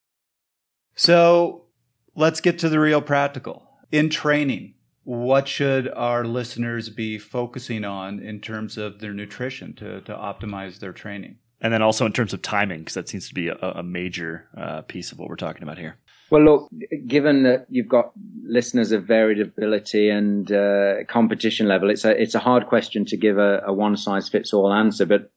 So 0.94 1.66
let's 2.14 2.40
get 2.40 2.58
to 2.60 2.70
the 2.70 2.80
real 2.80 3.02
practical. 3.02 3.68
In 3.92 4.08
training, 4.08 4.76
what 5.04 5.46
should 5.46 5.88
our 5.88 6.24
listeners 6.24 6.88
be 6.88 7.18
focusing 7.18 7.84
on 7.84 8.18
in 8.18 8.40
terms 8.40 8.78
of 8.78 9.00
their 9.00 9.12
nutrition 9.12 9.74
to, 9.74 10.00
to 10.00 10.14
optimize 10.14 10.78
their 10.78 10.94
training? 10.94 11.36
And 11.60 11.70
then 11.70 11.82
also 11.82 12.06
in 12.06 12.14
terms 12.14 12.32
of 12.32 12.40
timing, 12.40 12.78
because 12.78 12.94
that 12.94 13.10
seems 13.10 13.28
to 13.28 13.34
be 13.34 13.48
a, 13.48 13.56
a 13.56 13.82
major 13.82 14.48
uh, 14.56 14.80
piece 14.82 15.12
of 15.12 15.18
what 15.18 15.28
we're 15.28 15.36
talking 15.36 15.64
about 15.64 15.76
here. 15.76 15.98
Well, 16.30 16.44
look, 16.44 16.70
given 17.06 17.44
that 17.44 17.66
you've 17.70 17.88
got 17.88 18.12
listeners 18.44 18.92
of 18.92 19.04
varied 19.04 19.40
ability 19.40 20.10
and 20.10 20.50
uh, 20.52 21.04
competition 21.08 21.68
level, 21.68 21.90
it's 21.90 22.04
a 22.04 22.20
it's 22.20 22.34
a 22.34 22.38
hard 22.38 22.66
question 22.66 23.06
to 23.06 23.16
give 23.16 23.38
a, 23.38 23.62
a 23.66 23.72
one 23.72 23.96
size 23.96 24.28
fits 24.28 24.52
all 24.52 24.72
answer. 24.72 25.06
But 25.06 25.30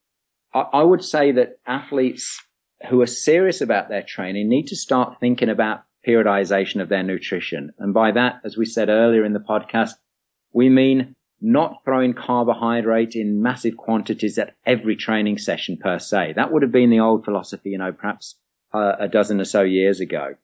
I, 0.53 0.59
I 0.73 0.83
would 0.83 1.03
say 1.03 1.31
that 1.33 1.59
athletes 1.65 2.41
who 2.89 3.01
are 3.01 3.07
serious 3.07 3.61
about 3.61 3.89
their 3.89 4.01
training 4.01 4.49
need 4.49 4.67
to 4.67 4.75
start 4.75 5.19
thinking 5.19 5.49
about 5.49 5.83
periodization 6.05 6.81
of 6.81 6.89
their 6.89 7.03
nutrition. 7.03 7.71
And 7.79 7.93
by 7.93 8.11
that, 8.11 8.41
as 8.43 8.57
we 8.57 8.65
said 8.65 8.89
earlier 8.89 9.23
in 9.23 9.33
the 9.33 9.39
podcast, 9.39 9.93
we 10.51 10.67
mean 10.67 11.15
not 11.39 11.83
throwing 11.85 12.13
carbohydrate 12.13 13.15
in 13.15 13.41
massive 13.41 13.77
quantities 13.77 14.37
at 14.37 14.55
every 14.65 14.95
training 14.95 15.37
session 15.37 15.77
per 15.77 15.99
se. 15.99 16.33
That 16.35 16.51
would 16.51 16.63
have 16.63 16.71
been 16.71 16.89
the 16.89 16.99
old 16.99 17.23
philosophy, 17.23 17.69
you 17.69 17.77
know, 17.77 17.91
perhaps 17.91 18.35
uh, 18.73 18.93
a 18.99 19.07
dozen 19.07 19.39
or 19.39 19.45
so 19.45 19.61
years 19.61 19.99
ago. 20.01 20.35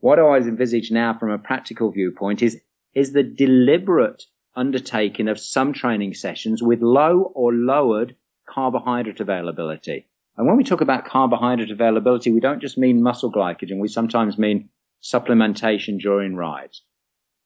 What 0.00 0.18
I 0.18 0.22
always 0.22 0.46
envisage 0.46 0.92
now 0.92 1.18
from 1.18 1.30
a 1.30 1.38
practical 1.38 1.90
viewpoint 1.90 2.42
is, 2.42 2.60
is 2.94 3.12
the 3.12 3.24
deliberate 3.24 4.24
undertaking 4.54 5.28
of 5.28 5.40
some 5.40 5.72
training 5.72 6.14
sessions 6.14 6.62
with 6.62 6.82
low 6.82 7.32
or 7.34 7.52
lowered 7.52 8.14
carbohydrate 8.48 9.20
availability. 9.20 10.06
And 10.36 10.46
when 10.46 10.56
we 10.56 10.62
talk 10.62 10.80
about 10.80 11.04
carbohydrate 11.04 11.72
availability, 11.72 12.30
we 12.30 12.40
don't 12.40 12.60
just 12.60 12.78
mean 12.78 13.02
muscle 13.02 13.32
glycogen. 13.32 13.80
We 13.80 13.88
sometimes 13.88 14.38
mean 14.38 14.68
supplementation 15.02 16.00
during 16.00 16.36
rides. 16.36 16.82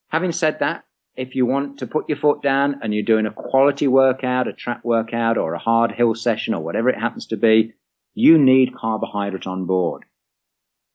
Having 0.08 0.32
said 0.32 0.58
that, 0.60 0.84
if 1.16 1.34
you 1.34 1.46
want 1.46 1.78
to 1.78 1.86
put 1.86 2.08
your 2.08 2.18
foot 2.18 2.42
down 2.42 2.80
and 2.82 2.92
you're 2.92 3.02
doing 3.02 3.26
a 3.26 3.30
quality 3.30 3.88
workout, 3.88 4.48
a 4.48 4.52
track 4.52 4.82
workout 4.84 5.38
or 5.38 5.54
a 5.54 5.58
hard 5.58 5.92
hill 5.92 6.14
session 6.14 6.52
or 6.52 6.62
whatever 6.62 6.90
it 6.90 7.00
happens 7.00 7.26
to 7.28 7.36
be, 7.36 7.72
you 8.14 8.36
need 8.36 8.74
carbohydrate 8.74 9.46
on 9.46 9.64
board. 9.64 10.04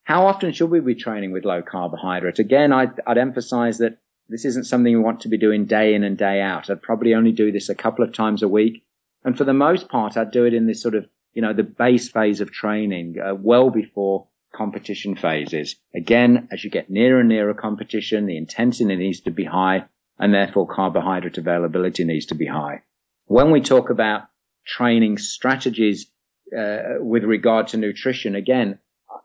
How 0.08 0.26
often 0.26 0.52
should 0.52 0.70
we 0.70 0.80
be 0.80 0.94
training 0.94 1.32
with 1.32 1.44
low 1.44 1.60
carbohydrate? 1.60 2.38
Again, 2.38 2.72
I'd, 2.72 2.98
I'd 3.06 3.18
emphasize 3.18 3.76
that 3.76 3.98
this 4.26 4.46
isn't 4.46 4.64
something 4.64 4.90
you 4.90 5.02
want 5.02 5.20
to 5.20 5.28
be 5.28 5.36
doing 5.36 5.66
day 5.66 5.92
in 5.92 6.02
and 6.02 6.16
day 6.16 6.40
out. 6.40 6.70
I'd 6.70 6.80
probably 6.80 7.12
only 7.12 7.32
do 7.32 7.52
this 7.52 7.68
a 7.68 7.74
couple 7.74 8.06
of 8.06 8.14
times 8.14 8.42
a 8.42 8.48
week. 8.48 8.86
And 9.22 9.36
for 9.36 9.44
the 9.44 9.52
most 9.52 9.90
part, 9.90 10.16
I'd 10.16 10.30
do 10.30 10.46
it 10.46 10.54
in 10.54 10.66
this 10.66 10.80
sort 10.80 10.94
of, 10.94 11.06
you 11.34 11.42
know, 11.42 11.52
the 11.52 11.62
base 11.62 12.08
phase 12.08 12.40
of 12.40 12.50
training, 12.50 13.16
uh, 13.22 13.34
well 13.34 13.68
before 13.68 14.28
competition 14.50 15.14
phases. 15.14 15.76
Again, 15.94 16.48
as 16.50 16.64
you 16.64 16.70
get 16.70 16.88
nearer 16.88 17.20
and 17.20 17.28
nearer 17.28 17.52
competition, 17.52 18.24
the 18.24 18.38
intensity 18.38 18.96
needs 18.96 19.20
to 19.20 19.30
be 19.30 19.44
high 19.44 19.84
and 20.18 20.32
therefore 20.32 20.66
carbohydrate 20.66 21.36
availability 21.36 22.04
needs 22.04 22.24
to 22.26 22.34
be 22.34 22.46
high. 22.46 22.80
When 23.26 23.50
we 23.50 23.60
talk 23.60 23.90
about 23.90 24.22
training 24.66 25.18
strategies 25.18 26.10
uh, 26.58 26.94
with 26.98 27.24
regard 27.24 27.68
to 27.68 27.76
nutrition, 27.76 28.36
again, 28.36 28.78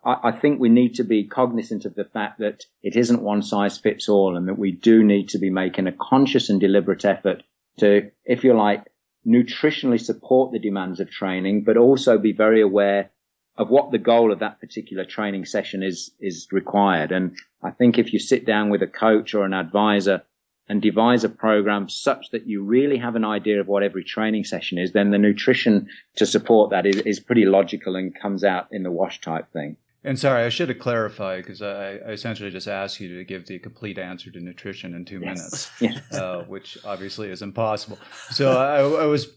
I, 0.05 0.29
I 0.29 0.31
think 0.31 0.59
we 0.59 0.69
need 0.69 0.95
to 0.95 1.03
be 1.03 1.25
cognizant 1.25 1.85
of 1.85 1.95
the 1.95 2.05
fact 2.05 2.39
that 2.39 2.65
it 2.81 2.95
isn't 2.95 3.21
one 3.21 3.41
size 3.41 3.77
fits 3.77 4.09
all 4.09 4.35
and 4.37 4.47
that 4.47 4.57
we 4.57 4.71
do 4.71 5.03
need 5.03 5.29
to 5.29 5.39
be 5.39 5.49
making 5.49 5.87
a 5.87 5.91
conscious 5.91 6.49
and 6.49 6.59
deliberate 6.59 7.05
effort 7.05 7.43
to, 7.77 8.11
if 8.25 8.43
you 8.43 8.53
like, 8.53 8.85
nutritionally 9.25 9.99
support 9.99 10.51
the 10.51 10.59
demands 10.59 10.99
of 10.99 11.09
training, 11.09 11.63
but 11.63 11.77
also 11.77 12.17
be 12.17 12.33
very 12.33 12.61
aware 12.61 13.09
of 13.55 13.69
what 13.69 13.91
the 13.91 13.97
goal 13.97 14.31
of 14.31 14.39
that 14.39 14.59
particular 14.59 15.05
training 15.05 15.45
session 15.45 15.83
is, 15.83 16.11
is 16.19 16.47
required. 16.51 17.11
And 17.11 17.37
I 17.61 17.71
think 17.71 17.97
if 17.97 18.11
you 18.11 18.19
sit 18.19 18.45
down 18.45 18.69
with 18.69 18.81
a 18.81 18.87
coach 18.87 19.33
or 19.33 19.45
an 19.45 19.53
advisor 19.53 20.23
and 20.67 20.81
devise 20.81 21.23
a 21.23 21.29
program 21.29 21.87
such 21.89 22.31
that 22.31 22.47
you 22.47 22.63
really 22.63 22.97
have 22.97 23.15
an 23.15 23.25
idea 23.25 23.59
of 23.59 23.67
what 23.67 23.83
every 23.83 24.03
training 24.03 24.43
session 24.43 24.77
is, 24.77 24.91
then 24.91 25.11
the 25.11 25.17
nutrition 25.17 25.87
to 26.15 26.25
support 26.25 26.71
that 26.71 26.85
is, 26.85 26.97
is 26.97 27.19
pretty 27.19 27.45
logical 27.45 27.95
and 27.95 28.19
comes 28.19 28.43
out 28.43 28.67
in 28.71 28.83
the 28.83 28.91
wash 28.91 29.21
type 29.21 29.51
thing. 29.51 29.77
And 30.05 30.19
sorry, 30.19 30.43
I 30.43 30.49
should 30.49 30.69
have 30.69 30.79
clarified 30.79 31.43
because 31.43 31.61
I, 31.61 31.93
I, 32.05 32.11
essentially 32.11 32.51
just 32.51 32.67
asked 32.67 32.99
you 32.99 33.17
to 33.17 33.23
give 33.23 33.45
the 33.45 33.57
complete 33.59 33.97
answer 33.97 34.29
to 34.31 34.39
nutrition 34.39 34.93
in 34.93 35.05
two 35.05 35.19
yes. 35.19 35.23
minutes, 35.23 35.71
yes. 35.79 36.13
Uh, 36.13 36.43
which 36.47 36.77
obviously 36.83 37.29
is 37.29 37.41
impossible. 37.41 37.97
So 38.29 38.51
I, 38.51 39.03
I 39.03 39.05
was 39.05 39.27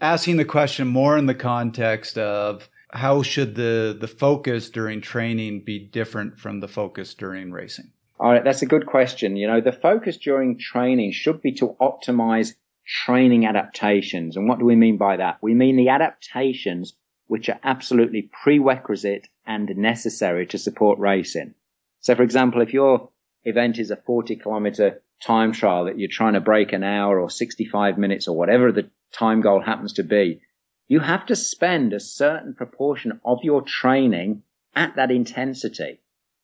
asking 0.00 0.38
the 0.38 0.44
question 0.44 0.88
more 0.88 1.18
in 1.18 1.26
the 1.26 1.34
context 1.34 2.16
of 2.16 2.68
how 2.90 3.22
should 3.22 3.54
the 3.54 3.96
the 3.98 4.08
focus 4.08 4.70
during 4.70 5.00
training 5.00 5.64
be 5.64 5.78
different 5.78 6.38
from 6.38 6.60
the 6.60 6.68
focus 6.68 7.12
during 7.12 7.50
racing? 7.50 7.90
All 8.18 8.30
right, 8.30 8.44
that's 8.44 8.62
a 8.62 8.66
good 8.66 8.86
question. 8.86 9.36
You 9.36 9.48
know, 9.48 9.60
the 9.60 9.72
focus 9.72 10.16
during 10.16 10.58
training 10.58 11.12
should 11.12 11.42
be 11.42 11.52
to 11.54 11.76
optimize 11.80 12.54
training 12.86 13.46
adaptations. 13.46 14.36
And 14.36 14.48
what 14.48 14.58
do 14.58 14.64
we 14.64 14.76
mean 14.76 14.96
by 14.96 15.16
that? 15.16 15.38
We 15.42 15.54
mean 15.54 15.76
the 15.76 15.88
adaptations 15.88 16.94
which 17.26 17.48
are 17.48 17.58
absolutely 17.64 18.30
prerequisite 18.42 19.28
and 19.46 19.68
necessary 19.76 20.46
to 20.48 20.58
support 20.58 20.98
racing. 20.98 21.54
So 22.00 22.14
for 22.14 22.22
example, 22.22 22.62
if 22.62 22.72
your 22.72 23.10
event 23.44 23.78
is 23.78 23.90
a 23.90 23.96
40 23.96 24.36
kilometer 24.36 25.02
time 25.22 25.52
trial 25.52 25.86
that 25.86 25.98
you're 25.98 26.08
trying 26.10 26.34
to 26.34 26.40
break 26.40 26.72
an 26.72 26.84
hour 26.84 27.20
or 27.20 27.30
65 27.30 27.98
minutes 27.98 28.28
or 28.28 28.36
whatever 28.36 28.72
the 28.72 28.90
time 29.12 29.40
goal 29.40 29.60
happens 29.60 29.94
to 29.94 30.02
be, 30.02 30.40
you 30.86 31.00
have 31.00 31.26
to 31.26 31.36
spend 31.36 31.92
a 31.92 32.00
certain 32.00 32.54
proportion 32.54 33.20
of 33.24 33.38
your 33.42 33.62
training 33.62 34.42
at 34.74 34.96
that 34.96 35.10
intensity. 35.10 36.00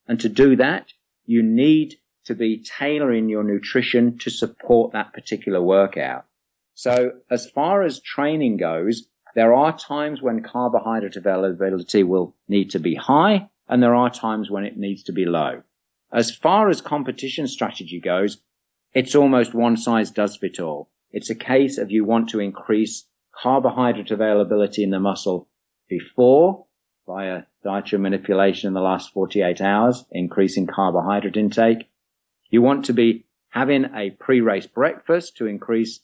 And 0.07 0.19
to 0.21 0.29
do 0.29 0.55
that, 0.55 0.87
you 1.25 1.43
need 1.43 1.95
to 2.25 2.35
be 2.35 2.63
tailoring 2.63 3.29
your 3.29 3.43
nutrition 3.43 4.17
to 4.19 4.29
support 4.29 4.93
that 4.93 5.13
particular 5.13 5.61
workout. 5.61 6.25
So 6.73 7.11
as 7.29 7.49
far 7.49 7.83
as 7.83 7.99
training 7.99 8.57
goes, 8.57 9.07
there 9.35 9.53
are 9.53 9.77
times 9.77 10.21
when 10.21 10.43
carbohydrate 10.43 11.15
availability 11.15 12.03
will 12.03 12.35
need 12.47 12.71
to 12.71 12.79
be 12.79 12.95
high 12.95 13.49
and 13.67 13.81
there 13.81 13.95
are 13.95 14.09
times 14.09 14.51
when 14.51 14.65
it 14.65 14.77
needs 14.77 15.03
to 15.03 15.13
be 15.13 15.25
low. 15.25 15.63
As 16.11 16.35
far 16.35 16.69
as 16.69 16.81
competition 16.81 17.47
strategy 17.47 18.01
goes, 18.01 18.41
it's 18.93 19.15
almost 19.15 19.53
one 19.53 19.77
size 19.77 20.11
does 20.11 20.35
fit 20.35 20.59
all. 20.59 20.89
It's 21.11 21.29
a 21.29 21.35
case 21.35 21.77
of 21.77 21.91
you 21.91 22.03
want 22.03 22.29
to 22.29 22.39
increase 22.39 23.05
carbohydrate 23.33 24.11
availability 24.11 24.83
in 24.83 24.89
the 24.89 24.99
muscle 24.99 25.47
before 25.87 26.65
via 27.07 27.43
dietary 27.63 28.01
manipulation 28.01 28.67
in 28.67 28.73
the 28.73 28.81
last 28.81 29.13
48 29.13 29.61
hours, 29.61 30.05
increasing 30.11 30.67
carbohydrate 30.67 31.37
intake. 31.37 31.89
You 32.49 32.61
want 32.61 32.85
to 32.85 32.93
be 32.93 33.25
having 33.49 33.85
a 33.95 34.11
pre-race 34.11 34.67
breakfast 34.67 35.37
to 35.37 35.47
increase 35.47 36.01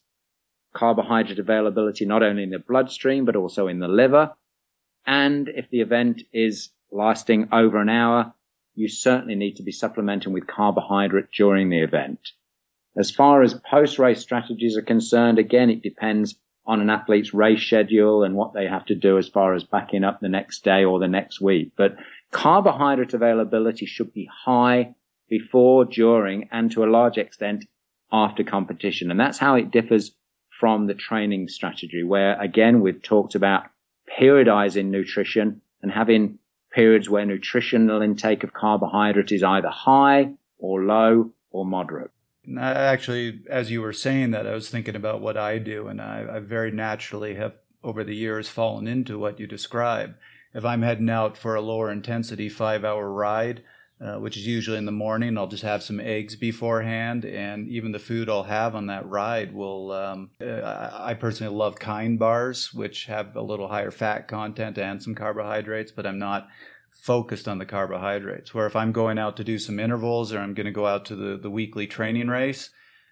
carbohydrate 0.73 1.39
availability 1.39 2.05
not 2.05 2.23
only 2.23 2.43
in 2.43 2.49
the 2.49 2.59
bloodstream 2.59 3.25
but 3.25 3.35
also 3.35 3.67
in 3.67 3.79
the 3.79 3.87
liver. 3.87 4.33
And 5.05 5.47
if 5.47 5.69
the 5.69 5.81
event 5.81 6.23
is 6.33 6.69
lasting 6.91 7.49
over 7.51 7.79
an 7.81 7.89
hour, 7.89 8.33
you 8.75 8.87
certainly 8.87 9.35
need 9.35 9.55
to 9.55 9.63
be 9.63 9.71
supplementing 9.71 10.33
with 10.33 10.47
carbohydrate 10.47 11.31
during 11.35 11.69
the 11.69 11.81
event. 11.81 12.19
As 12.97 13.11
far 13.11 13.41
as 13.41 13.53
post-race 13.53 14.21
strategies 14.21 14.77
are 14.77 14.83
concerned, 14.83 15.39
again, 15.39 15.69
it 15.69 15.81
depends 15.81 16.35
on 16.65 16.81
an 16.81 16.89
athlete's 16.89 17.33
race 17.33 17.61
schedule 17.61 18.23
and 18.23 18.35
what 18.35 18.53
they 18.53 18.67
have 18.67 18.85
to 18.87 18.95
do 18.95 19.17
as 19.17 19.29
far 19.29 19.53
as 19.53 19.63
backing 19.63 20.03
up 20.03 20.19
the 20.19 20.29
next 20.29 20.63
day 20.63 20.83
or 20.83 20.99
the 20.99 21.07
next 21.07 21.39
week. 21.39 21.71
But 21.77 21.95
carbohydrate 22.31 23.13
availability 23.13 23.85
should 23.85 24.13
be 24.13 24.29
high 24.45 24.95
before, 25.29 25.85
during, 25.85 26.49
and 26.51 26.71
to 26.71 26.83
a 26.83 26.91
large 26.91 27.17
extent 27.17 27.65
after 28.11 28.43
competition. 28.43 29.11
And 29.11 29.19
that's 29.19 29.37
how 29.37 29.55
it 29.55 29.71
differs 29.71 30.11
from 30.59 30.87
the 30.87 30.93
training 30.93 31.47
strategy 31.47 32.03
where 32.03 32.39
again, 32.41 32.81
we've 32.81 33.01
talked 33.01 33.35
about 33.35 33.65
periodizing 34.19 34.85
nutrition 34.85 35.61
and 35.81 35.91
having 35.91 36.39
periods 36.71 37.09
where 37.09 37.25
nutritional 37.25 38.01
intake 38.01 38.43
of 38.43 38.53
carbohydrate 38.53 39.31
is 39.31 39.43
either 39.43 39.69
high 39.69 40.31
or 40.57 40.83
low 40.83 41.31
or 41.51 41.65
moderate. 41.65 42.11
Actually, 42.57 43.41
as 43.49 43.71
you 43.71 43.81
were 43.81 43.93
saying 43.93 44.31
that, 44.31 44.47
I 44.47 44.53
was 44.53 44.69
thinking 44.69 44.95
about 44.95 45.21
what 45.21 45.35
I 45.35 45.57
do, 45.57 45.87
and 45.87 46.01
I, 46.01 46.25
I 46.35 46.39
very 46.39 46.71
naturally 46.71 47.35
have 47.35 47.55
over 47.83 48.03
the 48.03 48.15
years 48.15 48.47
fallen 48.47 48.87
into 48.87 49.19
what 49.19 49.39
you 49.39 49.47
describe. 49.47 50.15
If 50.53 50.63
I'm 50.63 50.81
heading 50.81 51.09
out 51.09 51.37
for 51.37 51.55
a 51.55 51.61
lower 51.61 51.91
intensity 51.91 52.47
five 52.47 52.85
hour 52.85 53.11
ride, 53.11 53.63
uh, 53.99 54.15
which 54.15 54.37
is 54.37 54.45
usually 54.45 54.77
in 54.77 54.85
the 54.85 54.91
morning, 54.91 55.37
I'll 55.37 55.47
just 55.47 55.63
have 55.63 55.81
some 55.81 55.99
eggs 55.99 56.35
beforehand, 56.35 57.25
and 57.25 57.67
even 57.67 57.91
the 57.91 57.99
food 57.99 58.29
I'll 58.29 58.43
have 58.43 58.75
on 58.75 58.87
that 58.87 59.07
ride 59.07 59.53
will. 59.53 59.91
Um, 59.91 60.29
uh, 60.39 60.91
I 60.93 61.15
personally 61.15 61.55
love 61.55 61.79
kind 61.79 62.19
bars, 62.19 62.73
which 62.73 63.05
have 63.05 63.35
a 63.35 63.41
little 63.41 63.67
higher 63.67 63.91
fat 63.91 64.27
content 64.27 64.77
and 64.77 65.01
some 65.01 65.15
carbohydrates, 65.15 65.91
but 65.91 66.05
I'm 66.05 66.19
not 66.19 66.47
focused 66.91 67.47
on 67.47 67.57
the 67.57 67.65
carbohydrates. 67.65 68.53
Where 68.53 68.67
if 68.67 68.75
I'm 68.75 68.91
going 68.91 69.17
out 69.17 69.37
to 69.37 69.43
do 69.43 69.57
some 69.57 69.79
intervals 69.79 70.31
or 70.31 70.39
I'm 70.39 70.53
going 70.53 70.65
to 70.65 70.71
go 70.71 70.85
out 70.85 71.05
to 71.05 71.15
the, 71.15 71.37
the 71.37 71.49
weekly 71.49 71.87
training 71.87 72.27
race, 72.27 72.69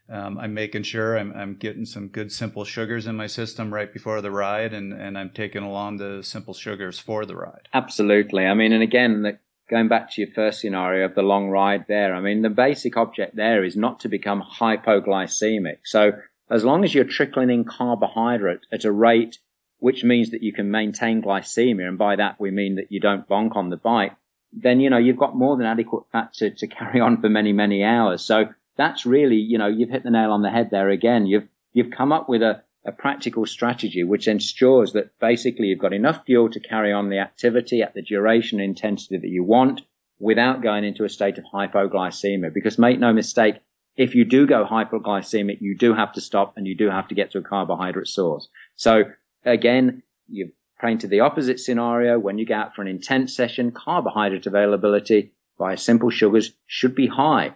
um, 0.07 0.37
I'm 0.37 0.53
making 0.53 0.83
sure 0.83 1.17
I'm, 1.17 1.33
I'm 1.33 1.55
getting 1.55 1.85
some 1.85 2.09
good 2.09 2.31
simple 2.31 2.63
sugars 2.63 3.07
in 3.07 3.15
my 3.15 3.25
system 3.25 3.73
right 3.73 3.91
before 3.91 4.21
the 4.21 4.29
ride, 4.29 4.73
and, 4.73 4.93
and 4.93 5.17
I'm 5.17 5.31
taking 5.31 5.63
along 5.63 5.97
the 5.97 6.21
simple 6.21 6.53
sugars 6.53 6.99
for 6.99 7.25
the 7.25 7.35
ride. 7.35 7.69
Absolutely. 7.73 8.45
I 8.45 8.53
mean, 8.53 8.71
and 8.71 8.83
again, 8.83 9.23
the 9.23 9.39
going 9.69 9.87
back 9.87 10.11
to 10.11 10.21
your 10.21 10.31
first 10.31 10.61
scenario 10.61 11.05
of 11.05 11.15
the 11.15 11.21
long 11.21 11.49
ride 11.49 11.85
there, 11.87 12.15
I 12.15 12.21
mean, 12.21 12.41
the 12.41 12.49
basic 12.49 12.97
object 12.97 13.35
there 13.35 13.63
is 13.63 13.75
not 13.75 14.01
to 14.01 14.09
become 14.09 14.41
hypoglycemic. 14.41 15.79
So 15.83 16.13
as 16.49 16.63
long 16.63 16.83
as 16.83 16.93
you're 16.93 17.05
trickling 17.05 17.49
in 17.49 17.63
carbohydrate 17.63 18.65
at 18.71 18.85
a 18.85 18.91
rate 18.91 19.39
which 19.79 20.03
means 20.03 20.31
that 20.31 20.41
you 20.41 20.53
can 20.53 20.71
maintain 20.71 21.21
glycemia, 21.21 21.87
and 21.87 21.97
by 21.97 22.15
that 22.15 22.39
we 22.39 22.51
mean 22.51 22.75
that 22.75 22.91
you 22.91 22.99
don't 22.99 23.27
bonk 23.27 23.55
on 23.55 23.69
the 23.69 23.77
bike, 23.77 24.13
then 24.53 24.79
you 24.79 24.89
know 24.89 24.97
you've 24.97 25.17
got 25.17 25.35
more 25.35 25.57
than 25.57 25.65
adequate 25.65 26.05
fat 26.11 26.33
to, 26.33 26.49
to 26.49 26.67
carry 26.79 26.99
on 26.99 27.21
for 27.21 27.29
many 27.29 27.53
many 27.53 27.83
hours. 27.83 28.21
So 28.23 28.45
that's 28.77 29.05
really 29.05 29.35
you 29.35 29.57
know 29.57 29.67
you've 29.67 29.89
hit 29.89 30.03
the 30.03 30.11
nail 30.11 30.31
on 30.31 30.41
the 30.41 30.49
head 30.49 30.69
there 30.71 30.89
again. 30.89 31.25
You've 31.25 31.47
you've 31.73 31.91
come 31.91 32.11
up 32.11 32.29
with 32.29 32.41
a, 32.41 32.63
a 32.85 32.91
practical 32.91 33.45
strategy 33.45 34.03
which 34.03 34.27
ensures 34.27 34.93
that 34.93 35.17
basically 35.19 35.67
you've 35.67 35.79
got 35.79 35.93
enough 35.93 36.23
fuel 36.25 36.49
to 36.49 36.59
carry 36.59 36.93
on 36.93 37.09
the 37.09 37.19
activity 37.19 37.81
at 37.81 37.93
the 37.93 38.01
duration 38.01 38.59
and 38.59 38.69
intensity 38.69 39.17
that 39.17 39.27
you 39.27 39.43
want 39.43 39.81
without 40.19 40.61
going 40.61 40.83
into 40.83 41.03
a 41.03 41.09
state 41.09 41.37
of 41.37 41.43
hypoglycemia. 41.51 42.53
Because 42.53 42.77
make 42.77 42.99
no 42.99 43.11
mistake, 43.11 43.55
if 43.95 44.13
you 44.13 44.25
do 44.25 44.45
go 44.45 44.65
hypoglycemic, 44.65 45.61
you 45.61 45.75
do 45.77 45.93
have 45.93 46.13
to 46.13 46.21
stop 46.21 46.53
and 46.57 46.67
you 46.67 46.75
do 46.75 46.89
have 46.89 47.07
to 47.07 47.15
get 47.15 47.31
to 47.31 47.39
a 47.39 47.41
carbohydrate 47.41 48.07
source. 48.07 48.47
So 48.75 49.05
again, 49.43 50.03
you're 50.27 50.49
praying 50.77 50.99
to 50.99 51.07
the 51.07 51.21
opposite 51.21 51.59
scenario. 51.59 52.19
When 52.19 52.37
you 52.37 52.45
go 52.45 52.55
out 52.55 52.75
for 52.75 52.81
an 52.81 52.87
intense 52.87 53.35
session, 53.35 53.71
carbohydrate 53.71 54.45
availability 54.45 55.33
via 55.57 55.77
simple 55.77 56.09
sugars 56.11 56.51
should 56.67 56.93
be 56.93 57.07
high. 57.07 57.55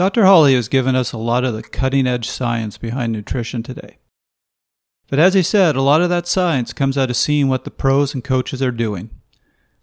Dr. 0.00 0.24
Hawley 0.24 0.54
has 0.54 0.68
given 0.68 0.96
us 0.96 1.12
a 1.12 1.18
lot 1.18 1.44
of 1.44 1.52
the 1.52 1.62
cutting 1.62 2.06
edge 2.06 2.26
science 2.26 2.78
behind 2.78 3.12
nutrition 3.12 3.62
today. 3.62 3.98
But 5.10 5.18
as 5.18 5.34
he 5.34 5.42
said, 5.42 5.76
a 5.76 5.82
lot 5.82 6.00
of 6.00 6.08
that 6.08 6.26
science 6.26 6.72
comes 6.72 6.96
out 6.96 7.10
of 7.10 7.18
seeing 7.18 7.48
what 7.48 7.64
the 7.64 7.70
pros 7.70 8.14
and 8.14 8.24
coaches 8.24 8.62
are 8.62 8.70
doing. 8.70 9.10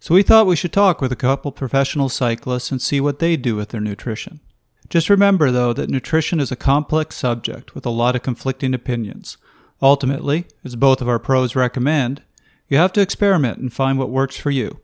So 0.00 0.16
we 0.16 0.24
thought 0.24 0.48
we 0.48 0.56
should 0.56 0.72
talk 0.72 1.00
with 1.00 1.12
a 1.12 1.14
couple 1.14 1.52
professional 1.52 2.08
cyclists 2.08 2.72
and 2.72 2.82
see 2.82 3.00
what 3.00 3.20
they 3.20 3.36
do 3.36 3.54
with 3.54 3.68
their 3.68 3.80
nutrition. 3.80 4.40
Just 4.88 5.08
remember, 5.08 5.52
though, 5.52 5.72
that 5.72 5.88
nutrition 5.88 6.40
is 6.40 6.50
a 6.50 6.56
complex 6.56 7.14
subject 7.14 7.76
with 7.76 7.86
a 7.86 7.90
lot 7.90 8.16
of 8.16 8.22
conflicting 8.22 8.74
opinions. 8.74 9.36
Ultimately, 9.80 10.46
as 10.64 10.74
both 10.74 11.00
of 11.00 11.08
our 11.08 11.20
pros 11.20 11.54
recommend, 11.54 12.24
you 12.66 12.76
have 12.76 12.92
to 12.94 13.00
experiment 13.00 13.58
and 13.58 13.72
find 13.72 14.00
what 14.00 14.10
works 14.10 14.36
for 14.36 14.50
you. 14.50 14.80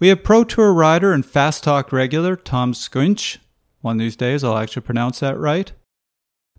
We 0.00 0.08
have 0.08 0.24
Pro 0.24 0.42
Tour 0.42 0.74
rider 0.74 1.12
and 1.12 1.24
Fast 1.24 1.62
Talk 1.62 1.92
regular 1.92 2.34
Tom 2.34 2.72
Skunch. 2.72 3.38
One 3.84 3.96
of 3.96 4.00
these 4.00 4.16
days 4.16 4.42
I'll 4.42 4.56
actually 4.56 4.80
pronounce 4.80 5.20
that 5.20 5.38
right. 5.38 5.70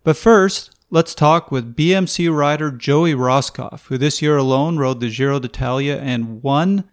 But 0.04 0.16
first, 0.16 0.70
let's 0.92 1.16
talk 1.16 1.52
with 1.52 1.76
BMC 1.76 2.32
rider 2.32 2.70
Joey 2.70 3.16
Rosskopf, 3.16 3.88
who 3.88 3.98
this 3.98 4.22
year 4.22 4.38
alone 4.38 4.78
rode 4.78 5.00
the 5.00 5.10
Giro 5.10 5.40
d'Italia 5.40 5.98
and 5.98 6.44
won 6.44 6.84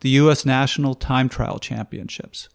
the 0.00 0.08
U.S. 0.08 0.46
National 0.46 0.94
Time 0.94 1.28
Trial 1.28 1.58
Championships. 1.58 2.48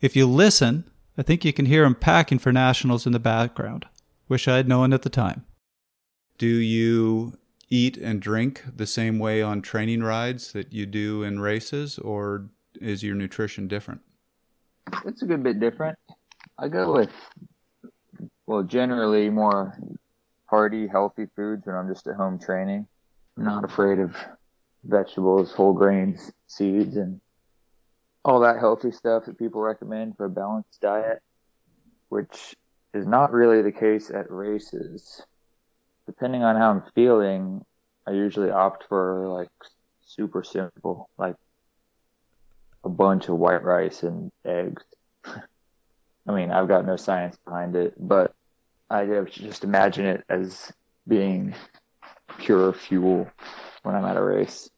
If 0.00 0.14
you 0.14 0.28
listen, 0.28 0.88
I 1.18 1.22
think 1.22 1.44
you 1.44 1.52
can 1.52 1.66
hear 1.66 1.84
him 1.84 1.96
packing 1.96 2.38
for 2.38 2.52
nationals 2.52 3.04
in 3.04 3.10
the 3.10 3.18
background. 3.18 3.86
Wish 4.28 4.46
I 4.46 4.54
had 4.54 4.68
known 4.68 4.92
at 4.92 5.02
the 5.02 5.10
time. 5.10 5.44
Do 6.38 6.46
you 6.46 7.36
eat 7.68 7.96
and 7.96 8.22
drink 8.22 8.62
the 8.76 8.86
same 8.86 9.18
way 9.18 9.42
on 9.42 9.60
training 9.60 10.04
rides 10.04 10.52
that 10.52 10.72
you 10.72 10.86
do 10.86 11.24
in 11.24 11.40
races, 11.40 11.98
or 11.98 12.46
is 12.80 13.02
your 13.02 13.16
nutrition 13.16 13.66
different? 13.66 14.02
It's 15.04 15.22
a 15.22 15.26
good 15.26 15.42
bit 15.42 15.58
different. 15.58 15.98
I 16.60 16.68
go 16.68 16.92
with, 16.92 17.10
well, 18.46 18.62
generally 18.62 19.30
more 19.30 19.78
hearty, 20.46 20.86
healthy 20.86 21.26
foods 21.34 21.66
when 21.66 21.74
I'm 21.74 21.88
just 21.88 22.06
at 22.06 22.16
home 22.16 22.38
training. 22.38 22.86
I'm 23.36 23.44
not 23.44 23.64
afraid 23.64 23.98
of 23.98 24.14
vegetables, 24.84 25.52
whole 25.52 25.72
grains, 25.72 26.30
seeds, 26.46 26.96
and 26.96 27.20
all 28.24 28.40
that 28.40 28.58
healthy 28.58 28.92
stuff 28.92 29.24
that 29.24 29.38
people 29.38 29.62
recommend 29.62 30.16
for 30.16 30.26
a 30.26 30.30
balanced 30.30 30.80
diet, 30.80 31.22
which 32.10 32.54
is 32.92 33.06
not 33.06 33.32
really 33.32 33.62
the 33.62 33.72
case 33.72 34.10
at 34.10 34.30
races 34.30 35.22
depending 36.10 36.42
on 36.42 36.56
how 36.56 36.70
I'm 36.70 36.82
feeling, 36.94 37.64
I 38.04 38.10
usually 38.10 38.50
opt 38.50 38.84
for 38.88 39.28
like 39.28 39.48
super 40.04 40.42
simple, 40.42 41.08
like 41.16 41.36
a 42.82 42.88
bunch 42.88 43.28
of 43.28 43.36
white 43.36 43.62
rice 43.62 44.02
and 44.02 44.32
eggs. 44.44 44.82
I 46.30 46.32
mean, 46.32 46.52
I've 46.52 46.68
got 46.68 46.86
no 46.86 46.96
science 46.96 47.36
behind 47.44 47.74
it, 47.74 47.94
but 47.98 48.32
I 48.88 49.04
just 49.24 49.64
imagine 49.64 50.06
it 50.06 50.24
as 50.28 50.72
being 51.08 51.54
pure 52.38 52.72
fuel 52.72 53.28
when 53.82 53.96
I'm 53.96 54.04
at 54.04 54.16
a 54.16 54.22
race. 54.22 54.70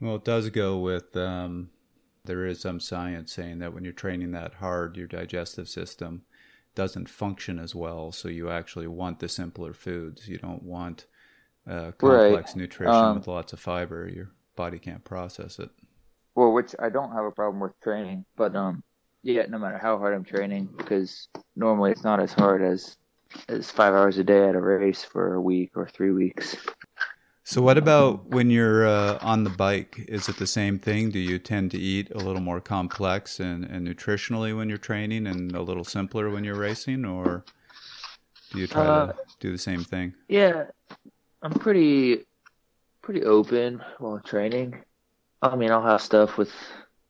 Well, 0.00 0.16
it 0.16 0.24
does 0.24 0.48
go 0.48 0.78
with 0.78 1.14
um, 1.14 1.68
there 2.24 2.46
is 2.46 2.60
some 2.60 2.80
science 2.80 3.32
saying 3.34 3.58
that 3.58 3.74
when 3.74 3.84
you're 3.84 3.92
training 3.92 4.32
that 4.32 4.54
hard, 4.54 4.96
your 4.96 5.06
digestive 5.06 5.68
system 5.68 6.22
doesn't 6.74 7.10
function 7.10 7.58
as 7.58 7.74
well. 7.74 8.10
So 8.10 8.28
you 8.28 8.48
actually 8.48 8.86
want 8.86 9.18
the 9.18 9.28
simpler 9.28 9.74
foods. 9.74 10.28
You 10.28 10.38
don't 10.38 10.62
want 10.62 11.04
uh, 11.68 11.92
complex 11.98 12.50
right. 12.52 12.56
nutrition 12.56 12.94
um, 12.94 13.16
with 13.16 13.28
lots 13.28 13.52
of 13.52 13.60
fiber. 13.60 14.08
Your 14.08 14.30
body 14.54 14.78
can't 14.78 15.04
process 15.04 15.58
it. 15.58 15.68
Well, 16.34 16.52
which 16.52 16.74
I 16.78 16.88
don't 16.88 17.12
have 17.12 17.24
a 17.24 17.32
problem 17.32 17.60
with 17.60 17.78
training, 17.80 18.24
but 18.34 18.56
um, 18.56 18.82
yeah, 19.26 19.46
no 19.48 19.58
matter 19.58 19.78
how 19.78 19.98
hard 19.98 20.14
I'm 20.14 20.24
training, 20.24 20.68
because 20.76 21.28
normally 21.56 21.90
it's 21.90 22.04
not 22.04 22.20
as 22.20 22.32
hard 22.32 22.62
as 22.62 22.96
as 23.48 23.70
five 23.70 23.92
hours 23.92 24.18
a 24.18 24.24
day 24.24 24.48
at 24.48 24.54
a 24.54 24.60
race 24.60 25.04
for 25.04 25.34
a 25.34 25.40
week 25.40 25.72
or 25.74 25.88
three 25.88 26.12
weeks. 26.12 26.56
So, 27.42 27.60
what 27.60 27.76
about 27.76 28.26
when 28.26 28.50
you're 28.50 28.86
uh, 28.86 29.18
on 29.20 29.44
the 29.44 29.50
bike? 29.50 30.04
Is 30.08 30.28
it 30.28 30.36
the 30.36 30.46
same 30.46 30.78
thing? 30.78 31.10
Do 31.10 31.18
you 31.18 31.38
tend 31.38 31.72
to 31.72 31.78
eat 31.78 32.10
a 32.12 32.18
little 32.18 32.40
more 32.40 32.60
complex 32.60 33.40
and, 33.40 33.64
and 33.64 33.86
nutritionally 33.86 34.56
when 34.56 34.68
you're 34.68 34.78
training 34.78 35.26
and 35.26 35.54
a 35.54 35.62
little 35.62 35.84
simpler 35.84 36.30
when 36.30 36.44
you're 36.44 36.56
racing, 36.56 37.04
or 37.04 37.44
do 38.52 38.58
you 38.60 38.66
try 38.66 38.86
uh, 38.86 39.06
to 39.06 39.14
do 39.40 39.52
the 39.52 39.58
same 39.58 39.82
thing? 39.82 40.14
Yeah, 40.28 40.64
I'm 41.42 41.52
pretty 41.52 42.24
pretty 43.02 43.24
open 43.24 43.82
while 43.98 44.20
training. 44.20 44.82
I 45.42 45.54
mean, 45.56 45.70
I'll 45.70 45.82
have 45.82 46.00
stuff 46.00 46.38
with 46.38 46.52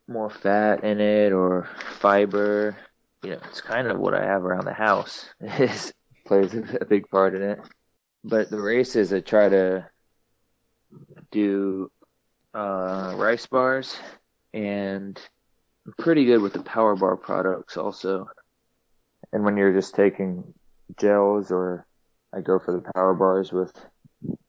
more 0.09 0.31
fat 0.31 0.85
in 0.85 1.01
it 1.01 1.33
or 1.33 1.69
fiber. 1.99 2.77
You 3.23 3.31
know, 3.31 3.41
it's 3.49 3.61
kind 3.61 3.89
of 3.89 3.99
what 3.99 4.15
I 4.15 4.25
have 4.25 4.45
around 4.45 4.65
the 4.65 4.73
house. 4.73 5.27
It 5.41 5.93
plays 6.27 6.55
a 6.55 6.85
big 6.85 7.09
part 7.09 7.37
in 7.37 7.43
it. 7.43 7.61
But 8.25 8.51
the 8.51 8.61
races, 8.61 9.13
I 9.13 9.21
try 9.21 9.49
to 9.49 9.87
do 11.31 11.91
uh, 12.53 13.15
rice 13.17 13.47
bars, 13.47 13.97
and 14.53 15.21
I'm 15.87 15.95
pretty 15.99 16.25
good 16.25 16.41
with 16.41 16.53
the 16.53 16.63
power 16.63 16.97
bar 16.97 17.17
products 17.17 17.77
also. 17.77 18.29
And 19.33 19.45
when 19.45 19.57
you're 19.57 19.73
just 19.73 19.95
taking 19.95 20.55
gels, 20.99 21.53
or 21.53 21.87
I 22.35 22.41
go 22.41 22.59
for 22.59 22.73
the 22.73 22.91
power 22.93 23.15
bars 23.15 23.53
with 23.53 23.73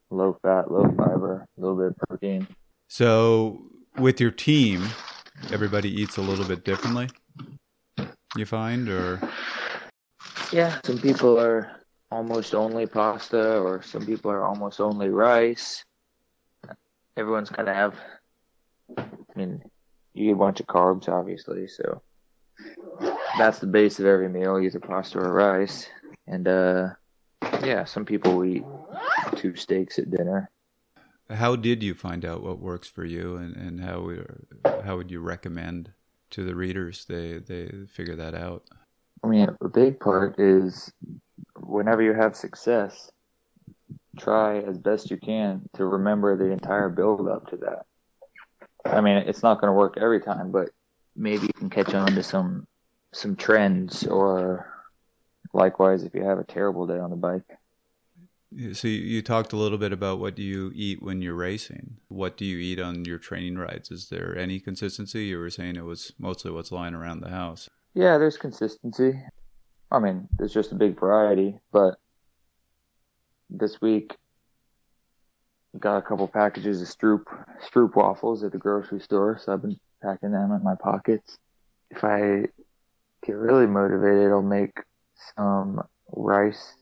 low 0.10 0.38
fat, 0.42 0.72
low 0.72 0.86
fiber, 0.98 1.48
a 1.58 1.62
little 1.62 1.78
bit 1.78 1.88
of 1.88 1.98
protein. 2.08 2.48
So, 2.88 3.62
with 3.98 4.20
your 4.20 4.32
team, 4.32 4.88
everybody 5.52 5.90
eats 5.90 6.18
a 6.18 6.22
little 6.22 6.46
bit 6.46 6.64
differently. 6.64 7.10
You 8.36 8.46
find, 8.46 8.88
or 8.90 9.20
yeah, 10.52 10.80
some 10.84 11.00
people 11.00 11.40
are 11.40 11.72
almost 12.12 12.54
only 12.54 12.86
pasta, 12.86 13.58
or 13.60 13.82
some 13.82 14.06
people 14.06 14.32
are 14.32 14.44
almost 14.44 14.80
only 14.80 15.10
rice 15.10 15.84
everyone's 17.18 17.50
of 17.68 17.68
have. 17.68 17.96
I 18.98 19.04
mean, 19.36 19.62
you 20.14 20.30
eat 20.30 20.34
a 20.34 20.36
bunch 20.36 20.60
of 20.60 20.68
carbs, 20.68 21.10
obviously, 21.10 21.68
so 21.68 22.02
that's 23.38 23.60
the 23.60 23.68
base 23.68 24.00
of 24.00 24.06
every 24.06 24.30
meal, 24.30 24.60
either 24.60 24.80
pasta 24.80 25.20
or 25.20 25.34
rice. 25.34 25.90
And 26.28 26.48
uh, 26.48 26.90
yeah, 27.64 27.84
some 27.86 28.06
people 28.06 28.46
eat 28.46 28.64
two 29.36 29.56
steaks 29.56 30.00
at 30.00 30.12
dinner. 30.12 30.50
How 31.30 31.56
did 31.56 31.84
you 31.84 31.94
find 31.94 32.24
out 32.24 32.42
what 32.42 32.60
works 32.60 32.88
for 32.88 33.04
you, 33.04 33.36
and, 33.36 33.56
and 33.56 33.82
how 33.82 34.12
how 34.84 34.98
would 34.98 35.12
you 35.12 35.20
recommend 35.20 35.92
to 36.30 36.44
the 36.44 36.56
readers 36.56 37.06
they 37.06 37.40
they 37.40 37.70
figure 37.88 38.16
that 38.16 38.34
out? 38.34 38.64
I 39.24 39.28
mean, 39.28 39.50
a 39.62 39.68
big 39.68 40.00
part 40.00 40.40
is 40.40 40.92
whenever 41.60 42.02
you 42.02 42.14
have 42.14 42.36
success, 42.36 43.12
try 44.18 44.60
as 44.60 44.78
best 44.78 45.12
you 45.12 45.18
can 45.18 45.68
to 45.76 45.86
remember 45.86 46.38
the 46.38 46.52
entire 46.52 46.90
build 46.90 47.28
up 47.28 47.50
to 47.50 47.58
that. 47.58 47.86
I 48.86 49.02
mean, 49.02 49.18
it's 49.18 49.44
not 49.44 49.60
going 49.60 49.70
to 49.70 49.78
work 49.78 49.98
every 49.98 50.22
time, 50.22 50.52
but 50.52 50.70
maybe 51.16 51.48
you 51.48 51.54
can 51.54 51.70
catch 51.70 51.94
on 51.94 52.14
to 52.14 52.24
some 52.24 52.68
some 53.14 53.36
trends 53.36 54.06
or 54.06 54.72
likewise 55.54 56.04
if 56.04 56.14
you 56.14 56.24
have 56.24 56.40
a 56.40 56.44
terrible 56.44 56.86
day 56.86 57.00
on 57.00 57.10
the 57.10 57.16
bike. 57.16 57.58
So 58.74 58.88
you 58.88 59.22
talked 59.22 59.52
a 59.52 59.58
little 59.58 59.78
bit 59.78 59.92
about 59.92 60.20
what 60.20 60.36
do 60.36 60.42
you 60.42 60.72
eat 60.74 61.04
when 61.04 61.22
you're 61.22 61.36
racing. 61.36 61.98
What 62.08 62.38
do 62.38 62.46
you 62.46 62.58
eat 62.58 62.80
on 62.80 63.04
your 63.04 63.18
training 63.18 63.58
rides? 63.58 63.92
Is 63.92 64.08
there 64.08 64.38
any 64.38 64.62
consistency? 64.62 65.26
You 65.26 65.40
were 65.40 65.50
saying 65.50 65.76
it 65.76 65.84
was 65.84 66.14
mostly 66.18 66.52
what's 66.52 66.72
lying 66.72 66.94
around 66.94 67.20
the 67.20 67.30
house. 67.30 67.70
Yeah, 67.94 68.18
there's 68.18 68.38
consistency. 68.38 69.22
I 69.92 70.00
mean, 70.00 70.30
there's 70.38 70.54
just 70.54 70.72
a 70.72 70.76
big 70.76 70.98
variety, 70.98 71.60
but 71.74 71.96
this 73.50 73.82
week 73.82 74.16
I 75.76 75.80
got 75.80 75.98
a 75.98 76.02
couple 76.02 76.28
packages 76.28 76.82
of 76.82 76.88
Stroop 76.88 77.24
Stroop 77.62 77.96
waffles 77.96 78.44
at 78.44 78.54
the 78.54 78.58
grocery 78.58 79.02
store, 79.02 79.40
so 79.44 79.54
I've 79.54 79.62
been 79.62 79.80
packing 80.02 80.32
them 80.32 80.54
in 80.54 80.64
my 80.64 80.76
pockets. 80.76 81.38
If 81.92 82.04
I 82.04 82.46
get 83.26 83.34
really 83.34 83.68
motivated, 83.68 84.32
I'll 84.32 84.42
make 84.42 84.78
some 85.36 85.82
rice 86.14 86.74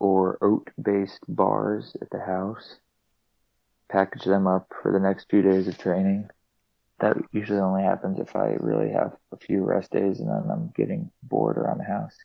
or 0.00 0.38
oat 0.42 0.70
based 0.82 1.20
bars 1.28 1.96
at 2.02 2.10
the 2.10 2.20
house, 2.20 2.78
package 3.90 4.24
them 4.24 4.46
up 4.46 4.72
for 4.82 4.92
the 4.92 5.00
next 5.00 5.28
few 5.30 5.42
days 5.42 5.68
of 5.68 5.76
training. 5.78 6.28
That 7.00 7.16
usually 7.32 7.60
only 7.60 7.82
happens 7.82 8.20
if 8.20 8.36
I 8.36 8.56
really 8.60 8.92
have 8.92 9.16
a 9.32 9.38
few 9.38 9.64
rest 9.64 9.90
days 9.92 10.20
and 10.20 10.28
then 10.30 10.50
I'm 10.50 10.72
getting 10.76 11.10
bored 11.22 11.58
around 11.58 11.78
the 11.78 11.84
house 11.84 12.16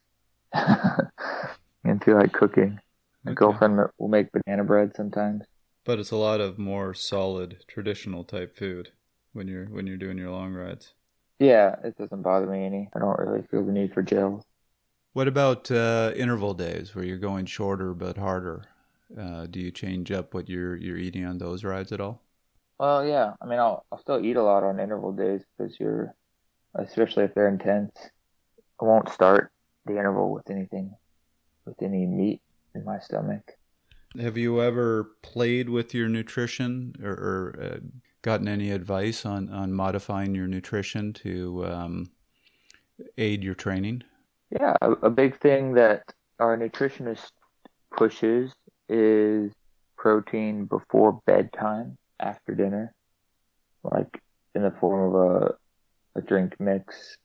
and 1.83 2.03
feel 2.03 2.17
like 2.17 2.33
cooking. 2.33 2.79
My 3.25 3.31
Okay. 3.31 3.35
girlfriend 3.35 3.79
will 3.97 4.07
make 4.09 4.31
banana 4.31 4.63
bread 4.63 4.95
sometimes. 4.95 5.43
But 5.85 5.99
it's 5.99 6.11
a 6.11 6.17
lot 6.17 6.41
of 6.41 6.59
more 6.59 6.93
solid, 6.93 7.63
traditional 7.65 8.25
type 8.25 8.57
food 8.57 8.91
when 9.31 9.47
you're 9.47 9.67
when 9.67 9.87
you're 9.87 9.95
doing 9.95 10.17
your 10.17 10.31
long 10.31 10.53
rides. 10.53 10.93
Yeah, 11.39 11.75
it 11.83 11.97
doesn't 11.97 12.21
bother 12.23 12.47
me 12.47 12.65
any. 12.65 12.89
I 12.93 12.99
don't 12.99 13.17
really 13.19 13.41
feel 13.43 13.65
the 13.65 13.71
need 13.71 13.93
for 13.93 14.01
gels. 14.01 14.43
What 15.15 15.29
about 15.29 15.71
uh, 15.71 16.11
interval 16.13 16.53
days 16.53 16.93
where 16.93 17.05
you're 17.05 17.17
going 17.17 17.45
shorter 17.45 17.93
but 17.93 18.17
harder? 18.17 18.65
Uh, 19.17 19.45
do 19.45 19.61
you 19.61 19.71
change 19.71 20.11
up 20.11 20.33
what 20.33 20.49
you're 20.49 20.75
you're 20.75 20.97
eating 20.97 21.23
on 21.23 21.37
those 21.37 21.63
rides 21.63 21.93
at 21.93 22.01
all? 22.01 22.21
Well, 22.77 23.07
yeah. 23.07 23.31
I 23.41 23.45
mean, 23.45 23.57
I'll 23.57 23.85
I'll 23.89 24.01
still 24.01 24.19
eat 24.19 24.35
a 24.35 24.43
lot 24.43 24.63
on 24.63 24.77
interval 24.77 25.13
days 25.13 25.41
because 25.57 25.79
you're, 25.79 26.13
especially 26.73 27.23
if 27.23 27.33
they're 27.33 27.47
intense. 27.47 27.95
I 28.81 28.83
won't 28.83 29.07
start 29.07 29.53
the 29.85 29.93
interval 29.93 30.33
with 30.33 30.49
anything, 30.49 30.93
with 31.63 31.81
any 31.81 32.05
meat 32.05 32.41
in 32.73 32.83
my 32.83 32.99
stomach. 32.99 33.53
Have 34.19 34.35
you 34.35 34.61
ever 34.61 35.11
played 35.21 35.69
with 35.69 35.93
your 35.93 36.09
nutrition 36.09 36.93
or, 37.01 37.11
or 37.11 37.59
uh, 37.63 37.77
gotten 38.21 38.49
any 38.49 38.69
advice 38.69 39.25
on, 39.25 39.47
on 39.47 39.71
modifying 39.71 40.35
your 40.35 40.47
nutrition 40.47 41.13
to 41.13 41.65
um, 41.67 42.11
aid 43.17 43.45
your 43.45 43.55
training? 43.55 44.03
Yeah, 44.57 44.75
a, 44.81 45.09
big 45.09 45.37
thing 45.39 45.73
that 45.73 46.03
our 46.39 46.57
nutritionist 46.57 47.31
pushes 47.95 48.53
is 48.87 49.51
protein 49.97 50.65
before 50.65 51.19
bedtime, 51.25 51.97
after 52.21 52.55
dinner, 52.55 52.93
like 53.83 54.21
in 54.53 54.61
the 54.61 54.71
form 54.71 55.13
of 55.13 55.31
a, 55.31 55.55
a 56.19 56.21
drink 56.21 56.55
mix 56.59 57.17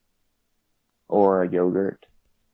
or 1.09 1.45
a 1.45 1.49
yogurt, 1.49 2.05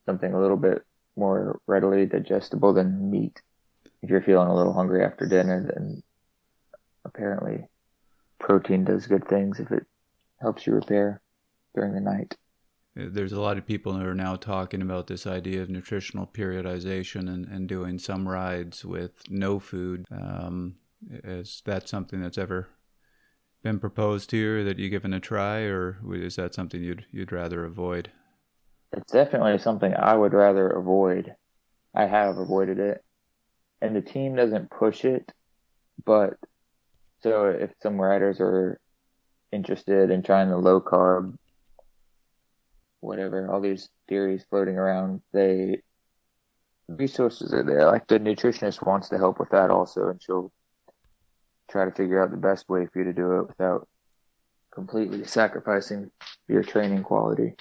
something 0.05 0.31
a 0.31 0.39
little 0.39 0.57
bit 0.57 0.83
more 1.15 1.59
readily 1.65 2.05
digestible 2.05 2.73
than 2.73 3.09
meat. 3.09 3.41
If 4.03 4.11
you're 4.11 4.21
feeling 4.21 4.49
a 4.49 4.55
little 4.55 4.73
hungry 4.73 5.03
after 5.03 5.25
dinner, 5.25 5.71
then 5.73 6.03
apparently 7.03 7.67
protein 8.39 8.83
does 8.83 9.07
good 9.07 9.27
things 9.27 9.59
if 9.59 9.71
it 9.71 9.87
helps 10.39 10.67
you 10.67 10.73
repair 10.73 11.19
during 11.73 11.93
the 11.93 11.99
night. 11.99 12.35
There's 12.99 13.31
a 13.31 13.39
lot 13.39 13.59
of 13.59 13.67
people 13.67 13.93
who 13.93 14.05
are 14.05 14.15
now 14.15 14.35
talking 14.35 14.81
about 14.81 15.05
this 15.05 15.27
idea 15.27 15.61
of 15.61 15.69
nutritional 15.69 16.25
periodization 16.25 17.31
and, 17.31 17.45
and 17.45 17.67
doing 17.69 17.99
some 17.99 18.27
rides 18.27 18.83
with 18.83 19.29
no 19.29 19.59
food. 19.59 20.05
Um, 20.11 20.77
is 21.09 21.61
that 21.65 21.87
something 21.87 22.19
that's 22.19 22.39
ever 22.39 22.69
been 23.61 23.79
proposed 23.79 24.33
you 24.33 24.57
or 24.57 24.63
that 24.63 24.79
you've 24.79 24.89
given 24.89 25.13
a 25.13 25.19
try, 25.19 25.59
or 25.59 25.99
is 26.11 26.37
that 26.37 26.55
something 26.55 26.81
you'd 26.81 27.05
you'd 27.11 27.31
rather 27.31 27.65
avoid? 27.65 28.09
It's 28.93 29.11
definitely 29.11 29.59
something 29.59 29.93
I 29.93 30.15
would 30.15 30.33
rather 30.33 30.67
avoid. 30.67 31.35
I 31.93 32.05
have 32.05 32.37
avoided 32.37 32.79
it. 32.79 33.03
And 33.79 33.95
the 33.95 34.01
team 34.01 34.35
doesn't 34.35 34.71
push 34.71 35.05
it, 35.05 35.31
but 36.03 36.33
so 37.21 37.45
if 37.45 37.71
some 37.81 38.01
riders 38.01 38.39
are 38.39 38.79
interested 39.51 40.09
in 40.09 40.23
trying 40.23 40.49
the 40.49 40.57
low 40.57 40.81
carb, 40.81 41.37
whatever, 42.99 43.51
all 43.51 43.61
these 43.61 43.89
theories 44.07 44.45
floating 44.49 44.77
around, 44.77 45.21
they 45.33 45.81
resources 46.87 47.53
are 47.53 47.63
there. 47.63 47.85
Like 47.85 48.07
the 48.07 48.19
nutritionist 48.19 48.85
wants 48.85 49.09
to 49.09 49.17
help 49.17 49.39
with 49.39 49.49
that 49.49 49.69
also, 49.69 50.09
and 50.09 50.21
she'll 50.21 50.51
try 51.69 51.85
to 51.85 51.91
figure 51.91 52.21
out 52.21 52.31
the 52.31 52.37
best 52.37 52.69
way 52.69 52.85
for 52.85 52.99
you 52.99 53.05
to 53.05 53.13
do 53.13 53.39
it 53.39 53.47
without 53.47 53.87
completely 54.73 55.25
sacrificing 55.25 56.11
your 56.47 56.63
training 56.63 57.03
quality. 57.03 57.55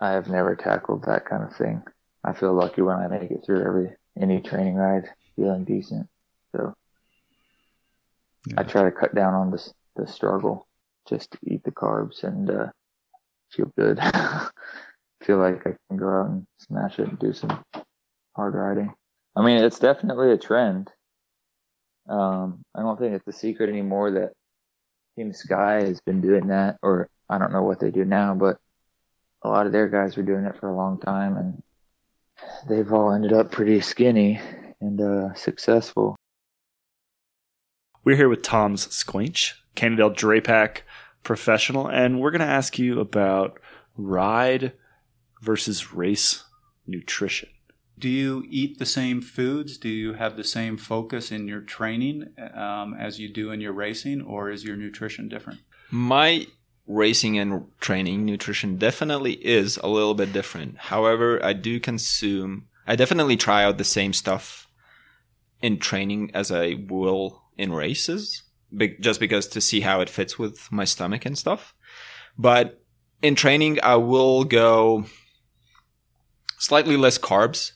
I 0.00 0.12
have 0.12 0.28
never 0.28 0.56
tackled 0.56 1.04
that 1.04 1.26
kind 1.26 1.42
of 1.42 1.56
thing. 1.56 1.82
I 2.24 2.32
feel 2.32 2.54
lucky 2.54 2.82
when 2.82 2.96
I 2.96 3.08
make 3.08 3.30
it 3.30 3.42
through 3.44 3.64
every 3.64 3.90
any 4.18 4.40
training 4.40 4.76
ride 4.76 5.10
feeling 5.36 5.64
decent. 5.64 6.08
So 6.54 6.74
I 8.56 8.62
try 8.62 8.84
to 8.84 8.92
cut 8.92 9.14
down 9.14 9.34
on 9.34 9.50
the 9.50 9.72
the 9.96 10.06
struggle, 10.06 10.66
just 11.08 11.30
to 11.32 11.38
eat 11.46 11.62
the 11.64 11.70
carbs 11.70 12.24
and 12.24 12.50
uh, 12.50 12.66
feel 13.50 13.72
good. 13.76 13.98
feel 15.22 15.38
like 15.38 15.66
I 15.66 15.74
can 15.88 15.96
go 15.96 16.08
out 16.08 16.26
and 16.26 16.46
smash 16.58 16.98
it 16.98 17.08
and 17.08 17.18
do 17.18 17.32
some 17.32 17.62
hard 18.36 18.54
riding. 18.54 18.92
I 19.36 19.44
mean, 19.44 19.58
it's 19.58 19.78
definitely 19.78 20.30
a 20.30 20.38
trend. 20.38 20.90
Um, 22.08 22.62
I 22.74 22.82
don't 22.82 22.98
think 22.98 23.14
it's 23.14 23.26
a 23.26 23.38
secret 23.38 23.70
anymore 23.70 24.10
that 24.12 24.32
Team 25.16 25.32
Sky 25.32 25.84
has 25.84 26.00
been 26.00 26.20
doing 26.20 26.48
that, 26.48 26.76
or 26.82 27.08
I 27.28 27.38
don't 27.38 27.52
know 27.52 27.62
what 27.62 27.80
they 27.80 27.90
do 27.90 28.04
now, 28.04 28.34
but 28.34 28.58
a 29.42 29.48
lot 29.48 29.66
of 29.66 29.72
their 29.72 29.88
guys 29.88 30.16
were 30.16 30.22
doing 30.22 30.44
it 30.44 30.58
for 30.58 30.68
a 30.68 30.76
long 30.76 31.00
time, 31.00 31.36
and 31.36 31.62
they've 32.68 32.92
all 32.92 33.12
ended 33.12 33.32
up 33.32 33.50
pretty 33.50 33.80
skinny 33.80 34.40
and 34.80 35.00
uh, 35.00 35.34
successful. 35.34 36.16
We're 38.04 38.16
here 38.16 38.28
with 38.28 38.42
Tom's 38.42 38.86
Squinch, 38.94 39.54
Cannondale 39.74 40.10
Drapac 40.10 40.82
professional, 41.24 41.88
and 41.88 42.20
we're 42.20 42.30
going 42.30 42.40
to 42.40 42.46
ask 42.46 42.78
you 42.78 43.00
about 43.00 43.58
ride 43.96 44.72
versus 45.42 45.92
race 45.92 46.44
nutrition. 46.86 47.48
Do 47.98 48.08
you 48.08 48.44
eat 48.48 48.78
the 48.78 48.86
same 48.86 49.20
foods? 49.20 49.78
Do 49.78 49.88
you 49.88 50.14
have 50.14 50.36
the 50.36 50.44
same 50.44 50.76
focus 50.76 51.30
in 51.30 51.46
your 51.46 51.60
training 51.60 52.34
um, 52.54 52.94
as 52.98 53.18
you 53.18 53.28
do 53.28 53.50
in 53.50 53.60
your 53.60 53.72
racing, 53.72 54.20
or 54.22 54.50
is 54.50 54.64
your 54.64 54.76
nutrition 54.76 55.28
different? 55.28 55.60
My 55.90 56.46
racing 56.86 57.38
and 57.38 57.66
training 57.80 58.24
nutrition 58.24 58.76
definitely 58.76 59.34
is 59.44 59.78
a 59.78 59.88
little 59.88 60.14
bit 60.14 60.32
different. 60.32 60.76
However, 60.76 61.42
I 61.44 61.52
do 61.52 61.80
consume, 61.80 62.66
I 62.86 62.96
definitely 62.96 63.36
try 63.36 63.64
out 63.64 63.78
the 63.78 63.84
same 63.84 64.12
stuff 64.12 64.66
in 65.62 65.78
training 65.78 66.30
as 66.34 66.50
I 66.50 66.74
will 66.88 67.44
in 67.56 67.72
races, 67.72 68.42
be- 68.76 68.96
just 69.00 69.20
because 69.20 69.46
to 69.48 69.60
see 69.60 69.80
how 69.80 70.00
it 70.00 70.10
fits 70.10 70.38
with 70.38 70.70
my 70.70 70.84
stomach 70.84 71.24
and 71.24 71.36
stuff. 71.36 71.74
But 72.38 72.82
in 73.22 73.34
training, 73.34 73.78
I 73.82 73.96
will 73.96 74.44
go 74.44 75.06
slightly 76.58 76.96
less 76.96 77.18
carbs, 77.18 77.72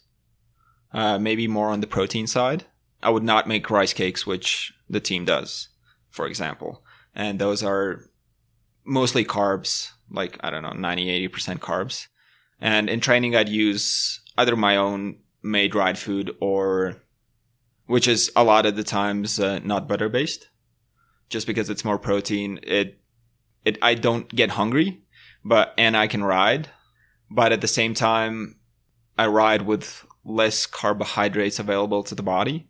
uh, 0.93 1.18
maybe 1.18 1.47
more 1.49 1.70
on 1.70 1.80
the 1.80 1.86
protein 1.86 2.26
side. 2.26 2.66
I 3.03 3.11
would 3.11 3.22
not 3.22 3.47
make 3.47 3.70
rice 3.70 3.93
cakes, 3.93 4.26
which 4.26 4.72
the 4.89 5.01
team 5.01 5.24
does, 5.24 5.68
for 6.11 6.26
example. 6.26 6.82
And 7.14 7.39
those 7.39 7.62
are 7.62 8.11
mostly 8.84 9.24
carbs, 9.24 9.91
like, 10.11 10.39
I 10.41 10.51
don't 10.51 10.62
know, 10.62 10.72
90, 10.72 11.28
80% 11.28 11.59
carbs. 11.59 12.09
And 12.61 12.89
in 12.89 13.01
training, 13.01 13.36
I'd 13.36 13.49
use 13.49 14.20
either 14.36 14.57
my 14.57 14.76
own 14.76 15.18
made 15.43 15.74
ride 15.74 15.99
food 15.99 16.34
or, 16.41 16.97
which 17.86 18.09
is 18.09 18.32
a 18.34 18.45
lot 18.45 18.66
of 18.66 18.76
the 18.76 18.84
times 18.84 19.39
uh, 19.39 19.61
nut 19.61 19.86
butter 19.86 20.09
based, 20.09 20.49
just 21.29 21.47
because 21.47 21.70
it's 21.70 21.85
more 21.85 21.99
protein. 21.99 22.61
It, 22.62 22.99
it, 23.64 23.79
I 23.83 23.95
don't 23.95 24.29
get 24.29 24.51
hungry, 24.51 25.03
but, 25.45 25.74
and 25.76 25.97
I 25.97 26.07
can 26.07 26.24
ride, 26.24 26.68
but 27.31 27.53
at 27.53 27.61
the 27.61 27.68
same 27.68 27.95
time, 27.95 28.57
I 29.16 29.26
ride 29.26 29.62
with 29.62 30.07
less 30.24 30.66
carbohydrates 30.66 31.59
available 31.59 32.03
to 32.05 32.14
the 32.14 32.22
body, 32.22 32.68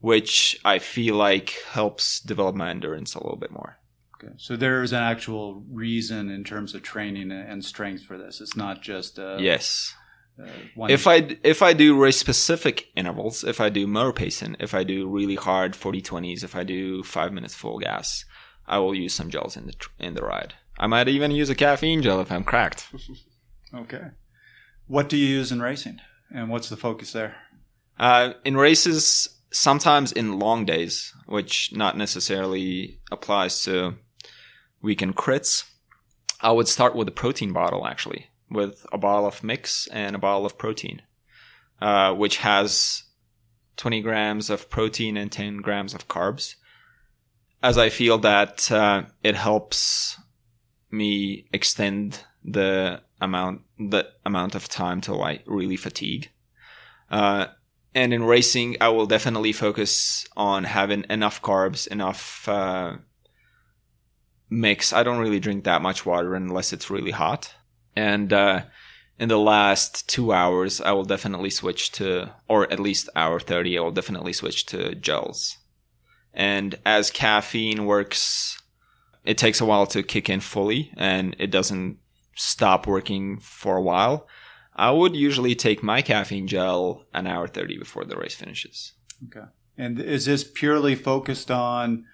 which 0.00 0.58
I 0.64 0.78
feel 0.78 1.14
like 1.14 1.54
helps 1.70 2.20
develop 2.20 2.54
my 2.54 2.70
endurance 2.70 3.14
a 3.14 3.22
little 3.22 3.38
bit 3.38 3.50
more. 3.50 3.78
Okay. 4.16 4.32
So 4.36 4.56
there 4.56 4.82
is 4.82 4.92
an 4.92 5.02
actual 5.02 5.62
reason 5.70 6.30
in 6.30 6.44
terms 6.44 6.74
of 6.74 6.82
training 6.82 7.30
and 7.30 7.64
strength 7.64 8.04
for 8.04 8.16
this. 8.16 8.40
It's 8.40 8.56
not 8.56 8.82
just 8.82 9.18
uh, 9.18 9.36
yes. 9.38 9.94
Uh, 10.40 10.48
one 10.74 10.90
If 10.90 11.06
I 11.06 11.36
if 11.42 11.62
I 11.62 11.72
do 11.72 11.98
race 11.98 12.16
specific 12.16 12.88
intervals, 12.96 13.44
if 13.44 13.60
I 13.60 13.68
do 13.68 13.86
motor 13.86 14.12
pacing, 14.12 14.56
if 14.58 14.74
I 14.74 14.82
do 14.82 15.08
really 15.08 15.36
hard 15.36 15.74
40-20s, 15.74 16.42
if 16.42 16.56
I 16.56 16.64
do 16.64 17.02
five 17.02 17.32
minutes 17.32 17.54
full 17.54 17.78
gas, 17.78 18.24
I 18.66 18.78
will 18.78 18.94
use 18.94 19.14
some 19.14 19.30
gels 19.30 19.56
in 19.56 19.66
the 19.66 19.74
in 19.98 20.14
the 20.14 20.22
ride. 20.22 20.54
I 20.78 20.86
might 20.88 21.08
even 21.08 21.30
use 21.30 21.50
a 21.50 21.54
caffeine 21.54 22.02
gel 22.02 22.20
if 22.20 22.32
I'm 22.32 22.44
cracked. 22.44 22.88
okay. 23.74 24.08
What 24.86 25.08
do 25.08 25.16
you 25.16 25.26
use 25.26 25.52
in 25.52 25.62
racing, 25.62 26.00
and 26.30 26.50
what's 26.50 26.68
the 26.68 26.76
focus 26.76 27.12
there? 27.12 27.36
Uh, 27.98 28.32
in 28.44 28.56
races, 28.56 29.28
sometimes 29.52 30.10
in 30.12 30.38
long 30.38 30.64
days, 30.64 31.14
which 31.26 31.72
not 31.72 31.96
necessarily 31.96 33.00
applies 33.10 33.62
to 33.64 33.94
weekend 34.82 35.16
crits, 35.16 35.64
I 36.40 36.50
would 36.50 36.68
start 36.68 36.94
with 36.94 37.08
a 37.08 37.12
protein 37.12 37.52
bottle 37.52 37.86
actually, 37.86 38.26
with 38.50 38.86
a 38.92 38.98
bottle 38.98 39.26
of 39.26 39.42
mix 39.42 39.86
and 39.88 40.14
a 40.14 40.18
bottle 40.18 40.46
of 40.46 40.58
protein, 40.58 41.02
uh, 41.80 42.14
which 42.14 42.38
has 42.38 43.04
20 43.76 44.00
grams 44.02 44.50
of 44.50 44.70
protein 44.70 45.16
and 45.16 45.30
10 45.32 45.58
grams 45.58 45.94
of 45.94 46.08
carbs. 46.08 46.54
As 47.62 47.78
I 47.78 47.88
feel 47.88 48.18
that 48.18 48.70
uh, 48.70 49.04
it 49.22 49.34
helps 49.34 50.20
me 50.90 51.46
extend 51.52 52.20
the 52.44 53.00
amount 53.20 53.62
the 53.78 54.06
amount 54.24 54.54
of 54.54 54.68
time 54.68 55.00
till 55.00 55.22
I 55.22 55.40
really 55.46 55.76
fatigue. 55.76 56.30
Uh, 57.10 57.46
and 57.94 58.12
in 58.12 58.24
racing, 58.24 58.76
I 58.80 58.88
will 58.88 59.06
definitely 59.06 59.52
focus 59.52 60.26
on 60.36 60.64
having 60.64 61.04
enough 61.08 61.40
carbs, 61.40 61.86
enough 61.86 62.48
uh, 62.48 62.96
mix. 64.50 64.92
I 64.92 65.02
don't 65.02 65.18
really 65.18 65.40
drink 65.40 65.64
that 65.64 65.82
much 65.82 66.04
water 66.04 66.34
unless 66.34 66.72
it's 66.72 66.90
really 66.90 67.12
hot. 67.12 67.54
And 67.96 68.32
uh, 68.32 68.62
in 69.18 69.28
the 69.28 69.38
last 69.38 70.08
two 70.08 70.32
hours, 70.32 70.80
I 70.80 70.92
will 70.92 71.04
definitely 71.04 71.50
switch 71.50 71.92
to, 71.92 72.34
or 72.48 72.70
at 72.72 72.80
least 72.80 73.08
hour 73.14 73.38
30, 73.40 73.78
I 73.78 73.80
will 73.80 73.90
definitely 73.90 74.32
switch 74.32 74.66
to 74.66 74.94
gels. 74.94 75.58
And 76.32 76.74
as 76.84 77.10
caffeine 77.10 77.86
works, 77.86 78.60
it 79.24 79.38
takes 79.38 79.60
a 79.60 79.64
while 79.64 79.86
to 79.86 80.02
kick 80.02 80.28
in 80.28 80.40
fully 80.40 80.92
and 80.96 81.36
it 81.38 81.50
doesn't 81.50 81.98
stop 82.34 82.86
working 82.86 83.38
for 83.38 83.76
a 83.76 83.82
while. 83.82 84.26
I 84.74 84.90
would 84.90 85.14
usually 85.14 85.54
take 85.54 85.82
my 85.82 86.02
caffeine 86.02 86.48
gel 86.48 87.04
an 87.14 87.28
hour 87.28 87.46
30 87.46 87.78
before 87.78 88.04
the 88.04 88.16
race 88.16 88.34
finishes. 88.34 88.92
Okay. 89.26 89.46
And 89.78 90.00
is 90.00 90.26
this 90.26 90.44
purely 90.44 90.96
focused 90.96 91.50
on 91.50 92.04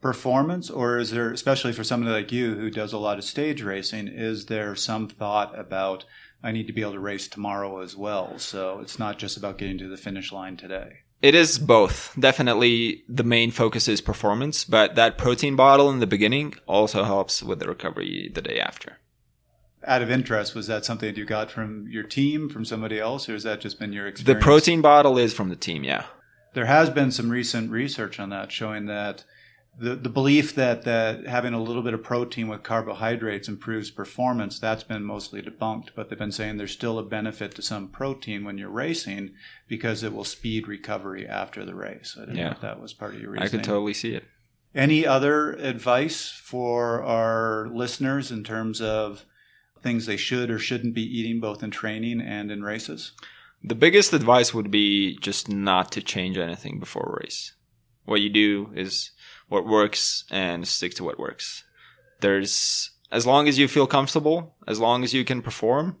performance, 0.00 0.70
or 0.70 0.98
is 0.98 1.10
there, 1.10 1.32
especially 1.32 1.72
for 1.72 1.84
somebody 1.84 2.12
like 2.12 2.32
you 2.32 2.54
who 2.54 2.70
does 2.70 2.92
a 2.92 2.98
lot 2.98 3.18
of 3.18 3.24
stage 3.24 3.62
racing, 3.62 4.08
is 4.08 4.46
there 4.46 4.74
some 4.74 5.08
thought 5.08 5.58
about 5.58 6.04
I 6.42 6.52
need 6.52 6.68
to 6.68 6.72
be 6.72 6.82
able 6.82 6.92
to 6.92 7.00
race 7.00 7.26
tomorrow 7.26 7.80
as 7.80 7.96
well? 7.96 8.38
So 8.38 8.78
it's 8.80 8.98
not 8.98 9.18
just 9.18 9.36
about 9.36 9.58
getting 9.58 9.78
to 9.78 9.88
the 9.88 9.96
finish 9.96 10.32
line 10.32 10.56
today. 10.56 10.98
It 11.20 11.34
is 11.34 11.58
both. 11.58 12.14
Definitely 12.18 13.02
the 13.08 13.24
main 13.24 13.50
focus 13.50 13.88
is 13.88 14.00
performance, 14.00 14.64
but 14.64 14.94
that 14.94 15.18
protein 15.18 15.56
bottle 15.56 15.90
in 15.90 15.98
the 15.98 16.06
beginning 16.06 16.54
also 16.66 17.02
helps 17.02 17.42
with 17.42 17.58
the 17.58 17.66
recovery 17.66 18.30
the 18.32 18.42
day 18.42 18.60
after. 18.60 18.98
Out 19.84 20.02
of 20.02 20.10
interest, 20.10 20.54
was 20.54 20.68
that 20.68 20.84
something 20.84 21.08
that 21.08 21.18
you 21.18 21.24
got 21.24 21.50
from 21.50 21.88
your 21.88 22.04
team, 22.04 22.48
from 22.48 22.64
somebody 22.64 23.00
else, 23.00 23.28
or 23.28 23.32
has 23.32 23.42
that 23.42 23.60
just 23.60 23.80
been 23.80 23.92
your 23.92 24.06
experience? 24.06 24.38
The 24.38 24.44
protein 24.44 24.80
bottle 24.80 25.18
is 25.18 25.34
from 25.34 25.48
the 25.48 25.56
team, 25.56 25.82
yeah. 25.82 26.04
There 26.54 26.66
has 26.66 26.88
been 26.88 27.10
some 27.10 27.30
recent 27.30 27.70
research 27.70 28.20
on 28.20 28.30
that 28.30 28.52
showing 28.52 28.86
that 28.86 29.24
the, 29.78 29.94
the 29.94 30.08
belief 30.08 30.54
that, 30.56 30.82
that 30.82 31.26
having 31.26 31.54
a 31.54 31.62
little 31.62 31.82
bit 31.82 31.94
of 31.94 32.02
protein 32.02 32.48
with 32.48 32.62
carbohydrates 32.64 33.48
improves 33.48 33.90
performance, 33.90 34.58
that's 34.58 34.82
been 34.82 35.04
mostly 35.04 35.40
debunked. 35.40 35.90
But 35.94 36.08
they've 36.08 36.18
been 36.18 36.32
saying 36.32 36.56
there's 36.56 36.72
still 36.72 36.98
a 36.98 37.04
benefit 37.04 37.54
to 37.54 37.62
some 37.62 37.88
protein 37.88 38.44
when 38.44 38.58
you're 38.58 38.70
racing 38.70 39.34
because 39.68 40.02
it 40.02 40.12
will 40.12 40.24
speed 40.24 40.66
recovery 40.66 41.26
after 41.28 41.64
the 41.64 41.74
race. 41.74 42.16
I 42.16 42.22
didn't 42.22 42.36
Yeah. 42.36 42.44
know 42.46 42.50
if 42.52 42.60
that 42.62 42.80
was 42.80 42.92
part 42.92 43.14
of 43.14 43.20
your 43.20 43.30
reasoning. 43.30 43.48
I 43.48 43.50
could 43.50 43.64
totally 43.64 43.94
see 43.94 44.14
it. 44.14 44.24
Any 44.74 45.06
other 45.06 45.52
advice 45.52 46.28
for 46.28 47.02
our 47.02 47.68
listeners 47.72 48.30
in 48.30 48.44
terms 48.44 48.80
of 48.80 49.24
things 49.82 50.06
they 50.06 50.16
should 50.16 50.50
or 50.50 50.58
shouldn't 50.58 50.94
be 50.94 51.02
eating 51.02 51.40
both 51.40 51.62
in 51.62 51.70
training 51.70 52.20
and 52.20 52.50
in 52.50 52.62
races? 52.62 53.12
The 53.62 53.74
biggest 53.74 54.12
advice 54.12 54.52
would 54.52 54.70
be 54.70 55.16
just 55.18 55.48
not 55.48 55.90
to 55.92 56.02
change 56.02 56.36
anything 56.36 56.78
before 56.78 57.14
a 57.16 57.22
race. 57.24 57.54
What 58.04 58.20
you 58.20 58.28
do 58.28 58.70
is 58.74 59.10
what 59.48 59.66
works 59.66 60.24
and 60.30 60.66
stick 60.66 60.94
to 60.94 61.04
what 61.04 61.18
works. 61.18 61.64
There's, 62.20 62.90
as 63.10 63.26
long 63.26 63.48
as 63.48 63.58
you 63.58 63.68
feel 63.68 63.86
comfortable, 63.86 64.54
as 64.66 64.80
long 64.80 65.04
as 65.04 65.14
you 65.14 65.24
can 65.24 65.42
perform, 65.42 65.96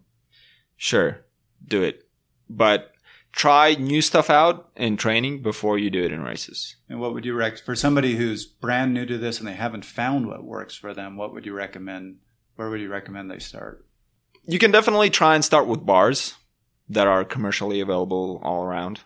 sure, 0.76 1.24
do 1.66 1.82
it. 1.82 2.08
But 2.48 2.92
try 3.32 3.74
new 3.74 4.02
stuff 4.02 4.30
out 4.30 4.70
in 4.76 4.96
training 4.96 5.42
before 5.42 5.78
you 5.78 5.90
do 5.90 6.02
it 6.02 6.12
in 6.12 6.22
races. 6.22 6.76
And 6.88 7.00
what 7.00 7.14
would 7.14 7.24
you 7.24 7.34
recommend 7.34 7.64
for 7.64 7.76
somebody 7.76 8.16
who's 8.16 8.46
brand 8.46 8.94
new 8.94 9.06
to 9.06 9.18
this 9.18 9.38
and 9.38 9.48
they 9.48 9.54
haven't 9.54 9.84
found 9.84 10.26
what 10.26 10.44
works 10.44 10.74
for 10.74 10.94
them? 10.94 11.16
What 11.16 11.32
would 11.32 11.46
you 11.46 11.52
recommend? 11.52 12.18
Where 12.56 12.70
would 12.70 12.80
you 12.80 12.88
recommend 12.88 13.30
they 13.30 13.38
start? 13.38 13.86
You 14.46 14.58
can 14.58 14.70
definitely 14.70 15.10
try 15.10 15.34
and 15.34 15.44
start 15.44 15.66
with 15.66 15.84
bars 15.84 16.34
that 16.88 17.06
are 17.06 17.24
commercially 17.24 17.80
available 17.80 18.40
all 18.42 18.64
around. 18.64 19.00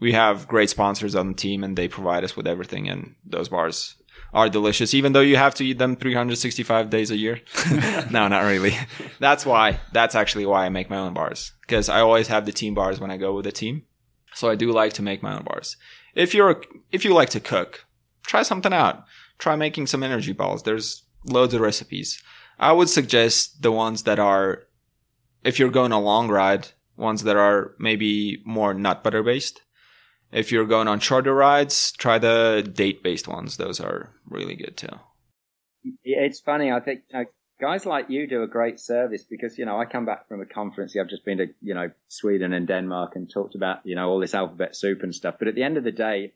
We 0.00 0.12
have 0.12 0.48
great 0.48 0.70
sponsors 0.70 1.14
on 1.14 1.28
the 1.28 1.34
team 1.34 1.64
and 1.64 1.76
they 1.76 1.88
provide 1.88 2.24
us 2.24 2.36
with 2.36 2.46
everything 2.46 2.88
and 2.88 3.14
those 3.24 3.48
bars 3.48 3.96
are 4.32 4.48
delicious 4.48 4.94
even 4.94 5.12
though 5.12 5.20
you 5.20 5.36
have 5.36 5.54
to 5.54 5.64
eat 5.64 5.78
them 5.78 5.96
365 5.96 6.90
days 6.90 7.10
a 7.10 7.16
year. 7.16 7.40
no, 8.10 8.28
not 8.28 8.44
really. 8.44 8.76
That's 9.20 9.46
why 9.46 9.80
that's 9.92 10.14
actually 10.14 10.46
why 10.46 10.66
I 10.66 10.68
make 10.68 10.90
my 10.90 10.98
own 10.98 11.14
bars 11.14 11.52
because 11.62 11.88
I 11.88 12.00
always 12.00 12.28
have 12.28 12.44
the 12.44 12.52
team 12.52 12.74
bars 12.74 13.00
when 13.00 13.10
I 13.10 13.16
go 13.16 13.34
with 13.34 13.44
the 13.44 13.52
team. 13.52 13.84
So 14.34 14.50
I 14.50 14.56
do 14.56 14.72
like 14.72 14.92
to 14.94 15.02
make 15.02 15.22
my 15.22 15.36
own 15.36 15.44
bars. 15.44 15.76
If 16.14 16.34
you're 16.34 16.62
if 16.90 17.04
you 17.04 17.14
like 17.14 17.30
to 17.30 17.40
cook, 17.40 17.86
try 18.24 18.42
something 18.42 18.72
out. 18.72 19.04
Try 19.38 19.56
making 19.56 19.86
some 19.86 20.02
energy 20.02 20.32
balls. 20.32 20.62
There's 20.62 21.04
loads 21.24 21.54
of 21.54 21.60
recipes. 21.60 22.22
I 22.58 22.72
would 22.72 22.88
suggest 22.88 23.62
the 23.62 23.72
ones 23.72 24.02
that 24.04 24.18
are 24.18 24.64
if 25.44 25.58
you're 25.58 25.70
going 25.70 25.92
a 25.92 26.00
long 26.00 26.28
ride, 26.28 26.68
ones 26.96 27.22
that 27.24 27.36
are 27.36 27.74
maybe 27.78 28.42
more 28.44 28.74
nut 28.74 29.04
butter 29.04 29.22
based. 29.22 29.60
If 30.34 30.50
you're 30.50 30.66
going 30.66 30.88
on 30.88 30.98
shorter 30.98 31.32
rides, 31.32 31.92
try 31.92 32.18
the 32.18 32.68
date 32.74 33.02
based 33.02 33.28
ones. 33.28 33.56
Those 33.56 33.80
are 33.80 34.10
really 34.28 34.56
good 34.56 34.76
too. 34.76 34.98
It's 36.02 36.40
funny. 36.40 36.72
I 36.72 36.80
think 36.80 37.02
uh, 37.14 37.24
guys 37.60 37.86
like 37.86 38.10
you 38.10 38.26
do 38.26 38.42
a 38.42 38.48
great 38.48 38.80
service 38.80 39.22
because 39.22 39.56
you 39.56 39.64
know 39.64 39.78
I 39.78 39.84
come 39.84 40.06
back 40.06 40.26
from 40.26 40.40
a 40.40 40.46
conference. 40.46 40.96
I've 40.96 41.08
just 41.08 41.24
been 41.24 41.38
to 41.38 41.46
you 41.62 41.74
know 41.74 41.90
Sweden 42.08 42.52
and 42.52 42.66
Denmark 42.66 43.12
and 43.14 43.30
talked 43.30 43.54
about 43.54 43.78
you 43.84 43.94
know 43.94 44.10
all 44.10 44.18
this 44.18 44.34
alphabet 44.34 44.74
soup 44.74 45.04
and 45.04 45.14
stuff. 45.14 45.36
But 45.38 45.48
at 45.48 45.54
the 45.54 45.62
end 45.62 45.76
of 45.76 45.84
the 45.84 45.92
day, 45.92 46.32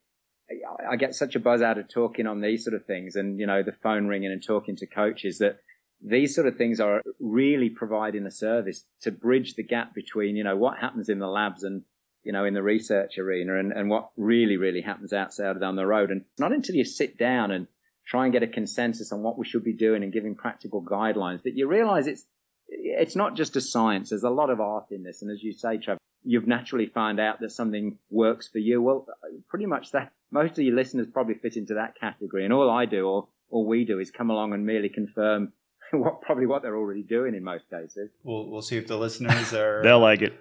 I 0.89 0.97
get 0.97 1.15
such 1.15 1.35
a 1.35 1.41
buzz 1.41 1.61
out 1.61 1.79
of 1.79 1.89
talking 1.89 2.27
on 2.27 2.41
these 2.41 2.65
sort 2.65 2.75
of 2.75 2.87
things 2.87 3.17
and 3.17 3.41
you 3.41 3.47
know 3.47 3.63
the 3.63 3.77
phone 3.83 4.07
ringing 4.07 4.31
and 4.31 4.43
talking 4.43 4.77
to 4.77 4.87
coaches 4.87 5.39
that 5.39 5.59
these 6.01 6.37
sort 6.37 6.47
of 6.47 6.57
things 6.57 6.79
are 6.79 7.03
really 7.19 7.71
providing 7.71 8.25
a 8.27 8.31
service 8.31 8.85
to 9.03 9.11
bridge 9.11 9.55
the 9.55 9.65
gap 9.65 9.95
between 9.95 10.37
you 10.37 10.45
know 10.45 10.57
what 10.57 10.79
happens 10.79 11.09
in 11.09 11.19
the 11.19 11.27
labs 11.27 11.65
and 11.65 11.83
you 12.25 12.33
know 12.33 12.45
in 12.45 12.55
the 12.55 12.63
research 12.63 13.19
arena 13.19 13.59
and, 13.59 13.73
and 13.73 13.89
what 13.89 14.11
really 14.17 14.57
really 14.57 14.81
happens 14.81 15.13
outside 15.13 15.61
down 15.61 15.77
the 15.77 15.87
road. 15.87 16.11
And 16.11 16.23
it's 16.23 16.41
not 16.41 16.53
until 16.53 16.75
you 16.75 16.85
sit 16.85 17.19
down 17.19 17.51
and 17.51 17.67
try 18.07 18.25
and 18.25 18.33
get 18.33 18.43
a 18.43 18.49
consensus 18.49 19.13
on 19.13 19.23
what 19.23 19.39
we 19.39 19.47
should 19.47 19.65
be 19.65 19.75
doing 19.75 20.03
and 20.03 20.13
giving 20.13 20.35
practical 20.35 20.83
guidelines 20.83 21.43
that 21.43 21.57
you 21.57 21.69
realize 21.69 22.07
it's 22.07 22.25
it's 22.69 23.17
not 23.17 23.35
just 23.35 23.57
a 23.57 23.61
science. 23.61 24.11
There's 24.11 24.25
a 24.25 24.31
lot 24.31 24.51
of 24.51 24.61
art 24.61 24.87
in 24.91 25.03
this. 25.03 25.23
And 25.23 25.31
as 25.31 25.43
you 25.43 25.53
say, 25.53 25.79
Trevor, 25.79 25.99
you've 26.23 26.47
naturally 26.47 26.87
found 26.87 27.19
out 27.19 27.41
that 27.41 27.51
something 27.51 27.99
works 28.11 28.49
for 28.49 28.59
you. 28.59 28.83
Well, 28.83 29.07
pretty 29.49 29.67
much 29.67 29.93
that 29.93 30.13
most 30.31 30.59
of 30.59 30.65
your 30.65 30.75
listeners 30.75 31.07
probably 31.13 31.35
fit 31.35 31.57
into 31.57 31.75
that 31.75 31.99
category. 31.99 32.45
And 32.45 32.53
all 32.53 32.71
I 32.71 32.85
do 32.85 33.07
or 33.07 33.29
all 33.51 33.67
we 33.67 33.85
do 33.85 33.99
is 33.99 34.11
come 34.11 34.31
along 34.31 34.53
and 34.53 34.67
merely 34.67 34.91
confirm 34.91 35.53
what 35.93 36.21
probably 36.21 36.47
what 36.47 36.63
they're 36.63 36.77
already 36.77 37.03
doing 37.03 37.35
in 37.35 37.43
most 37.43 37.65
cases. 37.71 38.11
We'll 38.23 38.51
we'll 38.51 38.63
see 38.63 38.77
if 38.77 38.87
the 38.87 38.99
listeners 38.99 39.55
are. 39.55 39.83
They'll 39.83 40.01
like 40.01 40.23
it. 40.23 40.39